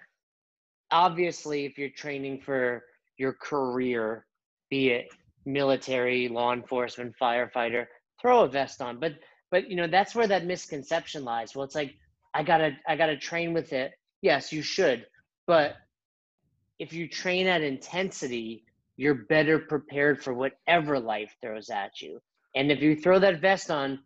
Obviously, 0.91 1.65
if 1.65 1.79
you're 1.79 1.91
training 1.91 2.41
for 2.41 2.83
your 3.17 3.35
career, 3.35 4.27
be 4.71 4.89
it 4.89 5.07
military, 5.47 6.29
law 6.29 6.53
enforcement, 6.53 7.15
firefighter, 7.21 7.87
throw 8.21 8.43
a 8.43 8.49
vest 8.49 8.83
on. 8.83 8.99
But 9.01 9.15
but 9.51 9.71
you 9.71 9.77
know 9.77 9.87
that's 9.87 10.15
where 10.15 10.27
that 10.27 10.45
misconception 10.45 11.25
lies. 11.25 11.55
Well, 11.55 11.65
it's 11.65 11.75
like 11.75 11.95
I 12.35 12.43
gotta 12.43 12.73
I 12.87 12.97
gotta 12.97 13.17
train 13.17 13.53
with 13.53 13.73
it. 13.73 13.93
Yes, 14.23 14.53
you 14.53 14.63
should, 14.63 15.07
but 15.47 15.77
if 16.79 16.93
you 16.93 17.09
train 17.09 17.47
at 17.47 17.63
intensity, 17.63 18.65
you're 18.97 19.15
better 19.15 19.59
prepared 19.59 20.23
for 20.23 20.35
whatever 20.35 20.99
life 20.99 21.35
throws 21.41 21.71
at 21.71 22.01
you. 22.01 22.21
And 22.55 22.71
if 22.71 22.81
you 22.81 22.97
throw 22.97 23.19
that 23.19 23.41
vest 23.41 23.71
on, 23.71 24.01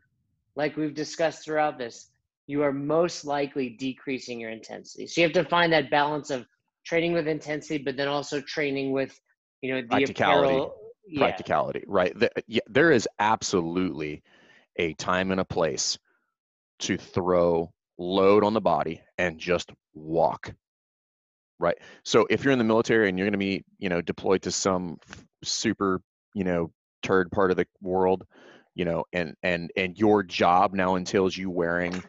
like 0.56 0.76
we've 0.76 0.94
discussed 0.94 1.44
throughout 1.44 1.78
this, 1.78 2.10
you 2.46 2.62
are 2.62 2.72
most 2.72 3.24
likely 3.24 3.70
decreasing 3.70 4.40
your 4.40 4.50
intensity. 4.50 5.06
So 5.06 5.20
you 5.20 5.26
have 5.26 5.34
to 5.34 5.44
find 5.44 5.72
that 5.72 5.90
balance 5.90 6.30
of 6.30 6.46
training 6.84 7.12
with 7.12 7.28
intensity, 7.28 7.82
but 7.82 7.96
then 7.96 8.08
also 8.08 8.40
training 8.40 8.92
with 8.92 9.18
you 9.62 9.72
know 9.72 9.80
the 9.80 9.86
practicality 9.88 10.54
apparel, 10.54 10.74
yeah. 11.06 11.20
practicality 11.20 11.84
right 11.86 12.18
the, 12.18 12.30
yeah, 12.46 12.60
there 12.68 12.92
is 12.92 13.08
absolutely 13.20 14.22
a 14.76 14.94
time 14.94 15.30
and 15.30 15.40
a 15.40 15.44
place 15.44 15.98
to 16.80 16.96
throw 16.96 17.72
load 17.98 18.44
on 18.44 18.54
the 18.54 18.60
body 18.60 19.00
and 19.18 19.38
just 19.38 19.70
walk 19.94 20.52
right 21.58 21.78
so 22.04 22.26
if 22.30 22.42
you're 22.42 22.52
in 22.52 22.58
the 22.58 22.64
military 22.64 23.08
and 23.08 23.18
you're 23.18 23.26
going 23.26 23.32
to 23.32 23.38
be 23.38 23.62
you 23.78 23.88
know 23.88 24.00
deployed 24.00 24.42
to 24.42 24.50
some 24.50 24.98
super 25.44 26.00
you 26.34 26.44
know 26.44 26.70
turd 27.02 27.30
part 27.30 27.50
of 27.50 27.56
the 27.56 27.66
world 27.80 28.24
you 28.74 28.84
know 28.84 29.04
and 29.12 29.34
and 29.42 29.70
and 29.76 29.98
your 29.98 30.22
job 30.22 30.74
now 30.74 30.94
entails 30.96 31.36
you 31.36 31.50
wearing 31.50 32.02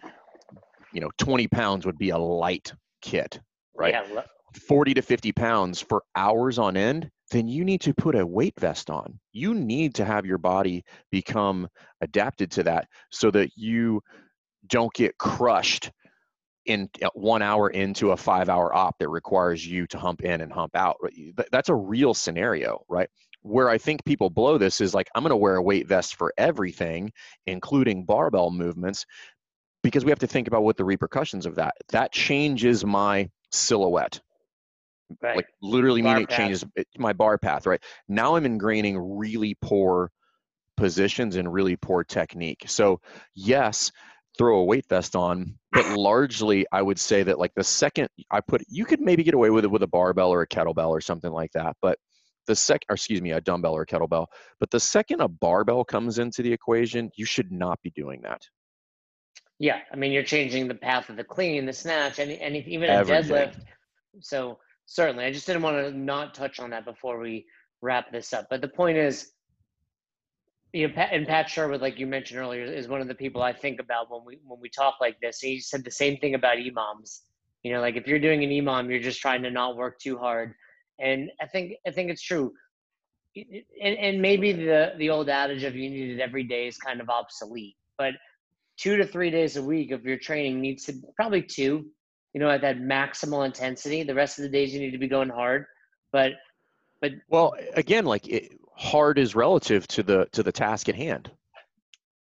you 0.94 1.02
know 1.02 1.10
20 1.18 1.48
pounds 1.48 1.86
would 1.86 1.98
be 1.98 2.10
a 2.10 2.18
light 2.18 2.74
kit 3.02 3.40
right 3.76 3.94
yeah. 3.94 4.22
40 4.68 4.96
to 4.96 5.02
50 5.02 5.32
pounds 5.32 5.82
for 5.82 6.04
hours 6.16 6.58
on 6.60 6.78
end 6.78 7.10
then 7.34 7.48
you 7.48 7.66
need 7.66 7.82
to 7.82 7.94
put 7.94 8.16
a 8.16 8.26
weight 8.26 8.54
vest 8.60 8.90
on. 8.90 9.20
You 9.34 9.54
need 9.54 9.96
to 9.96 10.06
have 10.06 10.26
your 10.26 10.38
body 10.38 10.86
become 11.12 11.68
adapted 12.00 12.52
to 12.52 12.64
that 12.64 12.88
so 13.12 13.32
that 13.32 13.50
you 13.56 14.02
don't 14.68 14.94
get 14.94 15.18
crushed 15.18 15.92
in 16.66 16.90
uh, 17.02 17.10
one 17.14 17.42
hour 17.42 17.70
into 17.70 18.12
a 18.12 18.18
five 18.18 18.48
hour 18.50 18.74
op 18.74 18.98
that 19.00 19.10
requires 19.10 19.66
you 19.66 19.86
to 19.88 19.98
hump 19.98 20.22
in 20.22 20.42
and 20.42 20.54
hump 20.54 20.76
out. 20.76 20.96
That's 21.52 21.70
a 21.70 21.76
real 21.76 22.14
scenario, 22.14 22.86
right? 22.88 23.10
Where 23.42 23.70
I 23.70 23.78
think 23.78 24.06
people 24.06 24.30
blow 24.30 24.58
this 24.58 24.80
is 24.80 24.94
like, 24.94 25.10
I'm 25.14 25.24
going 25.24 25.32
to 25.32 25.36
wear 25.36 25.58
a 25.58 25.62
weight 25.62 25.88
vest 25.88 26.16
for 26.16 26.34
everything, 26.38 27.12
including 27.48 28.06
barbell 28.06 28.52
movements, 28.52 29.06
because 29.82 30.06
we 30.06 30.12
have 30.12 30.20
to 30.20 30.28
think 30.28 30.48
about 30.48 30.64
what 30.64 30.78
the 30.78 30.86
repercussions 30.86 31.46
of 31.46 31.56
that. 31.56 31.74
That 31.90 32.14
changes 32.14 32.86
my 32.86 33.30
silhouette 33.52 34.22
Right. 35.22 35.38
Like 35.38 35.48
literally 35.62 36.02
bar 36.02 36.14
meaning 36.14 36.28
it 36.30 36.36
changes 36.36 36.66
my 36.98 37.14
bar 37.14 37.38
path, 37.38 37.66
right? 37.66 37.82
Now 38.08 38.36
I'm 38.36 38.46
ingraining 38.46 38.98
really 39.00 39.56
poor 39.62 40.12
positions 40.78 41.36
and 41.36 41.52
really 41.52 41.76
poor 41.76 42.04
technique. 42.04 42.64
So 42.68 43.00
yes, 43.36 43.92
throw 44.38 44.60
a 44.60 44.64
weight 44.64 44.86
vest 44.90 45.16
on, 45.16 45.58
but 45.72 45.86
largely 45.98 46.66
I 46.72 46.82
would 46.82 47.00
say 47.00 47.24
that 47.24 47.40
like 47.40 47.54
the 47.56 47.64
second 47.64 48.08
I 48.32 48.42
put 48.42 48.64
you 48.68 48.86
could 48.86 49.02
maybe 49.02 49.24
get 49.24 49.34
away 49.34 49.50
with 49.50 49.66
it 49.66 49.72
with 49.72 49.84
a 49.84 49.88
barbell 49.88 50.32
or 50.34 50.42
a 50.42 50.48
kettlebell 50.48 50.90
or 50.90 51.02
something 51.02 51.32
like 51.32 51.52
that. 51.54 51.76
But 51.82 51.98
the 52.48 52.56
second 52.56 52.88
or 52.90 52.96
excuse 52.96 53.22
me, 53.22 53.32
a 53.32 53.42
dumbbell 53.42 53.74
or 53.74 53.84
a 53.84 53.86
kettlebell. 53.86 54.26
But 54.60 54.72
the 54.72 54.80
second 54.80 55.22
a 55.22 55.28
barbell 55.28 55.84
comes 55.86 56.20
into 56.20 56.42
the 56.42 56.52
equation, 56.52 57.10
you 57.16 57.26
should 57.26 57.52
not 57.52 57.80
be 57.82 57.92
doing 57.92 58.22
that. 58.24 58.42
Yeah, 59.60 59.80
I 59.92 59.96
mean 59.96 60.12
you're 60.12 60.24
changing 60.24 60.68
the 60.68 60.76
path 60.76 61.10
of 61.10 61.16
the 61.16 61.24
clean, 61.24 61.66
the 61.66 61.74
snatch, 61.74 62.20
and, 62.20 62.32
and 62.32 62.56
even 62.56 62.90
a 62.90 62.94
Everything. 62.94 63.32
deadlift. 63.32 63.56
So 64.20 64.60
certainly. 64.86 65.26
I 65.26 65.32
just 65.32 65.48
didn't 65.48 65.62
want 65.62 65.78
to 65.78 65.92
not 65.92 66.34
touch 66.34 66.60
on 66.60 66.70
that 66.72 66.86
before 66.86 67.20
we 67.20 67.46
wrap 67.82 68.12
this 68.12 68.34
up. 68.34 68.48
But 68.50 68.62
the 68.62 68.68
point 68.68 68.98
is, 68.98 69.32
you 70.72 70.88
know, 70.88 70.94
Pat, 70.94 71.10
and 71.12 71.28
Pat 71.28 71.50
Sherwood, 71.50 71.82
like 71.82 72.00
you 72.00 72.08
mentioned 72.08 72.40
earlier, 72.40 72.64
is 72.64 72.88
one 72.88 73.02
of 73.02 73.08
the 73.08 73.16
people 73.16 73.44
I 73.44 73.54
think 73.54 73.80
about 73.80 74.10
when 74.10 74.22
we 74.26 74.40
when 74.44 74.60
we 74.60 74.70
talk 74.70 74.96
like 75.00 75.20
this. 75.22 75.40
He 75.40 75.60
said 75.60 75.84
the 75.84 75.92
same 75.92 76.18
thing 76.18 76.34
about 76.34 76.58
EMOMs. 76.58 77.20
You 77.62 77.74
know, 77.74 77.80
like 77.80 77.96
if 77.96 78.08
you're 78.08 78.20
doing 78.20 78.44
an 78.44 78.50
EMOM, 78.50 78.90
you're 78.90 79.00
just 79.00 79.22
trying 79.22 79.44
to 79.44 79.52
not 79.52 79.78
work 79.78 80.00
too 80.00 80.18
hard. 80.18 80.54
And 81.00 81.30
I 81.40 81.48
think 81.48 81.74
I 81.88 81.92
think 81.92 82.10
it's 82.10 82.24
true. 82.24 82.54
And, 83.36 83.98
and 83.98 84.22
maybe 84.22 84.52
the 84.52 84.94
the 84.98 85.12
old 85.12 85.30
adage 85.30 85.64
of 85.64 85.76
you 85.76 85.90
need 85.90 86.12
it 86.12 86.20
every 86.20 86.44
day 86.44 86.68
is 86.68 86.78
kind 86.78 87.02
of 87.02 87.10
obsolete. 87.10 87.76
But 87.98 88.14
two 88.78 88.98
to 88.98 89.06
three 89.06 89.30
days 89.30 89.58
a 89.58 89.64
week 89.64 89.92
of 89.92 90.04
your 90.06 90.18
training 90.18 90.60
needs 90.60 90.86
to 90.86 90.94
probably 91.16 91.44
two 91.44 91.86
you 92.34 92.40
know, 92.40 92.50
at 92.50 92.62
that 92.62 92.78
maximal 92.78 93.46
intensity. 93.46 94.04
The 94.04 94.16
rest 94.16 94.40
of 94.40 94.44
the 94.44 94.50
days 94.50 94.74
you 94.74 94.80
need 94.80 94.92
to 94.92 94.98
be 94.98 95.08
going 95.08 95.30
hard, 95.30 95.66
but 96.12 96.34
but 97.02 97.12
well, 97.30 97.56
again, 97.76 98.06
like 98.06 98.28
it, 98.28 98.60
hard 98.76 99.20
is 99.20 99.36
relative 99.36 99.88
to 99.90 100.04
the 100.04 100.28
to 100.32 100.44
the 100.44 100.52
task 100.52 100.90
at 100.90 100.96
hand. 100.96 101.32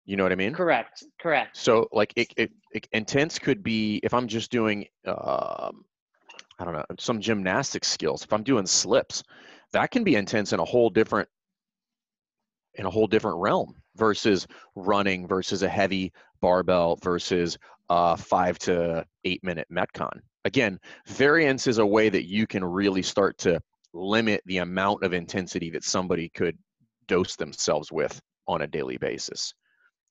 You 0.04 0.16
know 0.16 0.22
what 0.22 0.32
I 0.32 0.36
mean? 0.36 0.54
Correct. 0.54 1.04
Correct. 1.20 1.56
So 1.56 1.88
like 1.92 2.14
it, 2.16 2.32
it, 2.36 2.50
it 2.72 2.88
intense 2.92 3.38
could 3.38 3.62
be 3.62 4.00
if 4.02 4.14
I'm 4.14 4.26
just 4.26 4.50
doing 4.50 4.86
um, 5.06 5.84
I 6.58 6.64
don't 6.64 6.72
know 6.72 6.84
some 6.98 7.20
gymnastics 7.20 7.88
skills. 7.88 8.24
If 8.24 8.32
I'm 8.32 8.42
doing 8.42 8.66
slips, 8.66 9.22
that 9.72 9.90
can 9.90 10.04
be 10.04 10.16
intense 10.16 10.52
in 10.52 10.60
a 10.60 10.64
whole 10.64 10.90
different 10.90 11.28
in 12.78 12.86
a 12.86 12.90
whole 12.90 13.06
different 13.06 13.38
realm 13.38 13.74
versus 13.96 14.46
running 14.74 15.28
versus 15.28 15.62
a 15.62 15.68
heavy 15.68 16.12
barbell 16.40 16.96
versus 17.02 17.58
a 17.90 18.16
five 18.16 18.58
to 18.60 19.04
eight 19.24 19.44
minute 19.44 19.66
metcon 19.70 20.20
again, 20.48 20.80
variance 21.06 21.66
is 21.66 21.78
a 21.78 21.86
way 21.86 22.08
that 22.08 22.26
you 22.26 22.46
can 22.46 22.64
really 22.64 23.02
start 23.02 23.38
to 23.38 23.60
limit 23.92 24.42
the 24.46 24.58
amount 24.58 25.04
of 25.04 25.12
intensity 25.12 25.70
that 25.70 25.84
somebody 25.84 26.28
could 26.30 26.56
dose 27.06 27.36
themselves 27.36 27.92
with 27.92 28.20
on 28.46 28.62
a 28.62 28.66
daily 28.66 28.96
basis. 28.96 29.54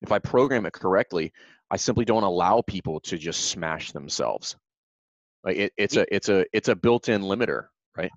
If 0.02 0.12
I 0.12 0.20
program 0.20 0.66
it 0.66 0.74
correctly, 0.74 1.34
I 1.72 1.78
simply 1.78 2.06
don't 2.06 2.24
allow 2.24 2.62
people 2.62 3.00
to 3.02 3.18
just 3.18 3.46
smash 3.46 3.92
themselves. 3.92 4.56
Like 5.44 5.58
it, 5.58 5.74
it's 5.76 5.96
a 5.96 6.06
it's 6.14 6.30
a 6.30 6.46
it's 6.54 6.70
a 6.70 6.76
built-in 6.76 7.22
limiter, 7.22 7.66
right? 7.98 8.12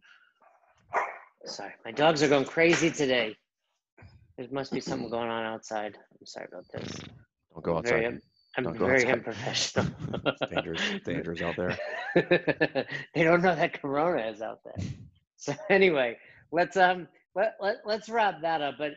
Sorry, 1.46 1.72
my 1.84 1.90
dogs 1.90 2.22
are 2.22 2.28
going 2.28 2.44
crazy 2.44 2.90
today. 2.90 3.34
There 4.40 4.48
must 4.52 4.72
be 4.72 4.80
something 4.80 5.10
going 5.10 5.28
on 5.28 5.44
outside. 5.44 5.98
I'm 6.18 6.26
sorry 6.26 6.46
about 6.50 6.64
this. 6.72 6.98
Don't 7.52 7.62
go 7.62 7.76
I'm 7.76 7.82
very, 7.84 8.06
outside. 8.06 8.22
I'm 8.56 8.64
Don't 8.64 8.78
very 8.78 9.02
outside. 9.02 9.12
unprofessional. 9.12 9.86
It's 10.24 10.40
dangerous, 10.50 10.80
dangerous 11.04 11.42
out 11.42 11.56
there. 11.56 11.76
they 13.14 13.22
don't 13.22 13.42
know 13.42 13.54
that 13.54 13.80
Corona 13.80 14.26
is 14.28 14.40
out 14.40 14.60
there. 14.64 14.86
So 15.36 15.54
anyway, 15.70 16.18
let's 16.52 16.76
um 16.76 17.08
let, 17.34 17.56
let 17.62 17.76
let's 17.86 18.10
wrap 18.10 18.42
that 18.42 18.60
up. 18.60 18.74
But 18.76 18.92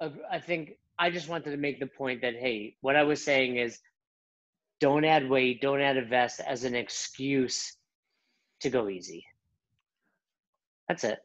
uh, 0.00 0.08
I 0.32 0.38
think 0.38 0.78
I 0.98 1.10
just 1.10 1.28
wanted 1.28 1.50
to 1.50 1.58
make 1.58 1.78
the 1.78 1.86
point 1.86 2.22
that 2.22 2.36
hey, 2.36 2.76
what 2.80 2.96
I 2.96 3.02
was 3.02 3.22
saying 3.22 3.56
is, 3.56 3.80
don't 4.80 5.04
add 5.04 5.28
weight, 5.28 5.60
don't 5.60 5.82
add 5.82 5.98
a 5.98 6.04
vest 6.06 6.40
as 6.40 6.64
an 6.64 6.74
excuse 6.74 7.76
to 8.60 8.70
go 8.70 8.88
easy. 8.88 9.26
That's 10.88 11.04
it. 11.04 11.18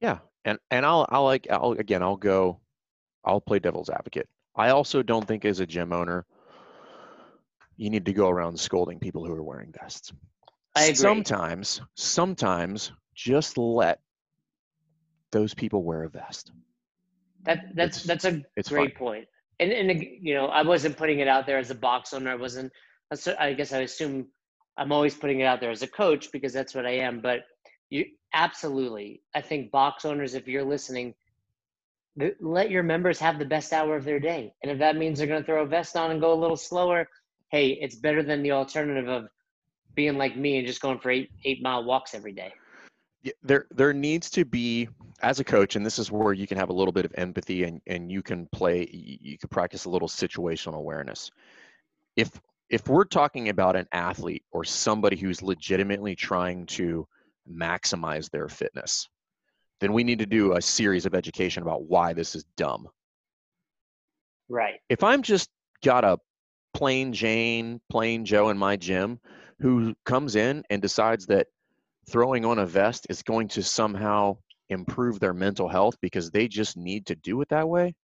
Yeah, 0.00 0.20
and 0.46 0.58
and 0.70 0.86
I'll 0.86 1.06
I'll 1.10 1.24
like 1.24 1.46
I'll 1.50 1.72
again 1.72 2.02
I'll 2.02 2.16
go, 2.16 2.58
I'll 3.24 3.40
play 3.40 3.58
devil's 3.58 3.90
advocate. 3.90 4.28
I 4.56 4.70
also 4.70 5.02
don't 5.02 5.26
think 5.26 5.44
as 5.44 5.60
a 5.60 5.66
gym 5.66 5.92
owner, 5.92 6.26
you 7.76 7.90
need 7.90 8.04
to 8.06 8.12
go 8.12 8.28
around 8.28 8.58
scolding 8.58 8.98
people 8.98 9.24
who 9.24 9.32
are 9.32 9.42
wearing 9.42 9.72
vests. 9.80 10.12
I 10.76 10.84
agree. 10.84 10.94
Sometimes, 10.96 11.80
sometimes 11.94 12.92
just 13.14 13.58
let 13.58 14.00
those 15.32 15.54
people 15.54 15.82
wear 15.82 16.04
a 16.04 16.08
vest. 16.10 16.52
That 17.44 17.74
that's 17.74 18.04
It's- 18.04 18.22
that's 18.22 18.24
a 18.24 18.42
It's 18.56 18.68
great 18.68 18.92
fine. 18.92 18.98
point. 18.98 19.28
And 19.60 19.72
and 19.72 20.02
you 20.02 20.34
know, 20.34 20.46
I 20.46 20.62
wasn't 20.62 20.96
putting 20.96 21.20
it 21.20 21.28
out 21.28 21.46
there 21.46 21.58
as 21.58 21.70
a 21.70 21.74
box 21.74 22.12
owner. 22.12 22.30
I 22.30 22.34
wasn't. 22.36 22.72
I 23.38 23.54
guess 23.54 23.72
I 23.72 23.80
assume 23.80 24.28
I'm 24.76 24.92
always 24.92 25.16
putting 25.16 25.40
it 25.40 25.44
out 25.44 25.60
there 25.60 25.70
as 25.70 25.82
a 25.82 25.88
coach 25.88 26.30
because 26.32 26.52
that's 26.52 26.74
what 26.74 26.86
I 26.86 26.92
am. 26.92 27.20
But 27.20 27.40
you 27.88 28.06
absolutely, 28.34 29.22
I 29.34 29.40
think 29.40 29.70
box 29.70 30.04
owners, 30.04 30.34
if 30.34 30.46
you're 30.46 30.64
listening, 30.64 31.14
let 32.40 32.70
your 32.70 32.82
members 32.82 33.18
have 33.18 33.38
the 33.38 33.44
best 33.44 33.72
hour 33.72 33.96
of 33.96 34.04
their 34.04 34.20
day. 34.20 34.54
And 34.62 34.70
if 34.70 34.78
that 34.78 34.96
means 34.96 35.18
they're 35.18 35.28
going 35.28 35.42
to 35.42 35.46
throw 35.46 35.62
a 35.62 35.66
vest 35.66 35.96
on 35.96 36.10
and 36.10 36.20
go 36.20 36.32
a 36.32 36.40
little 36.40 36.56
slower, 36.56 37.08
hey, 37.50 37.70
it's 37.80 37.96
better 37.96 38.22
than 38.22 38.42
the 38.42 38.52
alternative 38.52 39.08
of 39.08 39.28
being 39.94 40.16
like 40.16 40.36
me 40.36 40.58
and 40.58 40.66
just 40.66 40.80
going 40.80 40.98
for 40.98 41.10
eight 41.10 41.30
eight 41.44 41.62
mile 41.62 41.84
walks 41.84 42.14
every 42.14 42.32
day. 42.32 42.52
There 43.42 43.66
there 43.70 43.92
needs 43.92 44.30
to 44.30 44.44
be 44.44 44.88
as 45.22 45.40
a 45.40 45.44
coach 45.44 45.76
and 45.76 45.84
this 45.84 45.98
is 45.98 46.10
where 46.10 46.32
you 46.32 46.46
can 46.46 46.56
have 46.56 46.70
a 46.70 46.72
little 46.72 46.92
bit 46.92 47.04
of 47.04 47.12
empathy 47.16 47.64
and 47.64 47.80
and 47.86 48.10
you 48.10 48.22
can 48.22 48.46
play 48.52 48.88
you 48.92 49.36
can 49.36 49.48
practice 49.48 49.84
a 49.84 49.90
little 49.90 50.08
situational 50.08 50.76
awareness 50.76 51.30
if 52.16 52.40
if 52.70 52.88
we're 52.88 53.04
talking 53.04 53.48
about 53.48 53.76
an 53.76 53.86
athlete 53.92 54.44
or 54.52 54.64
somebody 54.64 55.16
who's 55.16 55.42
legitimately 55.42 56.14
trying 56.14 56.64
to 56.64 57.06
maximize 57.50 58.30
their 58.30 58.48
fitness 58.48 59.08
then 59.80 59.92
we 59.92 60.04
need 60.04 60.18
to 60.18 60.26
do 60.26 60.54
a 60.56 60.62
series 60.62 61.06
of 61.06 61.14
education 61.14 61.62
about 61.62 61.84
why 61.84 62.12
this 62.12 62.34
is 62.34 62.44
dumb 62.56 62.88
Right. 64.48 64.80
if 64.88 65.02
i'm 65.04 65.22
just 65.22 65.48
got 65.84 66.04
a 66.04 66.18
plain 66.74 67.12
jane 67.12 67.80
plain 67.90 68.24
joe 68.24 68.48
in 68.50 68.58
my 68.58 68.76
gym 68.76 69.20
who 69.60 69.94
comes 70.04 70.36
in 70.36 70.62
and 70.70 70.80
decides 70.82 71.26
that 71.26 71.46
throwing 72.08 72.44
on 72.44 72.58
a 72.58 72.66
vest 72.66 73.06
is 73.10 73.22
going 73.22 73.48
to 73.48 73.62
somehow 73.62 74.36
improve 74.70 75.20
their 75.20 75.34
mental 75.34 75.68
health 75.68 75.96
because 76.00 76.30
they 76.30 76.48
just 76.48 76.76
need 76.76 77.06
to 77.06 77.14
do 77.16 77.40
it 77.40 77.48
that 77.48 77.68
way 77.68 77.94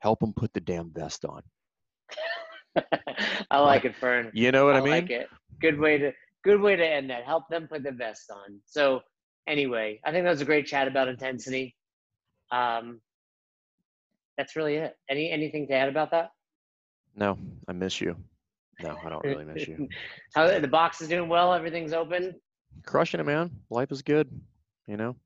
help 0.00 0.20
them 0.20 0.32
put 0.34 0.52
the 0.52 0.60
damn 0.60 0.90
vest 0.90 1.24
on 1.24 1.42
I 3.50 3.58
like 3.58 3.84
it, 3.86 3.94
Fern. 3.96 4.30
you 4.34 4.52
know 4.52 4.66
what 4.66 4.76
i, 4.76 4.80
mean 4.80 4.90
like 4.90 5.10
it. 5.10 5.28
Good 5.60 5.78
way 5.78 5.96
to 5.98 6.12
good 6.44 6.60
way 6.60 6.76
to 6.76 6.86
end 6.86 7.08
that. 7.10 7.24
Help 7.24 7.48
them 7.48 7.66
put 7.66 7.82
the 7.82 7.90
vest 7.90 8.30
on. 8.30 8.60
So 8.66 9.00
anyway, 9.46 10.00
I 10.04 10.10
think 10.12 10.24
that 10.24 10.30
was 10.30 10.40
a 10.40 10.44
great 10.46 10.66
chat 10.66 10.88
about 10.88 11.08
intensity. 11.08 11.74
Um, 12.50 13.00
that's 14.36 14.56
really 14.56 14.76
it. 14.76 14.96
Any 15.08 15.30
anything 15.30 15.66
to 15.68 15.74
add 15.74 15.88
about 15.88 16.10
that? 16.12 16.30
no 17.18 17.38
i 17.66 17.72
miss 17.72 17.98
you 17.98 18.14
no 18.82 18.94
i 19.02 19.08
don't 19.08 19.24
really 19.24 19.46
miss 19.46 19.66
you 19.66 19.88
How 20.34 20.58
the 20.58 20.68
box 20.68 21.00
is 21.00 21.08
doing 21.08 21.30
well. 21.30 21.54
Everything's 21.54 21.94
open. 21.94 22.34
crushing 22.84 23.20
it 23.20 23.24
man 23.24 23.50
life 23.70 23.90
is 23.90 24.02
good 24.02 24.28
you 24.86 24.98
know 24.98 25.16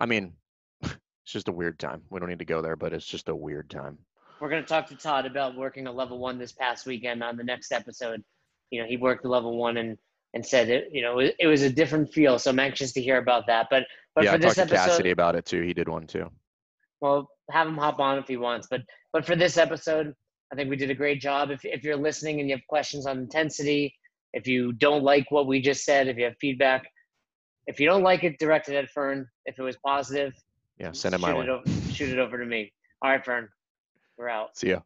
i 0.00 0.04
mean 0.06 0.32
it's 0.82 0.96
just 1.26 1.46
a 1.46 1.52
weird 1.52 1.78
time 1.78 2.02
we 2.10 2.18
don't 2.18 2.28
need 2.28 2.40
to 2.40 2.44
go 2.44 2.60
there 2.60 2.74
but 2.74 2.92
it's 2.92 3.06
just 3.06 3.28
a 3.28 3.36
weird 3.36 3.70
time 3.70 3.96
We're 4.40 4.48
gonna 4.50 4.62
talk 4.64 4.88
to 4.88 4.96
Todd 4.96 5.26
about 5.26 5.54
working 5.56 5.86
a 5.86 5.92
level 5.92 6.18
one 6.18 6.38
this 6.38 6.50
past 6.50 6.86
weekend 6.86 7.22
on 7.22 7.36
the 7.36 7.44
next 7.44 7.70
episode. 7.70 8.24
You 8.70 8.82
know, 8.82 8.88
he 8.88 8.96
worked 8.96 9.24
a 9.24 9.28
level 9.28 9.56
one 9.56 9.76
and 9.76 9.96
and 10.34 10.44
said 10.44 10.68
it. 10.68 10.88
You 10.92 11.02
know, 11.02 11.18
it, 11.18 11.46
was 11.46 11.62
a 11.62 11.70
different 11.70 12.12
feel. 12.12 12.38
So 12.38 12.50
I'm 12.50 12.58
anxious 12.58 12.92
to 12.92 13.02
hear 13.02 13.18
about 13.18 13.46
that. 13.46 13.68
But 13.70 13.84
but 14.18 14.24
yeah 14.24 14.30
for 14.32 14.36
i 14.36 14.38
this 14.38 14.56
talked 14.56 14.68
to 14.68 14.74
episode, 14.74 14.90
cassidy 14.90 15.10
about 15.10 15.36
it 15.36 15.44
too 15.44 15.62
he 15.62 15.72
did 15.72 15.88
one 15.88 16.06
too 16.06 16.28
well 17.00 17.28
have 17.50 17.68
him 17.68 17.76
hop 17.76 18.00
on 18.00 18.18
if 18.18 18.26
he 18.26 18.36
wants 18.36 18.66
but 18.68 18.80
but 19.12 19.24
for 19.24 19.36
this 19.36 19.56
episode 19.56 20.12
i 20.52 20.56
think 20.56 20.68
we 20.68 20.76
did 20.76 20.90
a 20.90 20.94
great 20.94 21.20
job 21.20 21.50
if, 21.50 21.60
if 21.64 21.84
you're 21.84 21.96
listening 21.96 22.40
and 22.40 22.48
you 22.48 22.56
have 22.56 22.66
questions 22.68 23.06
on 23.06 23.18
intensity 23.18 23.94
if 24.32 24.46
you 24.46 24.72
don't 24.72 25.04
like 25.04 25.30
what 25.30 25.46
we 25.46 25.60
just 25.60 25.84
said 25.84 26.08
if 26.08 26.16
you 26.16 26.24
have 26.24 26.36
feedback 26.40 26.84
if 27.66 27.78
you 27.78 27.86
don't 27.86 28.02
like 28.02 28.24
it 28.24 28.36
direct 28.40 28.68
it 28.68 28.74
at 28.74 28.88
fern 28.90 29.26
if 29.46 29.58
it 29.58 29.62
was 29.62 29.76
positive 29.86 30.32
yeah 30.78 30.90
send 30.92 31.14
it 31.14 31.20
shoot 31.20 31.26
my 31.26 31.32
it 31.32 31.38
way 31.38 31.48
over, 31.48 31.92
shoot 31.92 32.10
it 32.10 32.18
over 32.18 32.38
to 32.38 32.44
me 32.44 32.72
all 33.02 33.10
right 33.10 33.24
fern 33.24 33.48
we're 34.18 34.28
out 34.28 34.56
see 34.56 34.70
ya 34.70 34.80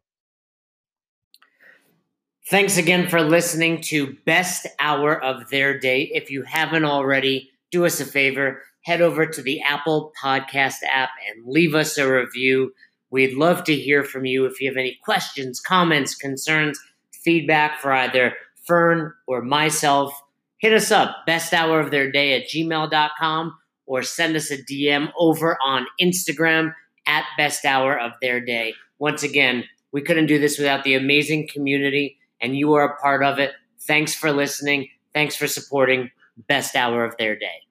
Thanks 2.49 2.75
again 2.75 3.07
for 3.07 3.21
listening 3.21 3.79
to 3.83 4.17
Best 4.25 4.67
Hour 4.77 5.23
of 5.23 5.49
Their 5.49 5.79
Day. 5.79 6.11
If 6.13 6.29
you 6.29 6.43
haven't 6.43 6.83
already, 6.83 7.49
do 7.71 7.85
us 7.85 8.01
a 8.01 8.05
favor, 8.05 8.61
head 8.81 8.99
over 8.99 9.25
to 9.25 9.41
the 9.41 9.61
Apple 9.61 10.11
Podcast 10.21 10.83
app 10.85 11.11
and 11.29 11.47
leave 11.47 11.73
us 11.73 11.97
a 11.97 12.11
review. 12.11 12.73
We'd 13.11 13.37
love 13.37 13.63
to 13.63 13.75
hear 13.75 14.03
from 14.03 14.25
you 14.25 14.45
if 14.45 14.59
you 14.59 14.67
have 14.67 14.75
any 14.75 14.99
questions, 15.05 15.61
comments, 15.61 16.15
concerns, 16.15 16.77
feedback 17.23 17.79
for 17.79 17.93
either 17.93 18.33
Fern 18.67 19.13
or 19.25 19.41
myself. 19.41 20.13
Hit 20.57 20.73
us 20.73 20.91
up, 20.91 21.15
best 21.25 21.53
hour 21.53 21.79
of 21.79 21.91
their 21.91 22.11
day 22.11 22.33
at 22.33 22.49
gmail.com 22.49 23.57
or 23.85 24.03
send 24.03 24.35
us 24.35 24.51
a 24.51 24.57
DM 24.57 25.13
over 25.17 25.57
on 25.63 25.87
Instagram 26.01 26.73
at 27.07 27.23
best 27.37 27.63
hour 27.63 27.97
of 27.97 28.11
their 28.21 28.41
day. 28.41 28.73
Once 28.99 29.23
again, 29.23 29.63
we 29.93 30.01
couldn't 30.01 30.25
do 30.25 30.39
this 30.39 30.57
without 30.57 30.83
the 30.83 30.95
amazing 30.95 31.47
community 31.47 32.17
and 32.43 32.55
you 32.55 32.73
are 32.73 32.85
a 32.85 32.95
part 32.97 33.23
of 33.23 33.39
it. 33.39 33.53
Thanks 33.81 34.13
for 34.13 34.31
listening. 34.31 34.89
Thanks 35.13 35.35
for 35.35 35.47
supporting 35.47 36.11
Best 36.47 36.75
Hour 36.75 37.03
of 37.05 37.15
Their 37.17 37.37
Day. 37.37 37.61